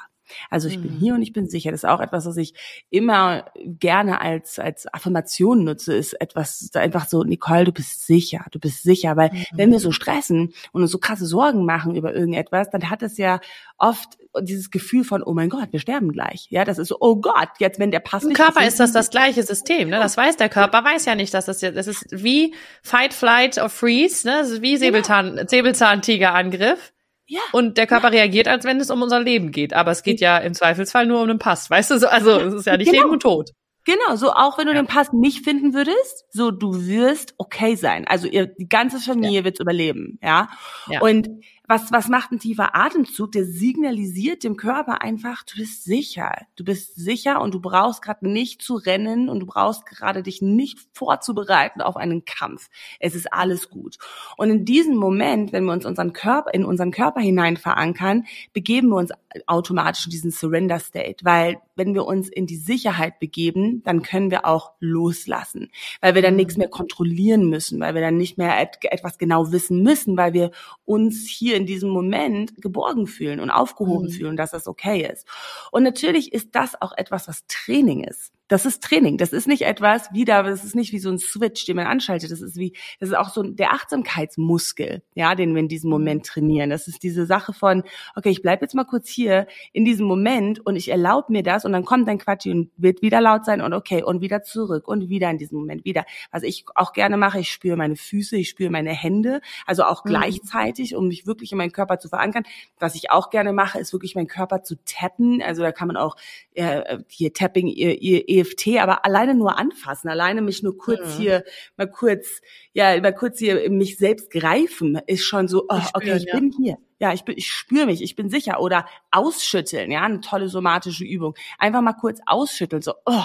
Also 0.49 0.67
ich 0.67 0.77
mhm. 0.77 0.83
bin 0.83 0.91
hier 0.93 1.13
und 1.13 1.21
ich 1.21 1.33
bin 1.33 1.47
sicher. 1.47 1.71
Das 1.71 1.83
ist 1.83 1.89
auch 1.89 1.99
etwas, 1.99 2.25
was 2.25 2.37
ich 2.37 2.53
immer 2.89 3.45
gerne 3.55 4.21
als, 4.21 4.59
als 4.59 4.91
Affirmation 4.93 5.63
nutze, 5.63 5.93
ist 5.95 6.13
etwas 6.19 6.69
einfach 6.73 7.07
so, 7.07 7.23
Nicole, 7.23 7.65
du 7.65 7.71
bist 7.71 8.05
sicher, 8.05 8.45
du 8.51 8.59
bist 8.59 8.83
sicher. 8.83 9.15
Weil 9.15 9.31
mhm. 9.31 9.45
wenn 9.53 9.71
wir 9.71 9.79
so 9.79 9.91
stressen 9.91 10.53
und 10.71 10.81
uns 10.81 10.91
so 10.91 10.97
krasse 10.97 11.25
Sorgen 11.25 11.65
machen 11.65 11.95
über 11.95 12.13
irgendetwas, 12.13 12.69
dann 12.69 12.89
hat 12.89 13.03
es 13.03 13.17
ja 13.17 13.39
oft 13.77 14.17
dieses 14.41 14.71
Gefühl 14.71 15.03
von, 15.03 15.21
oh 15.23 15.33
mein 15.33 15.49
Gott, 15.49 15.67
wir 15.71 15.79
sterben 15.79 16.11
gleich. 16.11 16.47
Ja, 16.49 16.65
das 16.65 16.79
ist 16.79 16.87
so, 16.87 16.97
oh 16.99 17.17
Gott, 17.17 17.49
jetzt 17.59 17.79
wenn 17.79 17.91
der 17.91 17.99
passt. 17.99 18.25
Im 18.25 18.33
Körper 18.33 18.65
ist 18.65 18.79
das 18.79 18.91
das 18.91 19.09
gleiche 19.09 19.43
System, 19.43 19.89
ne? 19.89 19.99
Das 19.99 20.17
weiß 20.17 20.37
der 20.37 20.49
Körper, 20.49 20.83
weiß 20.83 21.05
ja 21.05 21.15
nicht, 21.15 21.33
dass 21.33 21.45
das 21.45 21.61
jetzt, 21.61 21.77
das 21.77 21.87
ist 21.87 22.05
wie 22.11 22.55
Fight, 22.81 23.13
Flight 23.13 23.57
or 23.59 23.69
Freeze, 23.69 24.27
ne? 24.27 24.37
Das 24.39 24.49
ist 24.49 24.61
wie 24.61 24.77
Säbelzahn, 24.77 25.35
genau. 25.35 25.47
Säbelzahntigerangriff. 25.47 26.93
Ja. 27.25 27.41
Und 27.51 27.77
der 27.77 27.87
Körper 27.87 28.11
ja. 28.13 28.21
reagiert, 28.21 28.47
als 28.47 28.65
wenn 28.65 28.79
es 28.79 28.91
um 28.91 29.01
unser 29.01 29.19
Leben 29.19 29.51
geht. 29.51 29.73
Aber 29.73 29.91
es 29.91 30.03
geht 30.03 30.19
ja 30.19 30.37
im 30.37 30.53
Zweifelsfall 30.53 31.05
nur 31.05 31.21
um 31.21 31.27
den 31.27 31.39
Pass. 31.39 31.69
Weißt 31.69 31.91
du, 31.91 31.99
so, 31.99 32.07
also 32.07 32.31
es 32.39 32.53
ist 32.53 32.65
ja 32.65 32.77
nicht 32.77 32.91
genau. 32.91 33.03
Leben 33.03 33.13
und 33.13 33.21
Tod. 33.21 33.51
Genau, 33.85 34.15
so 34.15 34.31
auch 34.31 34.57
wenn 34.57 34.67
du 34.67 34.73
ja. 34.73 34.81
den 34.81 34.87
Pass 34.87 35.11
nicht 35.11 35.43
finden 35.43 35.73
würdest, 35.73 36.25
so 36.29 36.51
du 36.51 36.85
wirst 36.85 37.33
okay 37.37 37.75
sein. 37.75 38.07
Also 38.07 38.27
ihr, 38.27 38.47
die 38.47 38.69
ganze 38.69 38.99
Familie 38.99 39.39
ja. 39.39 39.43
wird 39.45 39.59
überleben, 39.59 40.19
ja? 40.21 40.49
ja. 40.89 41.01
Und 41.01 41.29
was, 41.65 41.91
was 41.91 42.09
macht 42.09 42.31
ein 42.31 42.39
tiefer 42.39 42.75
Atemzug? 42.75 43.31
Der 43.31 43.45
signalisiert 43.45 44.43
dem 44.43 44.57
Körper 44.57 45.01
einfach, 45.01 45.43
du 45.43 45.57
bist 45.57 45.85
sicher. 45.85 46.33
Du 46.57 46.65
bist 46.65 46.95
sicher 46.95 47.41
und 47.41 47.53
du 47.53 47.61
brauchst 47.61 48.01
gerade 48.01 48.27
nicht 48.27 48.61
zu 48.61 48.75
rennen 48.75 49.29
und 49.29 49.39
du 49.39 49.45
brauchst 49.45 49.85
gerade 49.85 50.23
dich 50.23 50.41
nicht 50.41 50.79
vorzubereiten 50.91 51.81
auf 51.81 51.95
einen 51.95 52.25
Kampf. 52.25 52.69
Es 52.99 53.15
ist 53.15 53.31
alles 53.31 53.69
gut. 53.69 53.97
Und 54.35 54.49
in 54.49 54.65
diesem 54.65 54.95
Moment, 54.95 55.53
wenn 55.53 55.63
wir 55.63 55.71
uns 55.71 55.85
unseren 55.85 56.11
Körper, 56.11 56.53
in 56.53 56.65
unseren 56.65 56.91
Körper 56.91 57.21
hinein 57.21 57.55
verankern, 57.55 58.25
begeben 58.51 58.89
wir 58.89 58.97
uns 58.97 59.11
automatisch 59.47 60.05
in 60.05 60.11
diesen 60.11 60.31
Surrender 60.31 60.79
State, 60.79 61.23
weil 61.23 61.57
wenn 61.75 61.93
wir 61.93 62.05
uns 62.05 62.29
in 62.29 62.45
die 62.45 62.57
Sicherheit 62.57 63.19
begeben, 63.19 63.81
dann 63.83 64.03
können 64.03 64.29
wir 64.29 64.45
auch 64.45 64.73
loslassen, 64.79 65.71
weil 66.01 66.13
wir 66.15 66.21
dann 66.21 66.35
nichts 66.35 66.57
mehr 66.57 66.67
kontrollieren 66.67 67.49
müssen, 67.49 67.79
weil 67.79 67.95
wir 67.95 68.01
dann 68.01 68.17
nicht 68.17 68.37
mehr 68.37 68.59
etwas 68.59 69.17
genau 69.17 69.51
wissen 69.51 69.81
müssen, 69.81 70.17
weil 70.17 70.33
wir 70.33 70.51
uns 70.85 71.27
hier 71.27 71.52
in 71.55 71.65
diesem 71.65 71.89
Moment 71.89 72.61
geborgen 72.61 73.07
fühlen 73.07 73.39
und 73.39 73.49
aufgehoben 73.49 74.07
mhm. 74.07 74.11
fühlen, 74.11 74.37
dass 74.37 74.51
das 74.51 74.67
okay 74.67 75.09
ist. 75.11 75.27
Und 75.71 75.83
natürlich 75.83 76.33
ist 76.33 76.55
das 76.55 76.79
auch 76.81 76.93
etwas, 76.95 77.27
was 77.27 77.45
Training 77.47 78.03
ist. 78.03 78.31
Das 78.49 78.65
ist 78.65 78.83
Training. 78.83 79.17
Das 79.17 79.31
ist 79.31 79.47
nicht 79.47 79.61
etwas 79.61 80.11
wieder, 80.11 80.43
das 80.43 80.65
ist 80.65 80.75
nicht 80.75 80.91
wie 80.91 80.99
so 80.99 81.09
ein 81.09 81.17
Switch, 81.17 81.65
den 81.65 81.77
man 81.77 81.87
anschaltet. 81.87 82.29
Das 82.29 82.41
ist 82.41 82.57
wie, 82.57 82.73
das 82.99 83.09
ist 83.09 83.15
auch 83.15 83.29
so 83.29 83.41
der 83.41 83.71
Achtsamkeitsmuskel, 83.71 85.01
ja, 85.15 85.33
den 85.35 85.53
wir 85.53 85.61
in 85.61 85.69
diesem 85.69 85.89
Moment 85.89 86.25
trainieren. 86.25 86.69
Das 86.69 86.87
ist 86.87 87.03
diese 87.03 87.25
Sache 87.25 87.53
von, 87.53 87.83
okay, 88.15 88.29
ich 88.29 88.41
bleib 88.41 88.61
jetzt 88.61 88.75
mal 88.75 88.83
kurz 88.83 89.07
hier 89.09 89.47
in 89.71 89.85
diesem 89.85 90.05
Moment 90.05 90.59
und 90.65 90.75
ich 90.75 90.89
erlaube 90.89 91.31
mir 91.31 91.41
das 91.41 91.63
und 91.63 91.71
dann 91.71 91.85
kommt 91.85 92.07
dein 92.07 92.17
Quatsch 92.17 92.45
und 92.47 92.69
wird 92.75 93.01
wieder 93.01 93.21
laut 93.21 93.45
sein 93.45 93.61
und 93.61 93.73
okay 93.73 94.03
und 94.03 94.19
wieder 94.19 94.43
zurück 94.43 94.89
und 94.89 95.07
wieder 95.07 95.29
in 95.29 95.37
diesem 95.37 95.57
Moment 95.59 95.85
wieder. 95.85 96.03
Was 96.31 96.43
ich 96.43 96.65
auch 96.75 96.91
gerne 96.91 97.15
mache, 97.15 97.39
ich 97.39 97.49
spüre 97.49 97.77
meine 97.77 97.95
Füße, 97.95 98.35
ich 98.35 98.49
spüre 98.49 98.69
meine 98.69 98.91
Hände, 98.91 99.39
also 99.65 99.83
auch 99.83 100.03
mhm. 100.03 100.09
gleichzeitig, 100.09 100.95
um 100.95 101.07
mich 101.07 101.25
wirklich 101.25 101.53
in 101.53 101.57
meinen 101.57 101.71
Körper 101.71 101.97
zu 101.97 102.09
verankern. 102.09 102.43
Was 102.77 102.95
ich 102.95 103.09
auch 103.09 103.29
gerne 103.29 103.53
mache, 103.53 103.79
ist 103.79 103.93
wirklich 103.93 104.15
meinen 104.15 104.27
Körper 104.27 104.63
zu 104.63 104.75
tappen. 104.85 105.41
Also 105.41 105.61
da 105.61 105.71
kann 105.71 105.87
man 105.87 105.95
auch 105.95 106.17
äh, 106.55 106.97
hier 107.07 107.33
Tapping, 107.33 107.67
ihr, 107.67 108.01
ihr 108.01 108.27
EFT, 108.39 108.79
aber 108.79 109.05
alleine 109.05 109.35
nur 109.35 109.57
anfassen, 109.57 110.09
alleine 110.09 110.41
mich 110.41 110.63
nur 110.63 110.77
kurz 110.77 111.17
mhm. 111.17 111.21
hier, 111.21 111.43
mal 111.77 111.89
kurz, 111.89 112.41
ja, 112.73 112.99
mal 113.01 113.13
kurz 113.13 113.39
hier 113.39 113.69
mich 113.69 113.97
selbst 113.97 114.31
greifen, 114.31 114.99
ist 115.07 115.23
schon 115.23 115.47
so, 115.47 115.65
oh, 115.69 115.81
okay, 115.93 116.17
ich 116.17 116.25
ja. 116.25 116.35
bin 116.35 116.51
hier. 116.51 116.77
Ja, 116.99 117.11
ich 117.11 117.25
bin, 117.25 117.37
ich 117.37 117.51
spüre 117.51 117.85
mich, 117.85 118.01
ich 118.01 118.15
bin 118.15 118.29
sicher. 118.29 118.61
Oder 118.61 118.85
ausschütteln, 119.11 119.91
ja, 119.91 120.03
eine 120.03 120.21
tolle 120.21 120.47
somatische 120.47 121.03
Übung. 121.03 121.35
Einfach 121.59 121.81
mal 121.81 121.91
kurz 121.91 122.21
ausschütteln, 122.25 122.81
so, 122.81 122.93
oh. 123.05 123.23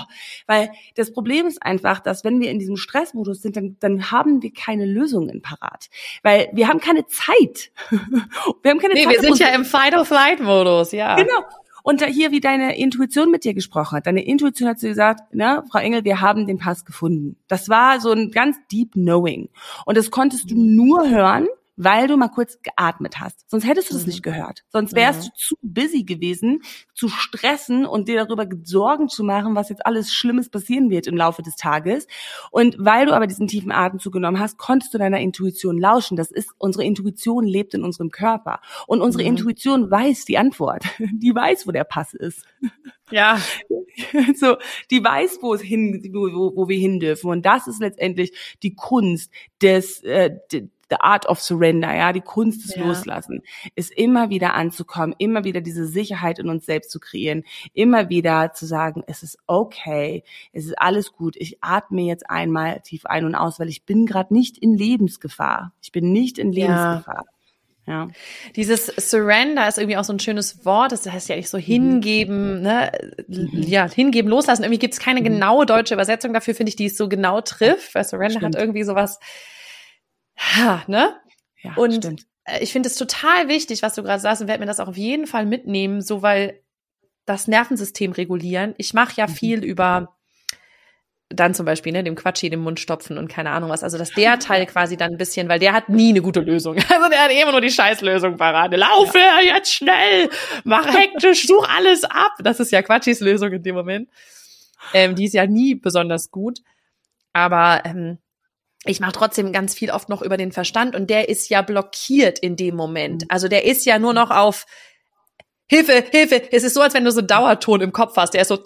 Weil 0.49 0.73
das 0.97 1.13
Problem 1.13 1.47
ist 1.47 1.63
einfach, 1.63 2.01
dass 2.01 2.25
wenn 2.25 2.41
wir 2.41 2.51
in 2.51 2.59
diesem 2.59 2.77
Stressmodus 2.77 3.41
sind, 3.41 3.57
dann, 3.57 3.77
dann 3.79 4.11
haben 4.11 4.43
wir 4.43 4.53
keine 4.53 4.85
Lösungen 4.85 5.43
parat. 5.43 5.91
Weil 6.25 6.49
wir 6.53 6.67
haben 6.67 6.81
keine 6.81 7.07
Zeit. 7.07 7.71
wir 7.91 8.71
haben 8.71 8.81
keine 8.81 8.95
nee, 8.95 9.05
Zeit. 9.05 9.13
Wir 9.13 9.21
sind 9.21 9.39
ja 9.39 9.55
im 9.55 9.65
Fight-or-Flight-Modus, 9.65 10.91
ja. 10.91 11.15
Genau. 11.15 11.45
Und 11.89 12.03
da 12.03 12.05
hier, 12.05 12.33
wie 12.33 12.41
deine 12.41 12.77
Intuition 12.77 13.31
mit 13.31 13.45
dir 13.45 13.55
gesprochen 13.55 13.97
hat. 13.97 14.07
Deine 14.07 14.23
Intuition 14.23 14.69
hat 14.69 14.79
sie 14.79 14.89
gesagt, 14.89 15.35
ne, 15.35 15.65
Frau 15.71 15.79
Engel, 15.79 16.05
wir 16.05 16.21
haben 16.21 16.47
den 16.47 16.59
Pass 16.59 16.85
gefunden. 16.85 17.37
Das 17.49 17.71
war 17.71 17.99
so 17.99 18.13
ein 18.13 18.31
ganz 18.31 18.59
deep 18.71 18.93
knowing. 18.93 19.49
Und 19.87 19.97
das 19.97 20.11
konntest 20.11 20.51
du 20.51 20.55
nur 20.55 21.09
hören, 21.09 21.49
weil 21.79 22.09
du 22.09 22.17
mal 22.17 22.29
kurz 22.29 22.59
geatmet 22.61 23.21
hast. 23.21 23.49
Sonst 23.49 23.67
hättest 23.67 23.91
du 23.91 23.95
das 23.95 24.03
mhm. 24.03 24.09
nicht 24.09 24.23
gehört. 24.23 24.65
Sonst 24.69 24.95
wärst 24.95 25.21
mhm. 25.21 25.25
du 25.25 25.31
zu 25.37 25.55
busy 25.63 26.03
gewesen, 26.03 26.61
zu 26.93 27.09
stressen 27.09 27.87
und 27.87 28.09
dir 28.09 28.25
darüber 28.25 28.47
Sorgen 28.65 29.09
zu 29.09 29.23
machen, 29.23 29.55
was 29.55 29.69
jetzt 29.69 29.87
alles 29.87 30.13
Schlimmes 30.13 30.51
passieren 30.51 30.91
wird 30.91 31.07
im 31.07 31.17
Laufe 31.17 31.43
des 31.43 31.55
Tages. 31.55 32.09
Und 32.51 32.77
weil 32.79 33.07
du 33.07 33.13
aber 33.13 33.29
diesen 33.29 33.47
tiefen 33.47 33.71
Atemzug 33.71 34.13
genommen 34.13 34.41
hast, 34.41 34.59
konntest 34.59 34.93
du 34.93 34.99
deiner 34.99 35.21
Intuition 35.21 35.79
lauschen. 35.79 36.17
Das 36.17 36.33
ist, 36.33 36.51
unsere 36.59 36.85
Intuition 36.85 37.47
lebt 37.47 37.75
in 37.75 37.85
unserem 37.85 38.11
Körper. 38.11 38.61
Und 38.89 39.01
unsere 39.01 39.23
mhm. 39.23 39.31
Intuition 39.31 39.91
weiß 39.91 40.25
die 40.25 40.37
Antwort. 40.37 40.85
Die 40.99 41.35
weiß, 41.35 41.67
wo 41.67 41.73
der 41.73 41.85
Pass 41.85 42.15
ist. 42.15 42.45
Ja. 43.11 43.41
So, 44.37 44.57
die 44.93 45.03
weiß, 45.03 45.39
wo 45.43 45.55
es 45.55 45.61
hin, 45.61 46.01
wo, 46.13 46.55
wo 46.55 46.69
wir 46.69 46.79
hin 46.79 47.01
dürfen. 47.01 47.31
Und 47.31 47.45
das 47.45 47.67
ist 47.67 47.81
letztendlich 47.81 48.33
die 48.63 48.75
Kunst 48.75 49.33
des, 49.61 50.05
äh, 50.05 50.39
the 50.91 50.97
art 51.01 51.27
of 51.27 51.41
surrender, 51.41 51.95
ja, 51.95 52.13
die 52.13 52.21
Kunst 52.21 52.65
des 52.65 52.77
ja. 52.77 52.85
Loslassen, 52.85 53.43
ist 53.75 53.93
immer 53.93 54.31
wieder 54.31 54.55
anzukommen, 54.55 55.15
immer 55.19 55.45
wieder 55.45 55.61
diese 55.61 55.87
Sicherheit 55.87 56.39
in 56.39 56.49
uns 56.49 56.67
selbst 56.67 56.91
zu 56.91 57.01
kreieren, 57.01 57.45
immer 57.75 58.09
wieder 58.09 58.53
zu 58.53 58.67
sagen, 58.67 59.03
es 59.07 59.23
ist 59.23 59.39
okay, 59.47 60.25
es 60.53 60.67
ist 60.67 60.79
alles 60.79 61.13
gut, 61.13 61.37
ich 61.37 61.59
atme 61.63 62.03
jetzt 62.03 62.29
einmal 62.31 62.81
tief 62.81 63.07
ein 63.07 63.25
und 63.25 63.35
aus, 63.35 63.61
weil 63.61 63.69
ich 63.69 63.85
bin 63.85 64.07
gerade 64.07 64.33
nicht 64.35 64.59
in 64.59 64.75
Lebensgefahr. 64.75 65.73
Ich 65.83 65.93
bin 65.93 66.13
nicht 66.13 66.39
in 66.39 66.53
Lebensgefahr. 66.53 67.25
Ja. 67.27 67.39
Ja. 67.89 68.09
Dieses 68.55 68.87
Surrender 68.87 69.67
ist 69.67 69.79
irgendwie 69.79 69.97
auch 69.97 70.05
so 70.05 70.13
ein 70.13 70.19
schönes 70.19 70.67
Wort. 70.67 70.93
Das 70.93 71.11
heißt 71.11 71.31
ja 71.31 71.35
eigentlich 71.35 71.49
so 71.49 71.57
hingeben, 71.57 72.61
ne? 72.61 72.93
Mhm. 73.27 73.49
Ja, 73.63 73.89
hingeben, 73.91 74.29
loslassen. 74.29 74.63
Irgendwie 74.63 74.79
gibt 74.79 74.93
es 74.93 75.01
keine 75.01 75.21
mhm. 75.21 75.25
genaue 75.25 75.65
deutsche 75.65 75.95
Übersetzung 75.95 76.35
dafür, 76.35 76.55
finde 76.55 76.69
ich, 76.69 76.77
die 76.77 76.85
es 76.85 76.99
so 76.99 77.09
genau 77.09 77.41
trifft, 77.41 77.95
weil 77.95 78.05
Surrender 78.05 78.41
Stimmt. 78.41 78.57
hat 78.57 78.61
irgendwie 78.61 78.83
sowas, 78.83 79.19
Ha, 80.39 80.85
ne? 80.87 81.17
Ja, 81.63 81.75
und 81.77 81.95
stimmt. 81.95 82.27
Äh, 82.45 82.63
ich 82.63 82.73
finde 82.73 82.89
es 82.89 82.95
total 82.95 83.49
wichtig, 83.49 83.83
was 83.83 83.95
du 83.95 84.03
gerade 84.03 84.21
sagst, 84.21 84.41
und 84.41 84.49
werde 84.49 84.61
mir 84.61 84.67
das 84.67 84.81
auch 84.81 84.89
auf 84.89 84.97
jeden 84.97 85.27
Fall 85.27 85.47
mitnehmen, 85.47 86.01
so 86.01 86.23
weil 86.23 86.63
das 87.27 87.47
Nervensystem 87.47 88.13
regulieren. 88.13 88.75
Ich 88.79 88.95
mache 88.95 89.13
ja 89.17 89.27
mhm. 89.27 89.33
viel 89.33 89.65
über 89.65 90.15
dann 91.31 91.53
zum 91.53 91.67
Beispiel, 91.67 91.93
ne, 91.93 92.03
dem 92.03 92.15
Quatschi 92.15 92.49
den 92.49 92.61
Mund 92.61 92.81
stopfen 92.81 93.19
und 93.19 93.29
keine 93.29 93.51
Ahnung 93.51 93.69
was. 93.69 93.85
Also, 93.85 93.99
dass 93.99 94.13
der 94.13 94.39
Teil 94.39 94.65
quasi 94.67 94.97
dann 94.97 95.13
ein 95.13 95.19
bisschen, 95.19 95.49
weil 95.49 95.59
der 95.59 95.75
hat 95.75 95.89
nie 95.89 96.11
eine 96.11 96.23
gute 96.23 96.41
Lösung. 96.41 96.77
Also, 96.89 97.11
der 97.11 97.25
hat 97.25 97.31
immer 97.31 97.53
nur 97.53 97.61
die 97.61 97.71
Scheißlösung 97.71 98.37
parat. 98.37 98.75
Laufe 98.75 99.19
ja. 99.19 99.41
jetzt 99.57 99.73
schnell, 99.73 100.31
mach 100.65 100.87
hektisch, 100.87 101.43
such 101.47 101.69
alles 101.69 102.05
ab. 102.05 102.33
Das 102.43 102.61
ist 102.61 102.73
ja 102.73 102.83
Quatschis 102.83 103.21
Lösung 103.21 103.53
in 103.53 103.63
dem 103.63 103.75
Moment. 103.75 104.09
Ähm, 104.95 105.15
die 105.15 105.27
ist 105.27 105.35
ja 105.35 105.47
nie 105.47 105.75
besonders 105.75 106.31
gut. 106.31 106.61
Aber 107.35 107.83
ähm, 107.85 108.19
ich 108.85 109.01
mache 109.01 109.13
trotzdem 109.13 109.53
ganz 109.53 109.75
viel 109.75 109.91
oft 109.91 110.09
noch 110.09 110.23
über 110.23 110.37
den 110.37 110.53
Verstand 110.53 110.95
und 110.95 111.11
der 111.11 111.29
ist 111.29 111.49
ja 111.49 111.63
blockiert 111.63 112.39
in 112.39 112.57
dem 112.57 112.77
Moment. 112.77 113.23
Mhm. 113.23 113.29
Also 113.29 113.49
der 113.49 113.65
ist 113.65 113.85
ja 113.85 113.99
nur 113.99 114.15
noch 114.15 114.31
auf 114.31 114.67
Hilfe, 115.71 116.05
Hilfe. 116.11 116.51
Es 116.51 116.65
ist 116.65 116.75
so, 116.75 116.81
als 116.81 116.95
wenn 116.95 117.05
du 117.05 117.13
so 117.13 117.21
Dauerton 117.21 117.83
im 117.83 117.93
Kopf 117.93 118.17
hast. 118.17 118.33
Der 118.33 118.43
ist 118.43 118.49
so 118.49 118.57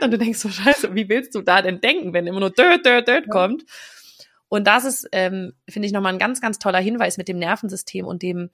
und 0.00 0.10
du 0.10 0.18
denkst 0.18 0.38
so, 0.38 0.48
scheiße, 0.48 0.94
wie 0.94 1.08
willst 1.08 1.34
du 1.34 1.42
da 1.42 1.62
denn 1.62 1.80
denken, 1.80 2.12
wenn 2.12 2.26
immer 2.26 2.40
nur 2.40 2.52
kommt? 3.28 3.64
Und 4.48 4.66
das 4.66 4.84
ist, 4.84 5.08
ähm, 5.12 5.54
finde 5.68 5.86
ich, 5.86 5.92
nochmal 5.92 6.12
ein 6.12 6.18
ganz, 6.18 6.40
ganz 6.40 6.58
toller 6.58 6.78
Hinweis 6.78 7.16
mit 7.16 7.26
dem 7.26 7.38
Nervensystem 7.38 8.06
und 8.06 8.22
dem, 8.22 8.50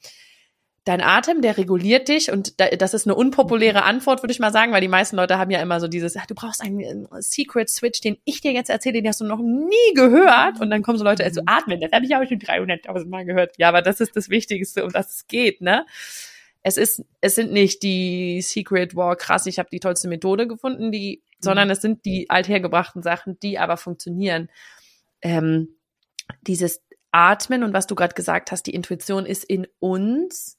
dein 0.85 1.03
Atem, 1.03 1.43
der 1.43 1.59
reguliert 1.59 2.09
dich 2.09 2.33
und 2.33 2.55
das 2.59 2.95
ist 2.95 3.07
eine 3.07 3.15
unpopuläre 3.15 3.83
Antwort, 3.83 4.23
würde 4.23 4.33
ich 4.33 4.39
mal 4.39 4.53
sagen, 4.53 4.73
weil 4.73 4.81
die 4.81 4.89
meisten 4.89 5.17
Leute 5.17 5.39
haben 5.39 5.51
ja 5.51 5.61
immer 5.61 5.81
so 5.81 5.89
dieses, 5.89 6.17
ach, 6.17 6.27
du 6.27 6.35
brauchst 6.35 6.63
einen 6.63 7.07
Secret 7.21 7.69
Switch, 7.69 8.01
den 8.01 8.17
ich 8.25 8.41
dir 8.41 8.53
jetzt 8.53 8.71
erzähle, 8.71 8.95
den 8.95 9.09
hast 9.09 9.21
du 9.21 9.27
noch 9.27 9.41
nie 9.41 9.95
gehört 9.95 10.61
und 10.61 10.71
dann 10.71 10.83
kommen 10.83 10.99
so 10.99 11.05
Leute, 11.05 11.25
also 11.25 11.43
atmen, 11.47 11.81
das 11.81 11.93
habe 11.93 12.07
ich 12.07 12.17
auch 12.17 12.27
schon 12.27 12.39
300.000 12.39 13.09
Mal 13.09 13.25
gehört. 13.25 13.59
Ja, 13.59 13.69
aber 13.69 13.83
das 13.83 14.01
ist 14.01 14.17
das 14.17 14.31
Wichtigste, 14.31 14.85
um 14.85 14.91
das 14.91 15.15
es 15.15 15.27
geht, 15.27 15.61
ne? 15.61 15.85
Es 16.63 16.77
ist, 16.77 17.05
es 17.21 17.35
sind 17.35 17.53
nicht 17.53 17.83
die 17.83 18.41
Secret, 18.43 18.97
wow, 18.97 19.17
krass, 19.17 19.47
ich 19.47 19.59
habe 19.59 19.69
die 19.71 19.81
tollste 19.81 20.09
Methode 20.09 20.49
gefunden, 20.49 20.91
die, 20.91 21.23
mhm. 21.23 21.37
sondern 21.41 21.71
es 21.71 21.81
sind 21.81 22.05
die 22.05 22.31
althergebrachten 22.31 23.03
Sachen, 23.03 23.39
die 23.41 23.59
aber 23.59 23.77
funktionieren. 23.77 24.49
Ähm, 25.23 25.69
dieses 26.43 26.83
Atmen 27.11 27.63
und 27.63 27.73
was 27.73 27.87
du 27.87 27.95
gerade 27.95 28.15
gesagt 28.15 28.53
hast, 28.53 28.65
die 28.65 28.75
Intuition 28.75 29.25
ist 29.25 29.45
in 29.45 29.67
uns 29.79 30.58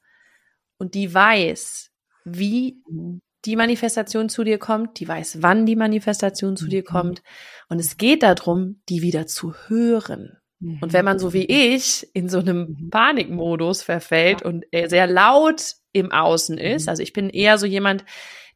und 0.79 0.95
die 0.95 1.13
weiß, 1.13 1.91
wie 2.25 2.81
mhm. 2.89 3.21
die 3.45 3.55
Manifestation 3.55 4.29
zu 4.29 4.43
dir 4.43 4.57
kommt, 4.57 4.99
die 4.99 5.07
weiß, 5.07 5.43
wann 5.43 5.67
die 5.67 5.75
Manifestation 5.75 6.57
zu 6.57 6.67
dir 6.67 6.81
mhm. 6.81 6.85
kommt. 6.85 7.23
Und 7.67 7.79
es 7.79 7.97
geht 7.97 8.23
darum, 8.23 8.81
die 8.89 9.03
wieder 9.03 9.27
zu 9.27 9.53
hören. 9.67 10.39
Und 10.81 10.91
wenn 10.91 11.05
man 11.05 11.19
so 11.19 11.31
wie 11.31 11.43
mhm. 11.43 11.75
ich 11.75 12.07
in 12.13 12.27
so 12.27 12.39
einem 12.39 12.89
Panikmodus 12.89 13.81
verfällt 13.81 14.41
und 14.41 14.65
sehr 14.87 15.07
laut 15.07 15.75
im 15.93 16.11
Außen 16.11 16.57
ist, 16.57 16.89
also 16.89 17.01
ich 17.01 17.13
bin 17.13 17.29
eher 17.29 17.57
so 17.57 17.65
jemand, 17.65 18.03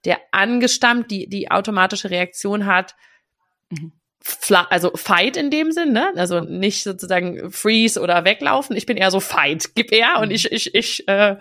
der 0.03 0.19
angestammt 0.31 1.11
die, 1.11 1.29
die 1.29 1.49
automatische 1.49 2.09
Reaktion 2.09 2.65
hat, 2.65 2.95
also 4.69 4.91
Fight 4.95 5.37
in 5.37 5.49
dem 5.49 5.71
Sinn, 5.71 5.93
ne? 5.93 6.11
Also 6.15 6.41
nicht 6.41 6.83
sozusagen 6.83 7.51
Freeze 7.51 7.99
oder 8.01 8.25
weglaufen. 8.25 8.75
Ich 8.75 8.85
bin 8.85 8.97
eher 8.97 9.11
so 9.11 9.19
Fight, 9.19 9.75
gib 9.75 9.91
er 9.91 10.19
und 10.19 10.31
ich 10.31 10.51
ich 10.51 10.75
ich 10.75 11.07
äh, 11.07 11.37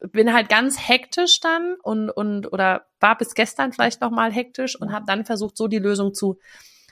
bin 0.00 0.32
halt 0.32 0.48
ganz 0.48 0.78
hektisch 0.88 1.40
dann 1.40 1.76
und 1.82 2.10
und 2.10 2.52
oder 2.52 2.86
war 3.00 3.18
bis 3.18 3.34
gestern 3.34 3.72
vielleicht 3.72 4.00
noch 4.00 4.10
mal 4.10 4.32
hektisch 4.32 4.80
und 4.80 4.92
habe 4.92 5.04
dann 5.06 5.24
versucht 5.24 5.56
so 5.56 5.68
die 5.68 5.78
Lösung 5.78 6.14
zu 6.14 6.38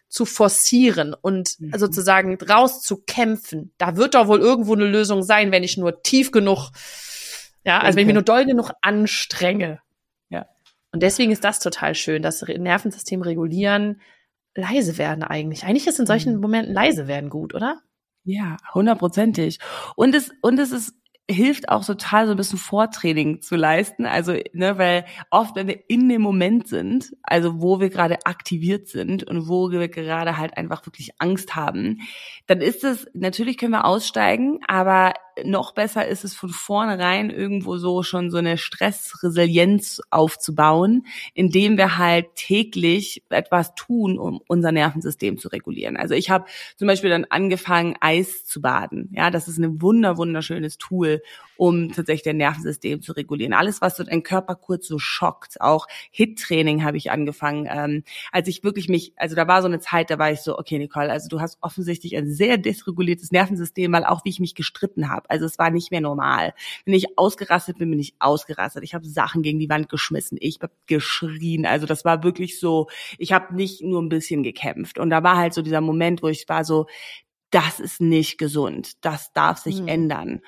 zu 0.09 0.25
forcieren 0.25 1.15
und 1.15 1.61
mhm. 1.61 1.73
sozusagen 1.77 2.39
rauszukämpfen. 2.41 3.73
Da 3.79 3.97
wird 3.97 4.15
doch 4.15 4.29
wohl 4.29 4.41
irgendwo 4.41 4.75
eine 4.75 4.87
Lösung 4.87 5.23
sein, 5.23 5.51
wenn 5.51 5.65
ich 5.65 5.77
nur 5.77 6.03
tief 6.03 6.31
genug, 6.31 6.71
ja, 7.65 7.81
also 7.81 7.97
wenn 7.97 8.03
ich 8.03 8.07
mich 8.07 8.15
nur 8.15 8.23
doll 8.23 8.45
genug 8.45 8.71
anstrenge. 8.83 9.81
Ja. 10.29 10.47
Und 10.93 11.03
deswegen 11.03 11.33
ist 11.33 11.45
das 11.45 11.59
total 11.59 11.95
schön, 11.95 12.23
das 12.23 12.43
Nervensystem 12.43 13.23
regulieren, 13.23 14.01
leise 14.55 14.97
werden 14.97 15.25
eigentlich. 15.25 15.65
Eigentlich 15.65 15.87
ist 15.87 15.99
in 15.99 16.07
solchen 16.07 16.37
mhm. 16.37 16.41
Momenten 16.41 16.73
leise 16.73 17.09
werden 17.09 17.29
gut, 17.29 17.55
oder? 17.55 17.81
Ja, 18.23 18.57
hundertprozentig. 18.75 19.59
Und 19.97 20.15
es, 20.15 20.31
und 20.41 20.59
es 20.59 20.73
ist 20.73 20.95
hilft 21.29 21.69
auch 21.69 21.85
total 21.85 22.27
so 22.27 22.33
ein 22.33 22.37
bisschen 22.37 22.59
Vortraining 22.59 23.43
zu 23.43 23.57
leisten. 23.57 24.07
Also, 24.07 24.35
ne, 24.53 24.79
weil 24.79 25.05
oft, 25.31 25.57
wenn 25.57 25.67
wir 25.67 25.81
in 25.89 26.09
dem 26.09 26.23
Moment 26.23 26.69
sind, 26.69 27.13
also 27.23 27.61
wo 27.61 27.81
wir 27.81 27.91
gerade 27.91 28.25
aktiviert 28.25 28.89
sind 28.89 29.25
und 29.25 29.49
wo 29.49 29.71
wir 29.71 29.89
gerade 29.89 30.37
halt 30.37 30.57
einfach 30.57 30.87
wirklich 30.87 31.11
Angst 31.19 31.57
haben, 31.57 32.01
dann 32.47 32.61
ist 32.61 32.85
es, 32.85 33.09
natürlich 33.13 33.59
können 33.59 33.73
wir 33.73 33.85
aussteigen, 33.85 34.61
aber 34.69 35.15
noch 35.45 35.73
besser 35.73 36.07
ist 36.07 36.25
es 36.25 36.35
von 36.35 36.51
vornherein 36.51 37.31
irgendwo 37.31 37.77
so 37.77 38.03
schon 38.03 38.31
so 38.31 38.39
eine 38.39 38.59
Stressresilienz 38.59 40.01
aufzubauen, 40.11 41.07
indem 41.35 41.77
wir 41.77 41.99
halt 41.99 42.35
täglich 42.35 43.23
etwas 43.29 43.75
tun, 43.75 44.19
um 44.19 44.41
unser 44.49 44.73
Nervensystem 44.73 45.39
zu 45.39 45.49
regulieren. 45.49 45.97
Also 45.97 46.15
ich 46.15 46.31
habe 46.31 46.47
zum 46.77 46.89
Beispiel 46.89 47.11
dann 47.11 47.27
angefangen, 47.29 47.97
Eis 48.01 48.45
zu 48.45 48.61
baden. 48.61 49.11
Ja, 49.13 49.31
das 49.31 49.49
ist 49.49 49.59
ein 49.59 49.83
wunder 49.83 50.17
wunderschönes 50.17 50.79
Tool, 50.79 51.23
um 51.57 51.93
tatsächlich 51.93 52.23
dein 52.23 52.37
Nervensystem 52.37 53.03
zu 53.03 53.13
regulieren. 53.13 53.53
Alles, 53.53 53.81
was 53.81 53.97
so 53.97 54.05
dein 54.05 54.23
Körper 54.23 54.55
kurz 54.55 54.87
so 54.87 54.99
schockt. 54.99 55.61
Auch 55.61 55.87
Hit-Training 56.11 56.85
habe 56.85 56.97
ich 56.97 57.11
angefangen. 57.11 57.69
Ähm, 57.71 58.05
als 58.33 58.49
ich 58.49 58.65
wirklich 58.65 58.89
mich, 58.89 59.13
also 59.17 59.37
da 59.37 59.49
war 59.49 59.63
so 59.63 59.69
eine 59.69 59.81
Zeit, 59.81 60.11
da 60.11 60.19
war 60.19 60.31
ich 60.31 60.41
so, 60.41 60.59
okay, 60.59 60.79
Nicole, 60.79 61.11
also 61.11 61.29
du 61.29 61.41
hast 61.41 61.59
offensichtlich 61.61 62.17
ein 62.17 62.31
sehr 62.31 62.59
dysreguliertes 62.59 63.31
Nervensystem, 63.31 63.93
weil 63.93 64.05
auch 64.05 64.25
wie 64.25 64.31
ich 64.31 64.41
mich 64.41 64.55
gestritten 64.55 65.09
habe. 65.09 65.29
Also 65.31 65.47
es 65.47 65.59
war 65.59 65.71
nicht 65.71 65.91
mehr 65.91 66.01
normal. 66.01 66.55
Wenn 66.85 66.95
ich 66.95 67.19
ausgerastet 67.19 67.79
bin, 67.79 67.91
bin 67.91 68.01
ich 68.01 68.15
ausgerastet. 68.19 68.85
Ich 68.85 68.95
habe 68.95 69.07
Sachen 69.07 69.43
gegen 69.43 69.59
die 69.59 69.69
Wand 69.69 69.89
geschmissen. 69.89 70.39
Ich 70.41 70.59
habe 70.63 70.73
geschrien. 70.87 71.67
Also 71.67 71.87
das 71.87 72.05
war 72.05 72.23
wirklich 72.23 72.59
so, 72.61 72.89
ich 73.19 73.33
habe 73.33 73.55
nicht 73.55 73.83
nur 73.83 74.03
ein 74.03 74.09
bisschen 74.09 74.43
gekämpft. 74.43 74.99
Und 74.99 75.11
da 75.11 75.23
war 75.23 75.37
halt 75.37 75.55
so 75.55 75.63
dieser 75.63 75.81
Moment, 75.81 76.23
wo 76.23 76.29
ich 76.29 76.49
war 76.49 76.65
so, 76.65 76.87
das 77.51 77.81
ist 77.81 78.01
nicht 78.01 78.39
gesund. 78.39 79.05
Das 79.05 79.33
darf 79.33 79.59
sich 79.59 79.81
mhm. 79.81 79.89
ändern. 79.89 80.41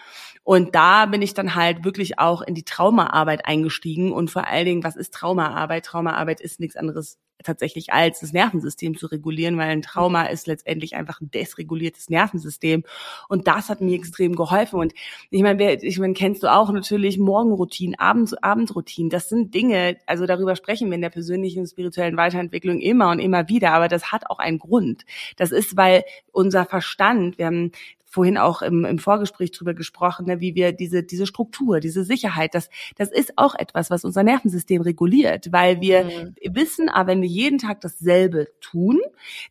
Und 0.49 0.74
da 0.74 1.05
bin 1.05 1.20
ich 1.20 1.34
dann 1.34 1.55
halt 1.55 1.84
wirklich 1.84 2.18
auch 2.18 2.40
in 2.40 2.55
die 2.55 2.62
Traumaarbeit 2.62 3.44
eingestiegen 3.44 4.12
und 4.12 4.30
vor 4.30 4.46
allen 4.46 4.64
Dingen, 4.64 4.82
was 4.82 4.96
ist 4.96 5.12
Traumaarbeit? 5.12 5.84
Traumaarbeit 5.84 6.40
ist 6.40 6.59
nichts 6.59 6.74
anderes 6.74 7.18
tatsächlich 7.44 7.92
als 7.92 8.20
das 8.20 8.32
Nervensystem 8.32 8.96
zu 8.96 9.09
regulieren, 9.09 9.59
weil 9.59 9.68
ein 9.68 9.82
Trauma 9.82 10.24
ist 10.24 10.46
letztendlich 10.46 10.96
einfach 10.96 11.20
ein 11.20 11.30
desreguliertes 11.30 12.09
Nervensystem. 12.09 12.84
Und 13.28 13.46
das 13.46 13.68
hat 13.68 13.82
mir 13.82 13.94
extrem 13.94 14.34
geholfen. 14.36 14.80
Und 14.80 14.94
ich 15.30 15.42
meine, 15.42 15.74
ich 15.74 15.99
meine, 15.99 16.14
kennst 16.14 16.42
du 16.42 16.51
auch 16.51 16.72
natürlich 16.72 17.18
Morgenroutinen, 17.18 17.99
Abend, 17.99 18.42
Abendroutinen. 18.42 19.11
Das 19.11 19.28
sind 19.28 19.55
Dinge, 19.55 19.99
also 20.07 20.24
darüber 20.24 20.57
sprechen 20.57 20.88
wir 20.88 20.94
in 20.94 21.03
der 21.03 21.11
persönlichen 21.11 21.61
und 21.61 21.68
spirituellen 21.68 22.16
Weiterentwicklung 22.16 22.80
immer 22.80 23.11
und 23.11 23.18
immer 23.18 23.49
wieder. 23.49 23.72
Aber 23.72 23.88
das 23.88 24.12
hat 24.12 24.30
auch 24.30 24.38
einen 24.38 24.59
Grund. 24.59 25.05
Das 25.36 25.53
ist, 25.53 25.76
weil 25.76 26.05
unser 26.32 26.64
Verstand, 26.64 27.38
wir 27.38 27.46
haben 27.46 27.72
vorhin 28.09 28.38
auch 28.38 28.62
im, 28.62 28.84
im 28.84 28.98
Vorgespräch 28.98 29.52
drüber 29.52 29.74
gesprochen, 29.74 30.26
ne, 30.26 30.40
wie 30.40 30.54
wir 30.54 30.72
diese, 30.72 31.02
diese 31.02 31.26
Struktur, 31.26 31.78
diese 31.80 32.04
Sicherheit, 32.04 32.54
das, 32.54 32.70
das 32.96 33.11
ist 33.11 33.34
auch 33.36 33.54
etwas, 33.54 33.90
was 33.90 34.04
unser 34.04 34.22
Nervensystem 34.22 34.80
reguliert, 34.80 35.52
weil 35.52 35.80
wir 35.80 36.04
mhm. 36.04 36.34
wissen, 36.54 36.88
aber 36.88 37.09
wenn 37.09 37.22
wir 37.22 37.28
jeden 37.28 37.59
Tag 37.59 37.82
dasselbe 37.82 38.48
tun, 38.61 39.00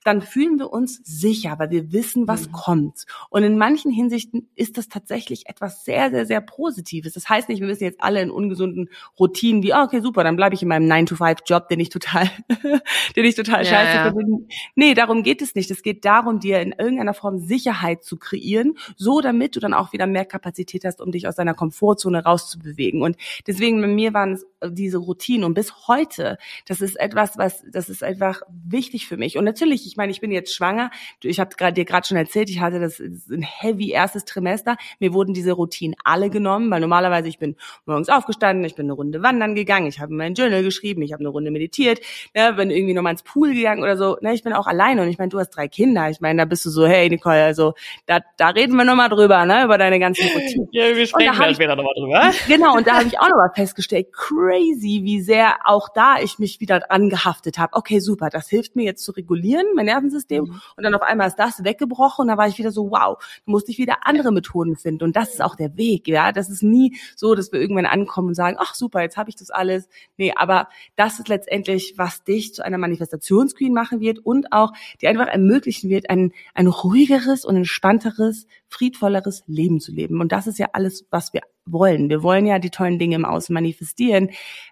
dann 0.04 0.22
fühlen 0.22 0.58
wir 0.58 0.72
uns 0.72 1.00
sicher, 1.04 1.56
weil 1.60 1.70
wir 1.70 1.92
wissen, 1.92 2.28
was 2.28 2.48
mhm. 2.48 2.52
kommt. 2.52 3.06
Und 3.30 3.44
in 3.44 3.58
manchen 3.58 3.92
Hinsichten 3.92 4.50
ist 4.56 4.78
das 4.78 4.90
tatsächlich 4.90 5.48
etwas 5.48 5.86
sehr, 5.86 6.10
sehr, 6.10 6.26
sehr 6.26 6.42
Positives. 6.42 7.14
Das 7.14 7.30
heißt 7.30 7.50
nicht, 7.50 7.60
wir 7.60 7.68
müssen 7.68 7.84
jetzt 7.84 8.02
alle 8.02 8.22
in 8.22 8.32
ungesunden 8.32 8.90
Routinen 9.20 9.62
wie, 9.62 9.74
oh, 9.74 9.84
okay, 9.84 10.02
super, 10.02 10.24
dann 10.24 10.36
bleibe 10.36 10.56
ich 10.56 10.64
in 10.64 10.68
meinem 10.68 10.92
9-to-5-Job, 10.92 11.70
den 11.70 11.80
ich 11.80 11.90
total, 11.90 12.30
den 13.16 13.26
ich 13.26 13.36
total 13.36 13.64
ja, 13.64 13.70
scheiße 13.70 13.98
ja. 13.98 14.14
finde. 14.14 14.48
Nee, 14.76 14.96
darum 14.96 15.22
geht 15.22 15.44
es 15.44 15.54
nicht. 15.54 15.70
Es 15.70 15.84
geht 15.84 16.06
darum, 16.06 16.40
dir 16.40 16.60
in 16.62 16.72
irgendeiner 16.72 17.14
Form 17.14 17.38
Sicherheit 17.38 18.04
zu 18.04 18.18
kreieren 18.18 18.47
kreieren, 18.48 18.78
so 18.96 19.22
damit 19.22 19.56
du 19.56 19.60
dann 19.60 19.74
auch 19.74 19.94
wieder 19.94 20.08
mehr 20.08 20.26
Kapazität 20.26 20.86
hast, 20.86 21.02
um 21.02 21.12
dich 21.12 21.28
aus 21.28 21.36
deiner 21.36 21.54
Komfortzone 21.54 22.24
rauszubewegen. 22.24 23.02
Und 23.02 23.18
deswegen 23.46 23.82
bei 23.82 23.88
mir 23.88 24.14
waren 24.14 24.34
es 24.34 24.44
äh, 24.62 24.72
diese 24.72 24.98
Routinen 24.98 25.44
und 25.44 25.54
bis 25.54 25.88
heute, 25.88 26.38
das 26.68 26.82
ist 26.82 27.00
etwas, 27.00 27.38
was, 27.38 27.64
das 27.72 27.90
ist 27.90 28.04
einfach 28.04 28.42
wichtig 28.50 29.08
für 29.08 29.18
mich. 29.18 29.38
Und 29.38 29.44
natürlich, 29.44 29.86
ich 29.86 29.98
meine, 29.98 30.12
ich 30.12 30.22
bin 30.22 30.32
jetzt 30.32 30.54
schwanger. 30.54 30.92
Ich 31.22 31.40
habe 31.40 31.56
dir 31.74 31.86
gerade 31.86 32.08
schon 32.08 32.18
erzählt, 32.18 32.50
ich 32.50 32.60
hatte 32.60 32.80
das, 32.80 33.00
ein 33.00 33.42
heavy 33.42 33.92
erstes 33.92 34.26
Trimester. 34.26 34.78
Mir 35.00 35.14
wurden 35.14 35.34
diese 35.34 35.52
Routinen 35.52 35.96
alle 36.04 36.30
genommen, 36.30 36.72
weil 36.72 36.80
normalerweise 36.80 37.28
ich 37.28 37.40
bin 37.40 37.56
morgens 37.86 38.10
aufgestanden, 38.10 38.64
ich 38.66 38.76
bin 38.76 38.86
eine 38.86 38.94
Runde 38.94 39.22
wandern 39.22 39.56
gegangen, 39.56 39.88
ich 39.88 40.00
habe 40.00 40.14
mein 40.14 40.34
Journal 40.34 40.64
geschrieben, 40.64 41.02
ich 41.02 41.14
habe 41.14 41.22
eine 41.22 41.30
Runde 41.30 41.52
meditiert, 41.52 42.00
ne, 42.36 42.54
bin 42.54 42.70
irgendwie 42.70 42.94
nochmal 42.94 43.12
ins 43.12 43.24
Pool 43.24 43.54
gegangen 43.54 43.84
oder 43.84 43.98
so. 43.98 44.18
Ne, 44.22 44.34
ich 44.34 44.44
bin 44.44 44.54
auch 44.54 44.68
alleine 44.68 45.02
und 45.02 45.10
ich 45.10 45.18
meine, 45.18 45.30
du 45.30 45.40
hast 45.40 45.50
drei 45.50 45.68
Kinder. 45.68 46.10
Ich 46.10 46.22
meine, 46.22 46.42
da 46.42 46.46
bist 46.46 46.66
du 46.66 46.70
so, 46.70 46.88
hey 46.88 47.10
Nicole, 47.10 47.44
also 47.44 47.74
da, 48.06 48.22
da 48.38 48.50
reden 48.50 48.78
wir 48.78 48.86
nochmal 48.86 49.10
drüber, 49.10 49.46
ne, 49.46 49.64
über 49.64 49.78
deine 49.80 50.00
ganzen 50.00 50.28
Routinen. 50.34 50.70
Ja, 50.72 50.96
wir 50.96 51.08
sprechen 51.08 51.36
da 51.38 51.54
später 51.54 51.76
nochmal 51.76 51.94
drüber. 51.96 52.32
Genau, 52.48 52.76
und 52.76 52.88
da 52.88 52.94
habe 52.94 53.08
ich 53.08 53.20
auch 53.20 53.30
nochmal 53.30 53.52
festgestellt, 53.54 54.14
crazy, 54.14 55.02
wie 55.04 55.22
sehr 55.22 55.58
auch 55.66 55.90
da 55.94 56.20
ich 56.22 56.40
mich 56.40 56.60
wieder 56.60 56.92
angehaftet 56.92 57.58
habe. 57.58 57.74
Okay, 57.76 58.00
super, 58.00 58.30
das 58.30 58.48
hilft 58.48 58.76
mir 58.76 58.84
jetzt 58.84 59.04
zu 59.04 59.12
regulieren, 59.12 59.66
mein 59.76 59.86
Nervensystem. 59.86 60.44
Mhm. 60.44 60.62
Und 60.78 60.84
dann 60.84 60.94
auf 60.94 61.02
einmal 61.02 61.28
ist 61.28 61.38
das 61.38 61.64
weggebrochen 61.64 62.24
und 62.24 62.28
da 62.28 62.38
war 62.38 62.48
ich 62.48 62.58
wieder 62.58 62.72
so, 62.72 62.92
wow, 62.92 63.18
da 63.20 63.52
musste 63.52 63.72
ich 63.72 63.80
wieder 63.80 63.98
andere 64.04 64.32
Methoden 64.32 64.76
finden. 64.76 65.04
Und 65.04 65.16
das 65.16 65.34
ist 65.34 65.42
auch 65.42 65.56
der 65.56 65.76
Weg, 65.76 66.08
ja. 66.08 66.32
Das 66.32 66.50
ist 66.50 66.62
nie 66.62 66.96
so, 67.16 67.34
dass 67.34 67.52
wir 67.52 67.60
irgendwann 67.60 67.88
ankommen 67.88 68.30
und 68.30 68.36
sagen, 68.36 68.58
ach 68.60 68.76
super, 68.76 69.02
jetzt 69.02 69.18
habe 69.18 69.30
ich 69.30 69.36
das 69.36 69.50
alles. 69.50 69.90
Nee, 70.16 70.34
aber 70.36 70.70
das 70.96 71.20
ist 71.20 71.28
letztendlich, 71.28 71.96
was 71.98 72.24
dich 72.24 72.54
zu 72.54 72.64
einer 72.64 72.78
Manifestationsqueen 72.78 73.74
machen 73.74 74.00
wird 74.00 74.20
und 74.20 74.54
auch 74.54 74.74
dir 75.02 75.10
einfach 75.10 75.28
ermöglichen 75.28 75.90
wird, 75.90 76.10
ein, 76.10 76.34
ein 76.54 76.68
ruhigeres 76.68 77.44
und 77.44 77.56
entspannteres 77.56 78.27
friedvolleres 78.68 79.44
Leben 79.48 79.80
zu 79.80 79.92
leben. 79.92 80.20
Und 80.20 80.32
das 80.32 80.48
ist 80.48 80.60
ja 80.60 80.68
alles, 80.74 81.06
was 81.12 81.34
wir 81.34 81.42
wollen. 81.66 82.10
Wir 82.10 82.24
wollen 82.24 82.46
ja 82.46 82.60
die 82.60 82.70
tollen 82.70 83.00
Dinge 83.00 83.16
im 83.16 83.26
Außen 83.26 83.54
manifestieren, 83.54 84.30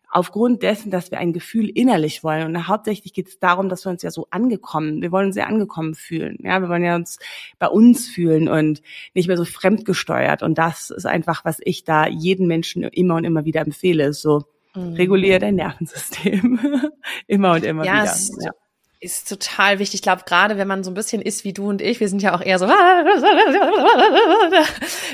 aufgrund 0.09 0.63
dessen, 0.63 0.91
dass 0.91 1.11
wir 1.11 1.17
ein 1.17 1.33
Gefühl 1.33 1.69
innerlich 1.69 2.23
wollen. 2.23 2.47
Und 2.47 2.67
hauptsächlich 2.67 3.13
geht 3.13 3.27
es 3.27 3.39
darum, 3.39 3.67
dass 3.69 3.85
wir 3.85 3.89
uns 3.89 4.01
ja 4.01 4.11
so 4.11 4.27
angekommen, 4.29 5.01
wir 5.01 5.11
wollen 5.11 5.27
uns 5.27 5.35
sehr 5.35 5.47
angekommen 5.47 5.93
fühlen. 5.93 6.37
Ja, 6.41 6.61
wir 6.61 6.69
wollen 6.69 6.83
ja 6.83 6.95
uns 6.95 7.19
bei 7.59 7.67
uns 7.67 8.07
fühlen 8.07 8.47
und 8.47 8.81
nicht 9.13 9.27
mehr 9.27 9.37
so 9.37 9.45
fremdgesteuert. 9.45 10.43
Und 10.43 10.57
das 10.57 10.89
ist 10.89 11.05
einfach, 11.05 11.43
was 11.45 11.57
ich 11.63 11.83
da 11.83 12.07
jeden 12.07 12.47
Menschen 12.47 12.83
immer 12.83 13.15
und 13.15 13.25
immer 13.25 13.45
wieder 13.45 13.61
empfehle, 13.61 14.05
ist 14.05 14.21
so, 14.21 14.45
Mhm. 14.75 14.93
Reguliere 14.95 15.39
dein 15.39 15.55
Nervensystem. 15.55 16.59
immer 17.27 17.53
und 17.53 17.63
immer 17.63 17.85
ja, 17.85 18.03
wieder. 18.03 18.43
Ja 18.43 18.51
ist 18.99 19.29
total 19.29 19.79
wichtig. 19.79 19.95
Ich 19.95 20.01
glaube, 20.01 20.23
gerade 20.25 20.57
wenn 20.57 20.67
man 20.67 20.83
so 20.83 20.91
ein 20.91 20.93
bisschen 20.93 21.21
ist 21.21 21.43
wie 21.43 21.53
du 21.53 21.69
und 21.69 21.81
ich, 21.81 21.99
wir 21.99 22.09
sind 22.09 22.21
ja 22.21 22.35
auch 22.35 22.41
eher 22.41 22.59
so, 22.59 22.65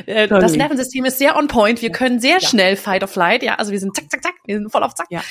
äh, 0.05 0.27
das 0.27 0.53
Nervensystem 0.53 1.05
ist 1.05 1.17
sehr 1.17 1.35
on 1.35 1.47
point. 1.47 1.81
Wir 1.81 1.91
können 1.91 2.19
sehr 2.19 2.39
ja. 2.39 2.47
schnell 2.47 2.75
Fight 2.75 3.03
or 3.03 3.07
Flight. 3.07 3.43
Ja, 3.43 3.55
also 3.55 3.71
wir 3.71 3.79
sind 3.79 3.95
zack, 3.95 4.11
zack, 4.11 4.23
zack, 4.23 4.35
wir 4.45 4.57
sind 4.57 4.71
voll 4.71 4.83
auf 4.83 4.93
zack. 4.93 5.07
Ja. 5.09 5.21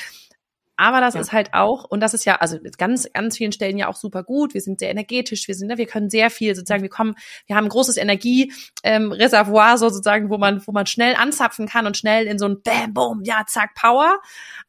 Aber 0.80 1.02
das 1.02 1.12
ja. 1.12 1.20
ist 1.20 1.32
halt 1.32 1.52
auch, 1.52 1.84
und 1.84 2.00
das 2.00 2.14
ist 2.14 2.24
ja, 2.24 2.36
also 2.36 2.56
ganz, 2.78 3.06
ganz 3.12 3.36
vielen 3.36 3.52
Stellen 3.52 3.76
ja 3.76 3.86
auch 3.86 3.96
super 3.96 4.22
gut. 4.22 4.54
Wir 4.54 4.62
sind 4.62 4.78
sehr 4.78 4.90
energetisch, 4.90 5.46
wir 5.46 5.54
sind, 5.54 5.68
ne, 5.68 5.76
wir 5.76 5.84
können 5.84 6.08
sehr 6.08 6.30
viel 6.30 6.54
sozusagen, 6.54 6.80
wir 6.82 6.88
kommen, 6.88 7.16
wir 7.46 7.54
haben 7.54 7.66
ein 7.66 7.70
großes 7.70 7.98
Energiereservoir 7.98 9.72
ähm, 9.72 9.76
sozusagen, 9.76 10.30
wo 10.30 10.38
man, 10.38 10.66
wo 10.66 10.72
man 10.72 10.86
schnell 10.86 11.16
anzapfen 11.16 11.68
kann 11.68 11.86
und 11.86 11.98
schnell 11.98 12.26
in 12.26 12.38
so 12.38 12.46
ein 12.46 12.62
Bam, 12.62 12.94
Boom, 12.94 13.20
ja, 13.24 13.44
zack, 13.46 13.74
Power. 13.74 14.20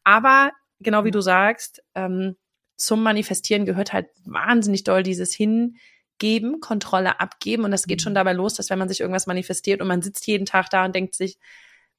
Aber 0.04 0.52
genau 0.82 1.06
wie 1.06 1.12
du 1.12 1.22
sagst, 1.22 1.82
ähm, 1.96 2.36
zum 2.82 3.04
Manifestieren 3.04 3.66
gehört 3.66 3.94
halt 3.94 4.08
wahnsinnig 4.26 4.84
doll 4.84 5.04
dieses 5.04 5.34
Hingeben, 5.34 6.60
Kontrolle 6.60 7.20
abgeben. 7.20 7.64
Und 7.64 7.72
das 7.72 7.88
geht 7.88 8.02
schon 8.02 8.14
mhm. 8.14 8.16
dabei 8.16 8.34
los, 8.34 8.56
dass 8.56 8.70
wenn 8.70 8.80
man 8.80 8.90
sich 8.90 9.00
irgendwas 9.00 9.28
manifestiert 9.28 9.82
und 9.82 9.88
man 9.88 10.02
sitzt 10.02 10.28
jeden 10.28 10.46
Tag 10.46 10.70
da 10.70 10.86
und 10.86 10.96
denkt 10.96 11.14
sich, 11.14 11.38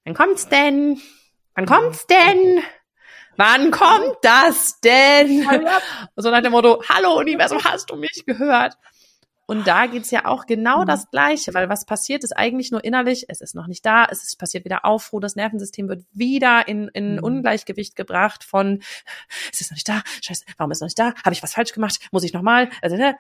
wann 0.05 0.15
kommt's 0.15 0.49
denn? 0.49 1.01
Wann 1.55 1.67
kommt's 1.67 2.07
denn? 2.07 2.63
wann 3.37 3.71
kommt 3.71 4.17
das 4.23 4.81
denn? 4.81 5.47
so 6.17 6.31
nach 6.31 6.43
dem 6.43 6.53
Motto, 6.53 6.83
hallo 6.89 7.19
Universum, 7.19 7.63
hast 7.65 7.91
du 7.91 7.97
mich 7.97 8.25
gehört? 8.27 8.75
Und 9.53 9.67
da 9.67 9.87
geht's 9.87 10.11
ja 10.11 10.25
auch 10.25 10.47
genau 10.47 10.81
mhm. 10.81 10.87
das 10.87 11.11
Gleiche, 11.11 11.53
weil 11.53 11.69
was 11.69 11.85
passiert 11.85 12.25
ist 12.25 12.35
eigentlich 12.35 12.71
nur 12.71 12.83
innerlich, 12.83 13.27
es 13.29 13.43
ist 13.43 13.55
noch 13.55 13.67
nicht 13.67 13.85
da, 13.85 14.07
es 14.11 14.23
ist 14.23 14.39
passiert 14.39 14.65
wieder 14.65 14.87
Aufruhr, 14.87 15.21
das 15.21 15.37
Nervensystem 15.37 15.91
wird 15.91 16.07
wieder 16.11 16.67
in, 16.67 16.89
in 16.89 17.17
mhm. 17.17 17.23
Ungleichgewicht 17.23 17.95
gebracht 17.95 18.45
von, 18.45 18.81
es 19.53 19.61
ist 19.61 19.71
noch 19.71 19.77
nicht 19.77 19.87
da, 19.91 20.01
scheiße, 20.23 20.47
warum 20.57 20.71
ist 20.71 20.79
es 20.79 20.81
noch 20.81 20.87
nicht 20.87 20.99
da, 20.99 21.13
habe 21.23 21.35
ich 21.35 21.43
was 21.43 21.53
falsch 21.53 21.75
gemacht, 21.75 22.01
muss 22.13 22.25
ich 22.25 22.33
nochmal? 22.33 22.71
Also, 22.81 22.97
ne? 22.97 23.15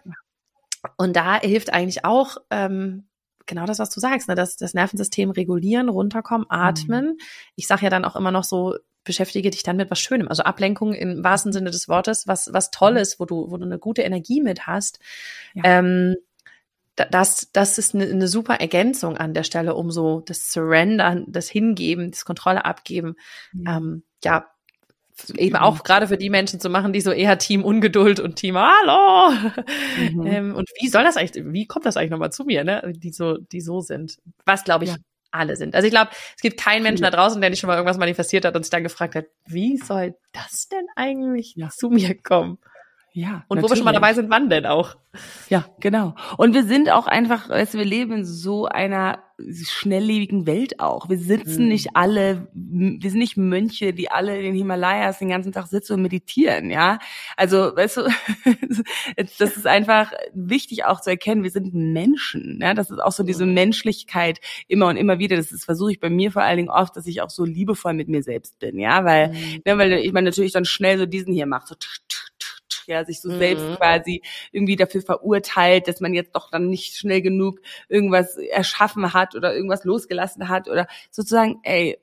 Und 0.96 1.16
da 1.16 1.38
hilft 1.38 1.70
eigentlich 1.70 2.06
auch 2.06 2.38
ähm, 2.48 3.04
genau 3.44 3.66
das, 3.66 3.78
was 3.78 3.90
du 3.90 4.00
sagst, 4.00 4.26
ne? 4.26 4.34
das, 4.34 4.56
das 4.56 4.72
Nervensystem 4.72 5.32
regulieren, 5.32 5.90
runterkommen, 5.90 6.46
atmen. 6.48 7.04
Mhm. 7.08 7.16
Ich 7.56 7.66
sage 7.66 7.82
ja 7.82 7.90
dann 7.90 8.06
auch 8.06 8.16
immer 8.16 8.30
noch 8.30 8.44
so, 8.44 8.78
beschäftige 9.04 9.50
dich 9.50 9.62
dann 9.62 9.76
mit 9.76 9.90
was 9.90 10.00
Schönem. 10.00 10.28
Also 10.28 10.42
Ablenkung 10.42 10.94
im 10.94 11.22
wahrsten 11.24 11.52
Sinne 11.52 11.70
des 11.70 11.88
Wortes, 11.88 12.26
was, 12.26 12.52
was 12.52 12.70
Tolles, 12.70 13.18
wo 13.18 13.24
du, 13.24 13.50
wo 13.50 13.56
du 13.56 13.64
eine 13.64 13.78
gute 13.78 14.02
Energie 14.02 14.40
mit 14.40 14.66
hast. 14.66 14.98
Ja. 15.54 15.78
Ähm, 15.78 16.16
das, 16.94 17.48
das 17.52 17.78
ist 17.78 17.94
eine, 17.94 18.04
eine 18.04 18.28
super 18.28 18.60
Ergänzung 18.60 19.16
an 19.16 19.32
der 19.34 19.44
Stelle, 19.44 19.74
um 19.74 19.90
so 19.90 20.20
das 20.20 20.52
Surrender, 20.52 21.24
das 21.26 21.48
Hingeben, 21.48 22.10
das 22.10 22.24
Kontrolle 22.24 22.64
abgeben, 22.64 23.16
ja, 23.52 23.78
ähm, 23.78 24.02
ja 24.22 24.46
eben 25.36 25.56
auch 25.56 25.84
gerade 25.84 26.08
für 26.08 26.16
die 26.16 26.30
Menschen 26.30 26.60
zu 26.60 26.70
machen, 26.70 26.92
die 26.92 27.00
so 27.00 27.10
eher 27.10 27.38
Team 27.38 27.64
Ungeduld 27.64 28.20
und 28.20 28.36
Team 28.36 28.56
Hallo. 28.58 29.32
Mhm. 29.98 30.26
ähm, 30.26 30.54
und 30.54 30.68
wie 30.80 30.88
soll 30.88 31.04
das 31.04 31.16
eigentlich, 31.16 31.44
wie 31.52 31.66
kommt 31.66 31.86
das 31.86 31.96
eigentlich 31.96 32.10
nochmal 32.10 32.32
zu 32.32 32.44
mir, 32.44 32.64
ne? 32.64 32.92
Die 32.96 33.12
so, 33.12 33.36
die 33.36 33.60
so 33.60 33.80
sind. 33.80 34.18
Was 34.44 34.64
glaube 34.64 34.84
ich 34.84 34.90
ja 34.90 34.96
alle 35.32 35.56
sind. 35.56 35.74
Also 35.74 35.86
ich 35.86 35.92
glaube, 35.92 36.10
es 36.36 36.42
gibt 36.42 36.60
keinen 36.60 36.82
Menschen 36.82 37.02
da 37.02 37.10
draußen, 37.10 37.40
der 37.40 37.50
nicht 37.50 37.60
schon 37.60 37.68
mal 37.68 37.74
irgendwas 37.74 37.98
manifestiert 37.98 38.44
hat 38.44 38.54
und 38.54 38.62
sich 38.62 38.70
dann 38.70 38.82
gefragt 38.82 39.14
hat, 39.14 39.26
wie 39.46 39.76
soll 39.78 40.14
das 40.32 40.68
denn 40.68 40.86
eigentlich 40.96 41.54
ja. 41.56 41.68
zu 41.70 41.90
mir 41.90 42.14
kommen? 42.14 42.58
Ja. 43.12 43.44
Und 43.48 43.56
natürlich. 43.56 43.62
wo 43.62 43.68
wir 43.68 43.76
schon 43.76 43.84
mal 43.84 43.92
dabei 43.92 44.14
sind, 44.14 44.30
wann 44.30 44.48
denn 44.48 44.66
auch? 44.66 44.96
Ja, 45.48 45.66
genau. 45.80 46.14
Und 46.38 46.54
wir 46.54 46.64
sind 46.64 46.90
auch 46.90 47.06
einfach, 47.06 47.48
du, 47.48 47.72
wir 47.74 47.84
leben 47.84 48.12
in 48.12 48.24
so 48.24 48.66
einer 48.66 49.22
schnelllebigen 49.50 50.46
Welt 50.46 50.80
auch. 50.80 51.08
Wir 51.08 51.18
sitzen 51.18 51.64
mhm. 51.64 51.68
nicht 51.68 51.88
alle, 51.94 52.48
wir 52.52 53.10
sind 53.10 53.18
nicht 53.18 53.36
Mönche, 53.36 53.92
die 53.92 54.10
alle 54.10 54.36
in 54.36 54.44
den 54.44 54.54
Himalayas 54.54 55.18
den 55.18 55.28
ganzen 55.28 55.52
Tag 55.52 55.66
sitzen 55.66 55.94
und 55.94 56.02
meditieren, 56.02 56.70
ja. 56.70 56.98
Also, 57.36 57.74
weißt 57.74 57.98
du, 57.98 58.02
das 59.38 59.56
ist 59.56 59.66
einfach 59.66 60.12
wichtig 60.34 60.84
auch 60.84 61.00
zu 61.00 61.10
erkennen, 61.10 61.42
wir 61.42 61.50
sind 61.50 61.74
Menschen, 61.74 62.58
ja. 62.60 62.74
Das 62.74 62.90
ist 62.90 63.00
auch 63.00 63.12
so 63.12 63.22
diese 63.22 63.46
mhm. 63.46 63.54
Menschlichkeit 63.54 64.40
immer 64.68 64.88
und 64.88 64.96
immer 64.96 65.18
wieder. 65.18 65.36
Das 65.36 65.52
ist, 65.52 65.64
versuche 65.64 65.92
ich 65.92 66.00
bei 66.00 66.10
mir 66.10 66.32
vor 66.32 66.42
allen 66.42 66.56
Dingen 66.56 66.70
oft, 66.70 66.96
dass 66.96 67.06
ich 67.06 67.22
auch 67.22 67.30
so 67.30 67.44
liebevoll 67.44 67.94
mit 67.94 68.08
mir 68.08 68.22
selbst 68.22 68.58
bin, 68.58 68.78
ja, 68.78 69.04
weil, 69.04 69.28
mhm. 69.28 69.62
ne, 69.64 69.78
weil 69.78 69.92
ich 69.92 70.12
meine 70.12 70.30
natürlich 70.30 70.52
dann 70.52 70.64
schnell 70.64 70.98
so 70.98 71.06
diesen 71.06 71.32
hier 71.32 71.46
macht, 71.46 71.68
so 71.68 71.74
ja, 72.92 73.04
sich 73.04 73.20
so 73.20 73.30
mhm. 73.30 73.38
selbst 73.38 73.76
quasi 73.76 74.22
irgendwie 74.52 74.76
dafür 74.76 75.02
verurteilt, 75.02 75.88
dass 75.88 76.00
man 76.00 76.14
jetzt 76.14 76.34
doch 76.34 76.50
dann 76.50 76.68
nicht 76.68 76.96
schnell 76.96 77.22
genug 77.22 77.60
irgendwas 77.88 78.36
erschaffen 78.36 79.12
hat 79.12 79.34
oder 79.34 79.54
irgendwas 79.54 79.84
losgelassen 79.84 80.48
hat 80.48 80.68
oder 80.68 80.86
sozusagen, 81.10 81.60
ey, 81.64 81.98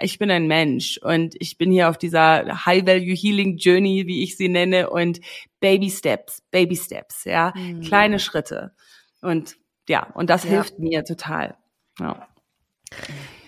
ich 0.00 0.18
bin 0.18 0.30
ein 0.30 0.46
Mensch 0.46 0.98
und 0.98 1.34
ich 1.38 1.58
bin 1.58 1.70
hier 1.70 1.88
auf 1.88 1.98
dieser 1.98 2.64
High-Value-Healing-Journey, 2.64 4.06
wie 4.06 4.22
ich 4.22 4.36
sie 4.36 4.48
nenne, 4.48 4.90
und 4.90 5.20
Baby 5.60 5.90
Steps, 5.90 6.42
Baby 6.50 6.76
Steps, 6.76 7.24
ja, 7.24 7.52
mhm. 7.54 7.82
kleine 7.82 8.18
Schritte. 8.18 8.72
Und 9.20 9.56
ja, 9.88 10.08
und 10.14 10.30
das 10.30 10.44
ja. 10.44 10.50
hilft 10.50 10.78
mir 10.78 11.04
total. 11.04 11.56
Ja. 12.00 12.26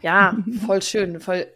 Ja, 0.04 0.36
voll 0.66 0.82
schön. 0.82 1.18
Voll, 1.18 1.46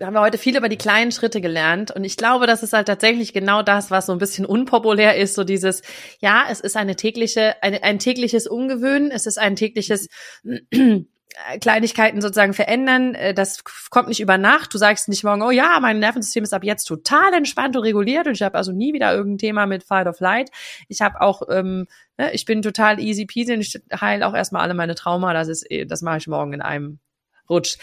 haben 0.00 0.14
wir 0.14 0.20
heute 0.20 0.38
viel 0.38 0.56
über 0.56 0.68
die 0.68 0.76
kleinen 0.76 1.10
Schritte 1.10 1.40
gelernt. 1.40 1.90
Und 1.90 2.04
ich 2.04 2.16
glaube, 2.16 2.46
das 2.46 2.62
ist 2.62 2.72
halt 2.72 2.86
tatsächlich 2.86 3.32
genau 3.32 3.62
das, 3.62 3.90
was 3.90 4.06
so 4.06 4.12
ein 4.12 4.18
bisschen 4.18 4.46
unpopulär 4.46 5.16
ist. 5.16 5.34
So 5.34 5.42
dieses, 5.42 5.82
ja, 6.20 6.44
es 6.48 6.60
ist 6.60 6.76
eine 6.76 6.94
tägliche, 6.94 7.60
eine, 7.64 7.82
ein 7.82 7.98
tägliches 7.98 8.46
Umgewöhnen. 8.46 9.10
Es 9.10 9.26
ist 9.26 9.40
ein 9.40 9.56
tägliches 9.56 10.06
Kleinigkeiten 11.60 12.20
sozusagen 12.20 12.54
verändern. 12.54 13.16
Äh, 13.16 13.34
das 13.34 13.64
kommt 13.90 14.06
nicht 14.06 14.20
über 14.20 14.38
Nacht. 14.38 14.72
Du 14.72 14.78
sagst 14.78 15.08
nicht 15.08 15.24
morgen, 15.24 15.42
oh 15.42 15.50
ja, 15.50 15.80
mein 15.80 15.98
Nervensystem 15.98 16.44
ist 16.44 16.54
ab 16.54 16.62
jetzt 16.62 16.84
total 16.84 17.34
entspannt 17.34 17.76
und 17.76 17.82
reguliert 17.82 18.28
und 18.28 18.34
ich 18.34 18.42
habe 18.42 18.56
also 18.56 18.70
nie 18.70 18.92
wieder 18.92 19.12
irgendein 19.12 19.38
Thema 19.38 19.66
mit 19.66 19.82
Fight 19.82 20.06
of 20.06 20.20
Light. 20.20 20.50
Ich 20.86 21.00
habe 21.00 21.20
auch, 21.20 21.42
ähm, 21.50 21.88
ne, 22.18 22.32
ich 22.32 22.44
bin 22.44 22.62
total 22.62 23.00
easy 23.00 23.26
peasy 23.26 23.52
und 23.54 23.62
ich 23.62 23.74
heile 24.00 24.28
auch 24.28 24.34
erstmal 24.34 24.62
alle 24.62 24.74
meine 24.74 24.94
Trauma. 24.94 25.32
Das 25.32 25.48
ist, 25.48 25.68
eh, 25.68 25.86
das 25.86 26.02
mache 26.02 26.18
ich 26.18 26.28
morgen 26.28 26.52
in 26.52 26.62
einem 26.62 27.00
rutscht. 27.48 27.80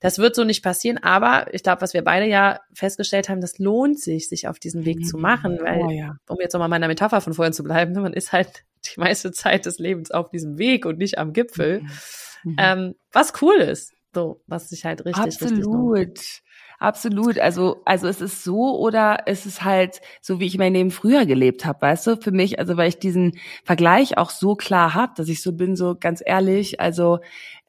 Das 0.00 0.18
wird 0.18 0.34
so 0.34 0.44
nicht 0.44 0.62
passieren, 0.62 0.98
aber 0.98 1.52
ich 1.52 1.62
glaube, 1.62 1.82
was 1.82 1.94
wir 1.94 2.02
beide 2.02 2.26
ja 2.26 2.60
festgestellt 2.74 3.28
haben, 3.28 3.40
das 3.40 3.58
lohnt 3.58 4.00
sich, 4.00 4.28
sich 4.28 4.48
auf 4.48 4.58
diesen 4.58 4.84
Weg 4.84 5.06
zu 5.06 5.18
machen, 5.18 5.58
weil, 5.62 5.82
oh, 5.82 5.90
ja. 5.90 6.16
um 6.28 6.38
jetzt 6.40 6.52
nochmal 6.52 6.68
meiner 6.68 6.88
Metapher 6.88 7.20
von 7.20 7.34
vorhin 7.34 7.52
zu 7.52 7.62
bleiben, 7.62 7.92
man 7.94 8.12
ist 8.12 8.32
halt 8.32 8.64
die 8.94 9.00
meiste 9.00 9.32
Zeit 9.32 9.66
des 9.66 9.78
Lebens 9.78 10.10
auf 10.10 10.30
diesem 10.30 10.58
Weg 10.58 10.86
und 10.86 10.98
nicht 10.98 11.18
am 11.18 11.32
Gipfel, 11.32 11.82
mhm. 11.82 11.88
mhm. 12.44 12.56
ähm, 12.58 12.94
was 13.12 13.32
cool 13.42 13.54
ist, 13.56 13.92
so, 14.14 14.42
was 14.46 14.68
sich 14.68 14.84
halt 14.84 15.04
richtig, 15.04 15.22
Absolut. 15.22 15.96
Richtig 15.96 16.42
Absolut. 16.82 17.38
Also, 17.38 17.80
also 17.84 18.08
es 18.08 18.20
ist 18.20 18.42
so 18.42 18.76
oder 18.76 19.20
es 19.26 19.46
ist 19.46 19.62
halt 19.62 20.00
so, 20.20 20.40
wie 20.40 20.46
ich 20.46 20.58
mein 20.58 20.74
Leben 20.74 20.90
früher 20.90 21.26
gelebt 21.26 21.64
habe, 21.64 21.80
weißt 21.80 22.08
du, 22.08 22.16
für 22.16 22.32
mich, 22.32 22.58
also 22.58 22.76
weil 22.76 22.88
ich 22.88 22.98
diesen 22.98 23.38
Vergleich 23.62 24.18
auch 24.18 24.30
so 24.30 24.56
klar 24.56 24.92
hab, 24.92 25.14
dass 25.14 25.28
ich 25.28 25.42
so 25.42 25.52
bin, 25.52 25.76
so 25.76 25.94
ganz 25.94 26.24
ehrlich, 26.26 26.80
also 26.80 27.20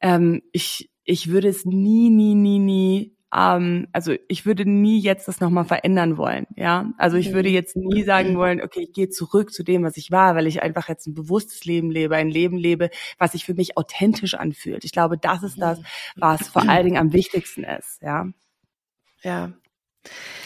ähm, 0.01 0.41
ich, 0.51 0.89
ich 1.03 1.29
würde 1.29 1.49
es 1.49 1.65
nie, 1.65 2.09
nie, 2.09 2.35
nie, 2.35 2.59
nie, 2.59 3.15
ähm, 3.35 3.87
also 3.91 4.13
ich 4.27 4.45
würde 4.45 4.69
nie 4.69 4.99
jetzt 4.99 5.27
das 5.27 5.39
nochmal 5.39 5.65
verändern 5.65 6.17
wollen, 6.17 6.45
ja. 6.55 6.91
Also 6.97 7.17
ich 7.17 7.33
würde 7.33 7.49
jetzt 7.49 7.75
nie 7.75 8.03
sagen 8.03 8.37
wollen, 8.37 8.61
okay, 8.61 8.81
ich 8.81 8.93
gehe 8.93 9.09
zurück 9.09 9.51
zu 9.51 9.63
dem, 9.63 9.83
was 9.83 9.97
ich 9.97 10.11
war, 10.11 10.35
weil 10.35 10.47
ich 10.47 10.61
einfach 10.61 10.87
jetzt 10.87 11.07
ein 11.07 11.15
bewusstes 11.15 11.65
Leben 11.65 11.89
lebe, 11.89 12.15
ein 12.15 12.29
Leben 12.29 12.57
lebe, 12.57 12.89
was 13.17 13.31
sich 13.31 13.45
für 13.45 13.55
mich 13.55 13.77
authentisch 13.77 14.35
anfühlt. 14.35 14.85
Ich 14.85 14.91
glaube, 14.91 15.17
das 15.17 15.41
ist 15.43 15.59
das, 15.59 15.79
was 16.15 16.47
vor 16.47 16.69
allen 16.69 16.85
Dingen 16.85 16.97
am 16.97 17.13
wichtigsten 17.13 17.63
ist, 17.63 18.01
ja. 18.01 18.27
Ja. 19.23 19.51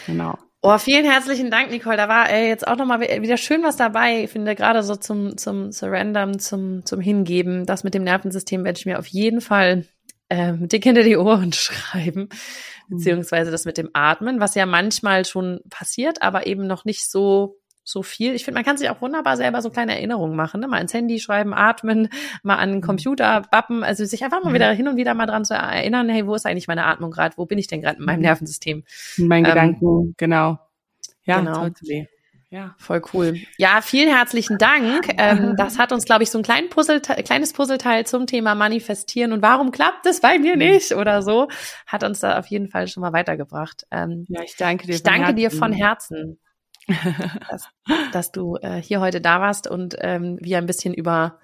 Genau. 0.06 0.38
Oh, 0.60 0.76
vielen 0.78 1.04
herzlichen 1.04 1.50
Dank, 1.50 1.70
Nicole. 1.70 1.96
Da 1.96 2.08
war 2.08 2.30
ey, 2.30 2.48
jetzt 2.48 2.66
auch 2.66 2.76
nochmal 2.76 3.00
wieder 3.00 3.36
schön 3.36 3.62
was 3.62 3.76
dabei. 3.76 4.24
Ich 4.24 4.30
finde 4.30 4.56
gerade 4.56 4.82
so 4.82 4.96
zum, 4.96 5.36
zum 5.36 5.70
Surrendern, 5.70 6.38
zum, 6.40 6.84
zum 6.84 7.00
Hingeben. 7.00 7.64
Das 7.64 7.84
mit 7.84 7.94
dem 7.94 8.02
Nervensystem 8.02 8.64
werde 8.64 8.78
ich 8.78 8.86
mir 8.86 8.98
auf 8.98 9.06
jeden 9.06 9.40
Fall 9.40 9.84
ähm, 10.30 10.68
dick 10.68 10.84
hinter 10.84 11.02
die 11.02 11.16
Ohren 11.16 11.52
schreiben, 11.54 12.28
mhm. 12.88 12.96
beziehungsweise 12.96 13.50
das 13.50 13.64
mit 13.64 13.78
dem 13.78 13.90
Atmen, 13.92 14.40
was 14.40 14.54
ja 14.54 14.66
manchmal 14.66 15.24
schon 15.24 15.60
passiert, 15.70 16.22
aber 16.22 16.46
eben 16.46 16.66
noch 16.66 16.84
nicht 16.84 17.08
so 17.10 17.58
so 17.88 18.02
viel. 18.02 18.34
Ich 18.34 18.44
finde, 18.44 18.58
man 18.58 18.66
kann 18.66 18.76
sich 18.76 18.90
auch 18.90 19.00
wunderbar 19.00 19.38
selber 19.38 19.62
so 19.62 19.70
kleine 19.70 19.94
Erinnerungen 19.94 20.36
machen, 20.36 20.60
ne? 20.60 20.68
mal 20.68 20.78
ins 20.78 20.92
Handy 20.92 21.18
schreiben, 21.20 21.54
atmen, 21.54 22.10
mal 22.42 22.56
an 22.56 22.68
den 22.68 22.78
mhm. 22.78 22.82
Computer 22.82 23.42
bappen, 23.50 23.82
also 23.82 24.04
sich 24.04 24.22
einfach 24.22 24.44
mal 24.44 24.52
wieder 24.52 24.70
hin 24.72 24.88
und 24.88 24.96
wieder 24.96 25.14
mal 25.14 25.24
dran 25.24 25.46
zu 25.46 25.54
erinnern, 25.54 26.10
hey, 26.10 26.26
wo 26.26 26.34
ist 26.34 26.44
eigentlich 26.44 26.68
meine 26.68 26.84
Atmung 26.84 27.10
gerade? 27.10 27.38
Wo 27.38 27.46
bin 27.46 27.56
ich 27.56 27.66
denn 27.66 27.80
gerade 27.80 27.98
in 27.98 28.04
meinem 28.04 28.18
mhm. 28.18 28.24
Nervensystem? 28.24 28.84
Mein 29.16 29.44
ähm, 29.44 29.50
Gedanken, 29.50 30.14
genau. 30.18 30.58
Ja, 31.24 31.38
genau. 31.38 31.68
totally. 31.68 32.08
Ja, 32.50 32.74
voll 32.78 33.02
cool. 33.12 33.36
Ja, 33.58 33.82
vielen 33.82 34.08
herzlichen 34.08 34.56
Dank. 34.56 35.08
Ähm, 35.18 35.54
das 35.58 35.78
hat 35.78 35.92
uns, 35.92 36.04
glaube 36.04 36.22
ich, 36.22 36.30
so 36.30 36.38
ein 36.38 36.44
klein 36.44 36.70
Puzzleteil, 36.70 37.22
kleines 37.22 37.52
Puzzleteil 37.52 38.06
zum 38.06 38.26
Thema 38.26 38.54
Manifestieren 38.54 39.32
und 39.32 39.42
warum 39.42 39.70
klappt 39.70 40.06
es 40.06 40.20
bei 40.20 40.38
mir 40.38 40.56
nicht 40.56 40.92
oder 40.92 41.22
so, 41.22 41.48
hat 41.86 42.04
uns 42.04 42.20
da 42.20 42.38
auf 42.38 42.46
jeden 42.46 42.68
Fall 42.68 42.88
schon 42.88 43.02
mal 43.02 43.12
weitergebracht. 43.12 43.86
Ähm, 43.90 44.24
ja, 44.28 44.42
ich 44.42 44.56
danke 44.56 44.86
dir. 44.86 44.94
Ich 44.94 45.02
danke 45.02 45.26
Herzen. 45.26 45.36
dir 45.36 45.50
von 45.50 45.72
Herzen, 45.72 46.40
dass, 47.50 47.68
dass 48.12 48.32
du 48.32 48.56
äh, 48.62 48.80
hier 48.80 49.00
heute 49.00 49.20
da 49.20 49.42
warst 49.42 49.66
und 49.66 49.96
ähm, 50.00 50.38
wir 50.40 50.56
ein 50.56 50.66
bisschen 50.66 50.94
über 50.94 51.38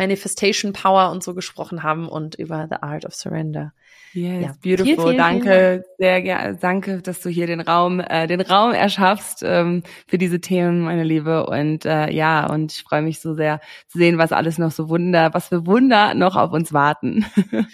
Manifestation 0.00 0.72
Power 0.72 1.10
und 1.10 1.22
so 1.22 1.34
gesprochen 1.34 1.82
haben 1.82 2.08
und 2.08 2.34
über 2.34 2.66
The 2.70 2.76
Art 2.80 3.04
of 3.04 3.14
Surrender. 3.14 3.74
Yes, 4.14 4.42
ja. 4.42 4.52
beautiful. 4.62 4.86
Vielen, 4.86 5.00
vielen, 5.00 5.16
danke, 5.18 5.44
vielen 5.44 5.84
sehr 5.98 6.22
gerne. 6.22 6.56
Danke, 6.56 7.02
dass 7.02 7.20
du 7.20 7.28
hier 7.28 7.46
den 7.46 7.60
Raum, 7.60 8.00
äh, 8.00 8.26
den 8.26 8.40
Raum 8.40 8.72
erschaffst 8.72 9.42
ähm, 9.46 9.82
für 10.06 10.16
diese 10.16 10.40
Themen, 10.40 10.80
meine 10.80 11.04
Liebe. 11.04 11.44
Und 11.44 11.84
äh, 11.84 12.10
ja, 12.10 12.46
und 12.46 12.72
ich 12.72 12.82
freue 12.82 13.02
mich 13.02 13.20
so 13.20 13.34
sehr 13.34 13.60
zu 13.88 13.98
sehen, 13.98 14.16
was 14.16 14.32
alles 14.32 14.56
noch 14.56 14.70
so 14.70 14.88
Wunder, 14.88 15.34
was 15.34 15.48
für 15.48 15.66
Wunder 15.66 16.14
noch 16.14 16.34
auf 16.34 16.52
uns 16.52 16.72
warten. 16.72 17.26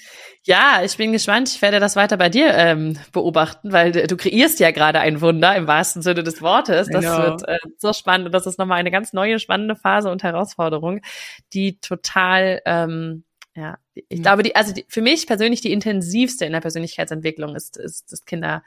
Ja, 0.47 0.81
ich 0.85 0.97
bin 0.97 1.11
gespannt. 1.11 1.49
Ich 1.49 1.61
werde 1.61 1.81
das 1.81 1.97
weiter 1.97 2.17
bei 2.17 2.29
dir 2.29 2.55
ähm, 2.55 2.97
beobachten, 3.11 3.73
weil 3.73 3.91
du 3.91 4.17
kreierst 4.17 4.61
ja 4.61 4.71
gerade 4.71 5.01
ein 5.01 5.21
Wunder 5.21 5.57
im 5.57 5.67
wahrsten 5.67 6.03
Sinne 6.03 6.23
des 6.23 6.41
Wortes. 6.41 6.89
Das 6.89 7.05
genau. 7.05 7.19
wird 7.19 7.49
äh, 7.49 7.59
so 7.79 7.93
spannend 7.93 8.27
und 8.27 8.33
das 8.33 8.47
ist 8.47 8.57
nochmal 8.57 8.79
eine 8.79 8.93
ganz 8.93 9.13
neue 9.13 9.41
spannende 9.41 9.75
Phase 9.75 10.09
und 10.09 10.23
Herausforderung, 10.23 11.01
die 11.53 11.81
total 11.81 12.63
ähm, 12.65 13.25
ja, 13.57 13.79
ich 13.95 14.23
glaube, 14.23 14.43
die, 14.45 14.55
also 14.55 14.73
die, 14.73 14.85
für 14.87 15.01
mich 15.01 15.27
persönlich 15.27 15.63
die 15.63 15.73
intensivste 15.73 16.45
in 16.45 16.53
der 16.53 16.61
Persönlichkeitsentwicklung 16.61 17.57
ist, 17.57 17.77
ist 17.79 18.13
das 18.13 18.25
Kinder, 18.25 18.63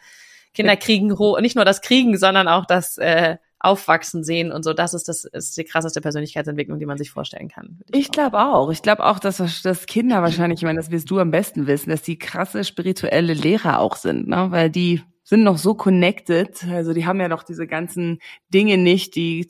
Kinder 0.53 0.75
kriegen, 0.75 1.15
nicht 1.41 1.55
nur 1.55 1.65
das 1.65 1.81
Kriegen, 1.81 2.17
sondern 2.17 2.47
auch 2.47 2.65
das 2.65 2.97
äh, 2.97 3.37
Aufwachsen 3.59 4.23
sehen 4.23 4.51
und 4.51 4.63
so. 4.63 4.73
Das 4.73 4.93
ist 4.93 5.07
das 5.07 5.25
ist 5.25 5.57
die 5.57 5.65
krasseste 5.65 6.01
Persönlichkeitsentwicklung, 6.01 6.79
die 6.79 6.85
man 6.85 6.97
sich 6.97 7.11
vorstellen 7.11 7.49
kann. 7.49 7.79
Ich, 7.91 8.01
ich 8.01 8.11
glaube 8.11 8.39
auch. 8.39 8.71
Ich 8.71 8.81
glaube 8.81 9.05
auch, 9.05 9.19
dass, 9.19 9.37
dass 9.61 9.85
Kinder 9.85 10.21
wahrscheinlich, 10.21 10.59
ich 10.59 10.63
meine, 10.63 10.79
das 10.79 10.91
wirst 10.91 11.09
du 11.11 11.19
am 11.19 11.31
besten 11.31 11.67
wissen, 11.67 11.89
dass 11.89 12.01
die 12.01 12.17
krasse 12.17 12.63
spirituelle 12.63 13.33
Lehrer 13.33 13.79
auch 13.79 13.95
sind, 13.95 14.27
ne? 14.27 14.47
weil 14.49 14.69
die 14.69 15.01
sind 15.29 15.43
noch 15.43 15.59
so 15.59 15.75
connected. 15.75 16.63
Also 16.71 16.91
die 16.91 17.05
haben 17.05 17.21
ja 17.21 17.27
noch 17.27 17.43
diese 17.43 17.67
ganzen 17.67 18.17
Dinge 18.51 18.79
nicht, 18.79 19.15
die 19.15 19.47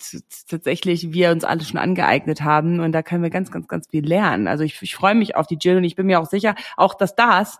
tatsächlich 0.50 1.14
wir 1.14 1.32
uns 1.32 1.46
alle 1.46 1.64
schon 1.64 1.80
angeeignet 1.80 2.42
haben. 2.42 2.82
Und 2.82 2.92
da 2.92 3.02
können 3.02 3.24
wir 3.24 3.30
ganz, 3.30 3.50
ganz, 3.50 3.70
ganz 3.70 3.88
viel 3.88 4.06
lernen. 4.06 4.50
Also 4.50 4.66
ich, 4.66 4.82
ich 4.82 4.94
freue 4.94 5.16
mich 5.16 5.38
auf 5.38 5.48
die 5.48 5.58
Jill 5.58 5.78
und 5.78 5.86
ich 5.86 5.96
bin 5.96 6.08
mir 6.08 6.20
auch 6.20 6.26
sicher, 6.26 6.56
auch 6.76 6.96
dass 6.96 7.16
das 7.16 7.60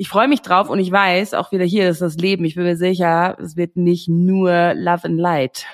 ich 0.00 0.08
freue 0.08 0.28
mich 0.28 0.40
drauf 0.40 0.70
und 0.70 0.78
ich 0.78 0.90
weiß, 0.90 1.34
auch 1.34 1.52
wieder 1.52 1.66
hier 1.66 1.90
ist 1.90 2.00
das 2.00 2.16
Leben. 2.16 2.46
Ich 2.46 2.54
bin 2.54 2.64
mir 2.64 2.74
sicher, 2.74 3.36
es 3.38 3.58
wird 3.58 3.76
nicht 3.76 4.08
nur 4.08 4.72
Love 4.72 5.04
and 5.04 5.20
Light. 5.20 5.66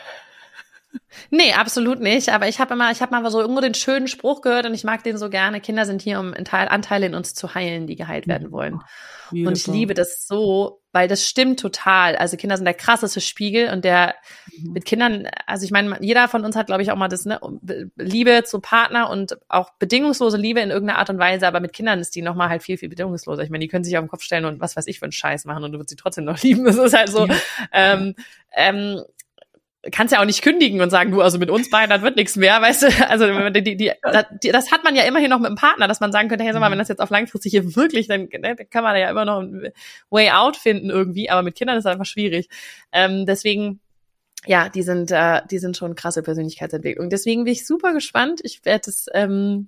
Nee, 1.30 1.52
absolut 1.52 2.00
nicht. 2.00 2.30
Aber 2.30 2.48
ich 2.48 2.60
habe 2.60 2.74
immer, 2.74 2.90
ich 2.90 3.02
habe 3.02 3.20
mal 3.20 3.30
so 3.30 3.40
irgendwo 3.40 3.60
den 3.60 3.74
schönen 3.74 4.08
Spruch 4.08 4.40
gehört 4.40 4.66
und 4.66 4.74
ich 4.74 4.84
mag 4.84 5.02
den 5.02 5.18
so 5.18 5.30
gerne. 5.30 5.60
Kinder 5.60 5.84
sind 5.86 6.02
hier, 6.02 6.20
um 6.20 6.34
Anteile 6.34 7.06
in 7.06 7.14
uns 7.14 7.34
zu 7.34 7.54
heilen, 7.54 7.86
die 7.86 7.96
geheilt 7.96 8.26
werden 8.26 8.52
wollen. 8.52 8.80
Beautiful. 9.30 9.48
Und 9.48 9.56
ich 9.56 9.66
liebe 9.66 9.94
das 9.94 10.26
so, 10.26 10.80
weil 10.92 11.08
das 11.08 11.26
stimmt 11.26 11.60
total. 11.60 12.16
Also 12.16 12.36
Kinder 12.36 12.56
sind 12.56 12.64
der 12.64 12.74
krasseste 12.74 13.20
Spiegel 13.20 13.70
und 13.70 13.84
der 13.84 14.14
mhm. 14.56 14.72
mit 14.72 14.84
Kindern, 14.84 15.28
also 15.46 15.64
ich 15.64 15.70
meine, 15.70 15.98
jeder 16.00 16.28
von 16.28 16.44
uns 16.44 16.56
hat, 16.56 16.66
glaube 16.66 16.82
ich, 16.82 16.90
auch 16.90 16.96
mal 16.96 17.08
das, 17.08 17.24
ne, 17.24 17.40
Liebe 17.96 18.44
zu 18.44 18.60
Partner 18.60 19.10
und 19.10 19.36
auch 19.48 19.70
bedingungslose 19.78 20.36
Liebe 20.36 20.60
in 20.60 20.70
irgendeiner 20.70 20.98
Art 20.98 21.10
und 21.10 21.18
Weise, 21.18 21.46
aber 21.46 21.60
mit 21.60 21.72
Kindern 21.72 21.98
ist 21.98 22.14
die 22.14 22.22
nochmal 22.22 22.48
halt 22.48 22.62
viel, 22.62 22.78
viel 22.78 22.88
bedingungsloser. 22.88 23.42
Ich 23.42 23.50
meine, 23.50 23.62
die 23.62 23.68
können 23.68 23.84
sich 23.84 23.96
auf 23.98 24.04
den 24.04 24.08
Kopf 24.08 24.22
stellen 24.22 24.44
und 24.44 24.60
was 24.60 24.76
weiß 24.76 24.86
ich 24.86 25.00
für 25.00 25.06
einen 25.06 25.12
Scheiß 25.12 25.44
machen 25.44 25.64
und 25.64 25.72
du 25.72 25.78
wirst 25.78 25.90
sie 25.90 25.96
trotzdem 25.96 26.24
noch 26.24 26.38
lieben. 26.42 26.64
Das 26.64 26.76
ist 26.76 26.96
halt 26.96 27.08
so. 27.08 27.26
Ja. 27.26 27.36
Ähm, 27.72 28.14
ähm, 28.54 29.02
kannst 29.92 30.12
ja 30.12 30.20
auch 30.20 30.24
nicht 30.24 30.42
kündigen 30.42 30.80
und 30.80 30.90
sagen, 30.90 31.10
du, 31.10 31.20
also 31.20 31.38
mit 31.38 31.50
uns 31.50 31.70
beiden, 31.70 31.90
das 31.90 32.02
wird 32.02 32.16
nichts 32.16 32.36
mehr, 32.36 32.60
weißt 32.60 32.82
du? 32.82 33.08
Also 33.08 33.50
die, 33.50 33.62
die, 33.62 33.76
die, 33.76 33.92
das 34.50 34.72
hat 34.72 34.84
man 34.84 34.96
ja 34.96 35.04
immerhin 35.04 35.30
noch 35.30 35.38
mit 35.38 35.48
dem 35.48 35.56
Partner, 35.56 35.88
dass 35.88 36.00
man 36.00 36.12
sagen 36.12 36.28
könnte, 36.28 36.44
hey, 36.44 36.52
sag 36.52 36.60
mal, 36.60 36.70
wenn 36.70 36.78
das 36.78 36.88
jetzt 36.88 37.00
auf 37.00 37.10
langfristig 37.10 37.50
hier 37.50 37.76
wirklich, 37.76 38.08
dann, 38.08 38.28
ne, 38.38 38.56
kann 38.70 38.82
man 38.82 38.96
ja 38.96 39.10
immer 39.10 39.24
noch 39.24 39.40
ein 39.40 39.72
Way 40.10 40.30
out 40.30 40.56
finden 40.56 40.90
irgendwie, 40.90 41.30
aber 41.30 41.42
mit 41.42 41.54
Kindern 41.54 41.76
ist 41.76 41.84
das 41.84 41.92
einfach 41.92 42.06
schwierig. 42.06 42.48
Ähm, 42.92 43.26
deswegen, 43.26 43.80
ja, 44.46 44.68
die 44.68 44.82
sind, 44.82 45.10
äh, 45.10 45.42
die 45.50 45.58
sind 45.58 45.76
schon 45.76 45.94
krasse 45.94 46.22
Persönlichkeitsentwicklung. 46.22 47.10
Deswegen 47.10 47.44
bin 47.44 47.52
ich 47.52 47.66
super 47.66 47.92
gespannt. 47.92 48.40
Ich 48.44 48.64
werde 48.64 48.90
es 48.90 49.06
ähm, 49.12 49.66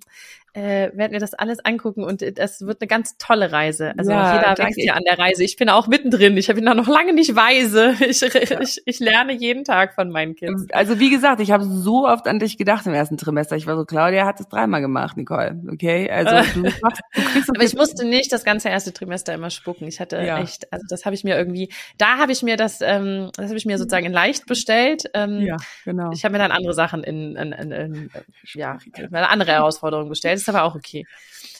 äh, 0.53 0.91
werden 0.93 1.11
wir 1.11 1.19
das 1.19 1.33
alles 1.33 1.63
angucken 1.63 2.03
und 2.03 2.23
das 2.37 2.61
wird 2.61 2.81
eine 2.81 2.87
ganz 2.87 3.17
tolle 3.17 3.51
Reise. 3.51 3.93
Also 3.97 4.11
ja, 4.11 4.35
jeder 4.35 4.57
wächst 4.57 4.79
ja 4.79 4.93
an 4.93 5.03
der 5.03 5.19
Reise. 5.19 5.43
Ich 5.43 5.55
bin 5.55 5.69
auch 5.69 5.87
mittendrin. 5.87 6.35
Ich 6.37 6.47
bin 6.47 6.65
da 6.65 6.73
noch 6.73 6.87
lange 6.87 7.13
nicht 7.13 7.35
weise. 7.35 7.95
Ich, 8.09 8.21
ja. 8.21 8.59
ich, 8.59 8.81
ich 8.85 8.99
lerne 8.99 9.33
jeden 9.33 9.63
Tag 9.63 9.93
von 9.93 10.09
meinen 10.09 10.35
Kindern. 10.35 10.67
Also 10.71 10.99
wie 10.99 11.11
gesagt, 11.11 11.41
ich 11.41 11.51
habe 11.51 11.63
so 11.63 12.07
oft 12.07 12.27
an 12.27 12.39
dich 12.39 12.57
gedacht 12.57 12.87
im 12.87 12.93
ersten 12.93 13.17
Trimester. 13.17 13.55
Ich 13.55 13.67
war 13.67 13.75
so, 13.75 13.85
Claudia 13.85 14.25
hat 14.25 14.39
es 14.39 14.47
dreimal 14.47 14.81
gemacht, 14.81 15.15
Nicole. 15.15 15.61
Okay, 15.71 16.09
also 16.09 16.49
du, 16.53 16.61
machst, 16.81 17.01
du 17.13 17.21
kriegst 17.21 17.49
Aber 17.55 17.63
ich 17.63 17.75
musste 17.75 18.05
nicht 18.05 18.31
das 18.31 18.43
ganze 18.43 18.69
erste 18.69 18.93
Trimester 18.93 19.33
immer 19.33 19.51
spucken. 19.51 19.87
Ich 19.87 19.99
hatte 19.99 20.17
ja. 20.17 20.39
echt, 20.39 20.71
also 20.73 20.85
das 20.89 21.05
habe 21.05 21.13
ich 21.13 21.23
mir 21.23 21.37
irgendwie, 21.37 21.69
da 21.97 22.17
habe 22.17 22.31
ich 22.31 22.41
mir 22.41 22.57
das, 22.57 22.79
ähm, 22.81 23.29
das 23.35 23.47
habe 23.47 23.57
ich 23.57 23.65
mir 23.65 23.77
sozusagen 23.77 24.07
in 24.07 24.13
leicht 24.13 24.47
bestellt. 24.47 25.03
Ähm, 25.13 25.41
ja, 25.41 25.57
genau. 25.85 26.11
Ich 26.11 26.23
habe 26.23 26.31
mir 26.31 26.39
dann 26.39 26.51
andere 26.51 26.73
Sachen 26.73 27.03
in, 27.03 27.35
in, 27.35 27.51
in, 27.51 27.71
in 27.71 28.09
ja, 28.55 28.79
eine 28.95 29.29
andere 29.29 29.51
Herausforderung 29.51 30.09
bestellt 30.09 30.38
ist 30.41 30.49
aber 30.49 30.63
auch 30.63 30.75
okay. 30.75 31.05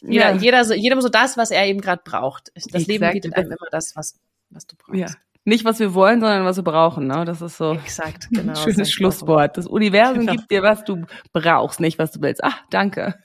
Jeder, 0.01 0.31
ja. 0.31 0.35
jeder 0.35 0.65
so, 0.65 0.73
jedem 0.73 1.01
so 1.01 1.09
das, 1.09 1.37
was 1.37 1.51
er 1.51 1.65
eben 1.65 1.81
gerade 1.81 2.01
braucht. 2.03 2.51
Das 2.55 2.65
Exakt. 2.65 2.87
Leben 2.87 3.11
bietet 3.11 3.35
einem 3.35 3.51
immer 3.51 3.67
das, 3.71 3.95
was, 3.95 4.19
was 4.49 4.65
du 4.65 4.75
brauchst. 4.77 4.99
Ja. 4.99 5.07
Nicht, 5.45 5.65
was 5.65 5.79
wir 5.79 5.93
wollen, 5.93 6.19
sondern 6.19 6.45
was 6.45 6.57
wir 6.57 6.63
brauchen. 6.63 7.07
Ne? 7.07 7.25
Das 7.25 7.41
ist 7.41 7.57
so 7.57 7.73
Exakt, 7.73 8.27
genau, 8.29 8.53
ein 8.55 8.55
schönes 8.55 8.91
Schlusswort. 8.91 9.57
Das 9.57 9.67
Universum 9.67 10.19
genau. 10.19 10.33
gibt 10.33 10.51
dir, 10.51 10.63
was 10.63 10.83
du 10.83 11.05
brauchst, 11.33 11.79
nicht 11.79 11.97
was 11.97 12.11
du 12.11 12.21
willst. 12.21 12.43
Ach, 12.43 12.61
danke. 12.69 13.15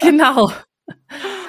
Genau. 0.00 0.52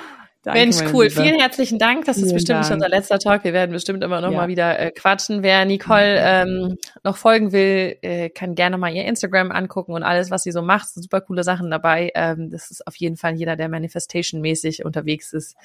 Danke, 0.44 0.60
Mensch, 0.60 0.76
cool. 0.94 1.06
Liebe. 1.06 1.22
Vielen 1.22 1.40
herzlichen 1.40 1.80
Dank. 1.80 2.04
Das 2.04 2.18
Vielen 2.18 2.28
ist 2.28 2.34
bestimmt 2.34 2.58
Dank. 2.58 2.66
nicht 2.66 2.74
unser 2.74 2.90
letzter 2.90 3.18
Talk. 3.18 3.46
Wir 3.46 3.54
werden 3.54 3.72
bestimmt 3.72 4.04
immer 4.04 4.20
noch 4.20 4.32
ja. 4.32 4.38
mal 4.38 4.48
wieder 4.50 4.78
äh, 4.78 4.92
quatschen. 4.92 5.42
Wer 5.42 5.64
Nicole 5.64 6.18
ähm, 6.20 6.78
noch 7.02 7.16
folgen 7.16 7.54
will, 7.54 7.98
äh, 8.02 8.30
kann 8.30 8.54
gerne 8.54 8.78
mal 8.78 8.94
ihr 8.94 9.06
Instagram 9.06 9.52
angucken 9.52 9.94
und 9.94 10.04
alles, 10.04 10.32
was 10.32 10.44
sie 10.44 10.52
so 10.52 10.62
macht. 10.62 10.90
Super 10.90 11.22
coole 11.22 11.46
Sachen 11.46 11.72
dabei. 11.72 12.12
Ähm, 12.14 12.50
das 12.50 12.72
ist 12.72 12.86
auf 12.86 12.98
jeden 12.98 13.16
Fall 13.16 13.36
jeder, 13.36 13.56
der 13.56 13.70
Manifestation-mäßig 13.70 14.84
unterwegs 14.84 15.32
ist, 15.32 15.56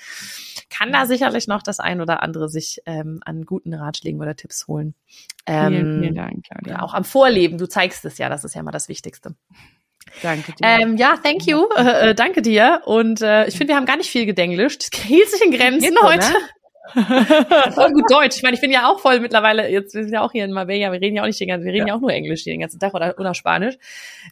kann 0.71 0.93
da 0.93 1.07
sicherlich 1.07 1.49
noch 1.49 1.65
das 1.65 1.81
ein 1.81 2.01
oder 2.01 2.23
andere 2.23 2.49
sich 2.49 2.81
ähm, 2.87 3.19
an 3.25 3.45
guten 3.47 3.75
Ratschlägen 3.75 4.21
oder 4.21 4.37
Tipps 4.37 4.69
holen. 4.69 4.95
Ähm, 5.45 5.73
vielen, 5.73 6.03
vielen 6.03 6.15
Dank, 6.15 6.45
Claudia. 6.45 6.75
Ja, 6.75 6.83
auch 6.83 6.95
am 6.95 7.03
Vorleben. 7.03 7.59
Du 7.59 7.67
zeigst 7.67 8.05
es 8.05 8.19
ja. 8.19 8.29
Das 8.29 8.45
ist 8.45 8.55
ja 8.55 8.63
mal 8.63 8.71
das 8.71 8.89
Wichtigste. 8.89 9.35
Danke 10.23 10.53
dir. 10.53 10.67
Ähm, 10.67 10.97
ja, 10.97 11.17
thank 11.23 11.47
you. 11.47 11.67
Äh, 11.79 12.11
äh, 12.11 12.15
danke 12.15 12.43
dir. 12.43 12.83
Und 12.87 13.23
äh, 13.23 13.47
ich 13.47 13.57
finde, 13.57 13.73
wir 13.73 13.77
haben 13.77 13.87
gar 13.87 13.97
nicht 13.97 14.11
viel 14.11 14.27
gedenglischt. 14.27 14.89
Das 14.93 15.01
hielt 15.01 15.29
sich 15.29 15.43
in 15.45 15.53
Grenzen 15.53 15.95
Geht 15.95 16.03
heute. 16.03 16.27
So, 16.27 16.33
ne? 16.95 17.73
voll 17.73 17.93
gut 17.93 18.11
Deutsch. 18.11 18.37
Ich 18.37 18.43
meine, 18.43 18.55
ich 18.55 18.61
bin 18.61 18.71
ja 18.71 18.89
auch 18.89 19.01
voll 19.01 19.21
mittlerweile, 19.21 19.69
jetzt 19.69 19.95
wir 19.95 20.03
sind 20.03 20.13
ja 20.13 20.23
auch 20.23 20.33
hier 20.33 20.45
in 20.45 20.53
Marbella, 20.53 20.91
wir 20.93 21.01
reden 21.01 21.17
ja 21.17 21.23
auch 21.23 21.27
nicht 21.27 21.39
den 21.39 21.49
ganzen, 21.49 21.67
wir 21.67 21.73
reden 21.73 21.87
ja, 21.87 21.93
ja 21.93 21.97
auch 21.97 22.01
nur 22.01 22.13
Englisch 22.13 22.45
den 22.45 22.61
ganzen 22.61 22.79
Tag 22.79 22.95
oder, 22.95 23.15
oder 23.19 23.35
Spanisch. 23.35 23.77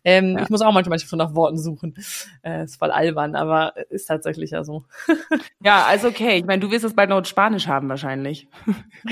Ähm, 0.04 0.36
ja. 0.36 0.42
Ich 0.42 0.48
muss 0.48 0.62
auch 0.62 0.72
manchmal 0.72 0.98
schon 0.98 1.18
nach 1.18 1.34
Worten 1.34 1.58
suchen. 1.58 1.94
Äh, 2.42 2.64
ist 2.64 2.78
voll 2.78 2.90
albern, 2.90 3.34
aber 3.34 3.74
ist 3.90 4.06
tatsächlich 4.06 4.50
ja 4.50 4.64
so. 4.64 4.84
ja, 5.62 5.84
also 5.84 6.08
okay. 6.08 6.38
Ich 6.38 6.44
meine, 6.44 6.60
du 6.60 6.70
wirst 6.70 6.84
es 6.84 6.94
bald 6.94 7.10
noch 7.10 7.24
Spanisch 7.24 7.66
haben 7.66 7.88
wahrscheinlich. 7.88 8.48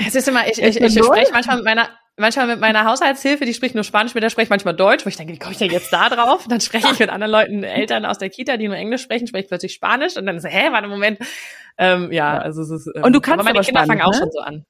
Es 0.05 0.15
ist 0.15 0.27
immer, 0.27 0.47
ich, 0.47 0.61
ich, 0.61 0.77
ich, 0.77 0.81
ich 0.81 1.03
spreche 1.03 1.31
manchmal 1.31 1.57
mit 1.57 1.65
meiner, 1.65 1.89
manchmal 2.17 2.47
mit 2.47 2.59
meiner 2.59 2.85
Haushaltshilfe, 2.85 3.45
die 3.45 3.53
spricht 3.53 3.75
nur 3.75 3.83
Spanisch, 3.83 4.13
mit 4.13 4.23
der 4.23 4.29
spreche 4.29 4.45
ich 4.45 4.49
manchmal 4.49 4.75
Deutsch, 4.75 5.05
wo 5.05 5.09
ich 5.09 5.17
denke, 5.17 5.33
wie 5.33 5.39
komme 5.39 5.51
ich 5.51 5.57
denn 5.57 5.71
jetzt 5.71 5.91
da 5.91 6.09
drauf? 6.09 6.45
dann 6.47 6.61
spreche 6.61 6.91
ich 6.91 6.99
mit 6.99 7.09
anderen 7.09 7.31
Leuten, 7.31 7.63
Eltern 7.63 8.05
aus 8.05 8.17
der 8.17 8.29
Kita, 8.29 8.57
die 8.57 8.67
nur 8.67 8.77
Englisch 8.77 9.01
sprechen, 9.01 9.27
spreche 9.27 9.43
ich 9.43 9.49
plötzlich 9.49 9.73
Spanisch 9.73 10.17
und 10.17 10.25
dann 10.25 10.39
so, 10.39 10.47
hä, 10.47 10.71
warte, 10.71 10.87
Moment. 10.87 11.19
Ähm, 11.77 12.11
ja, 12.11 12.37
also 12.37 12.61
es 12.61 12.69
ist. 12.69 12.91
Ähm, 12.95 13.03
und 13.03 13.13
du 13.13 13.19
kannst 13.19 13.39
aber 13.39 13.43
meine 13.43 13.59
aber 13.59 13.65
Kinder 13.65 13.83
Spanisch, 13.83 13.87
fangen 13.87 14.01
auch 14.01 14.11
ne? 14.11 14.17
schon 14.17 14.31
so 14.31 14.39
an. 14.39 14.65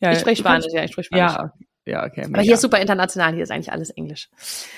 Ja, 0.00 0.12
ich 0.12 0.18
spreche 0.18 0.40
Spanisch, 0.40 0.66
ja, 0.72 0.84
ich 0.84 0.92
spreche 0.92 1.06
Spanisch. 1.06 1.32
Ja, 1.32 1.52
ja, 1.86 2.04
okay. 2.04 2.24
Aber 2.24 2.42
hier 2.42 2.54
ist 2.54 2.62
super 2.62 2.80
international, 2.80 3.34
hier 3.34 3.44
ist 3.44 3.50
eigentlich 3.50 3.72
alles 3.72 3.90
Englisch. 3.90 4.28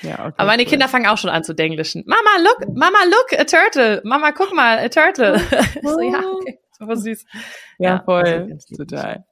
Ja, 0.02 0.26
okay, 0.26 0.34
aber 0.36 0.46
meine 0.46 0.62
cool. 0.62 0.68
Kinder 0.68 0.88
fangen 0.88 1.06
auch 1.06 1.18
schon 1.18 1.30
an 1.30 1.42
zu 1.42 1.54
denglischen. 1.54 2.04
Mama, 2.06 2.30
look, 2.42 2.76
Mama, 2.76 2.98
look, 3.06 3.38
a 3.38 3.44
turtle. 3.44 4.02
Mama, 4.04 4.32
guck 4.32 4.54
mal, 4.54 4.78
a 4.78 4.88
turtle. 4.88 5.38
so, 5.82 6.00
ja, 6.00 6.18
okay, 6.18 6.58
super 6.78 6.96
süß. 6.96 7.24
Ja, 7.78 7.90
ja 7.90 8.02
voll, 8.04 8.58
total. 8.76 9.24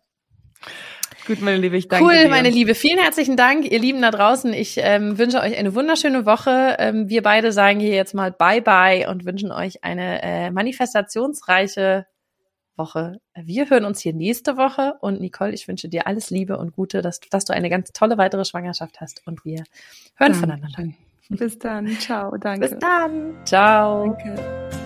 Gut, 1.27 1.41
meine 1.41 1.59
Liebe, 1.59 1.77
ich 1.77 1.89
danke 1.89 2.05
Cool, 2.05 2.23
dir. 2.23 2.29
meine 2.29 2.51
Liebe. 2.51 2.75
Vielen 2.75 2.99
herzlichen 2.99 3.37
Dank, 3.37 3.71
ihr 3.71 3.79
Lieben 3.79 4.01
da 4.03 4.11
draußen. 4.11 4.53
Ich 4.53 4.77
ähm, 4.79 5.19
wünsche 5.19 5.41
euch 5.41 5.57
eine 5.57 5.75
wunderschöne 5.75 6.25
Woche. 6.25 6.77
Ähm, 6.79 7.09
wir 7.09 7.23
beide 7.23 7.53
sagen 7.53 7.81
hier 7.81 7.95
jetzt 7.95 8.15
mal 8.15 8.31
Bye-bye 8.31 9.09
und 9.09 9.25
wünschen 9.25 9.51
euch 9.51 9.83
eine 9.83 10.23
äh, 10.23 10.51
manifestationsreiche 10.51 12.07
Woche. 12.77 13.21
Wir 13.35 13.71
hören 13.71 13.85
uns 13.85 14.01
hier 14.01 14.13
nächste 14.13 14.57
Woche 14.57 14.95
und 15.01 15.21
Nicole, 15.21 15.53
ich 15.53 15.67
wünsche 15.67 15.89
dir 15.89 16.07
alles 16.07 16.31
Liebe 16.31 16.59
und 16.59 16.73
Gute, 16.73 17.03
dass, 17.03 17.21
dass 17.21 17.45
du 17.45 17.53
eine 17.55 17.71
ganz 17.71 17.93
tolle 17.93 18.19
weitere 18.19 18.45
Schwangerschaft 18.45 19.01
hast 19.01 19.27
und 19.27 19.45
wir 19.45 19.65
hören 20.17 20.33
danke. 20.33 20.39
voneinander. 20.39 20.93
Bis 21.29 21.59
dann. 21.59 21.89
Ciao. 21.99 22.37
Danke. 22.37 22.69
Bis 22.69 22.79
dann. 22.79 23.35
Ciao. 23.45 24.17
Danke. 24.25 24.86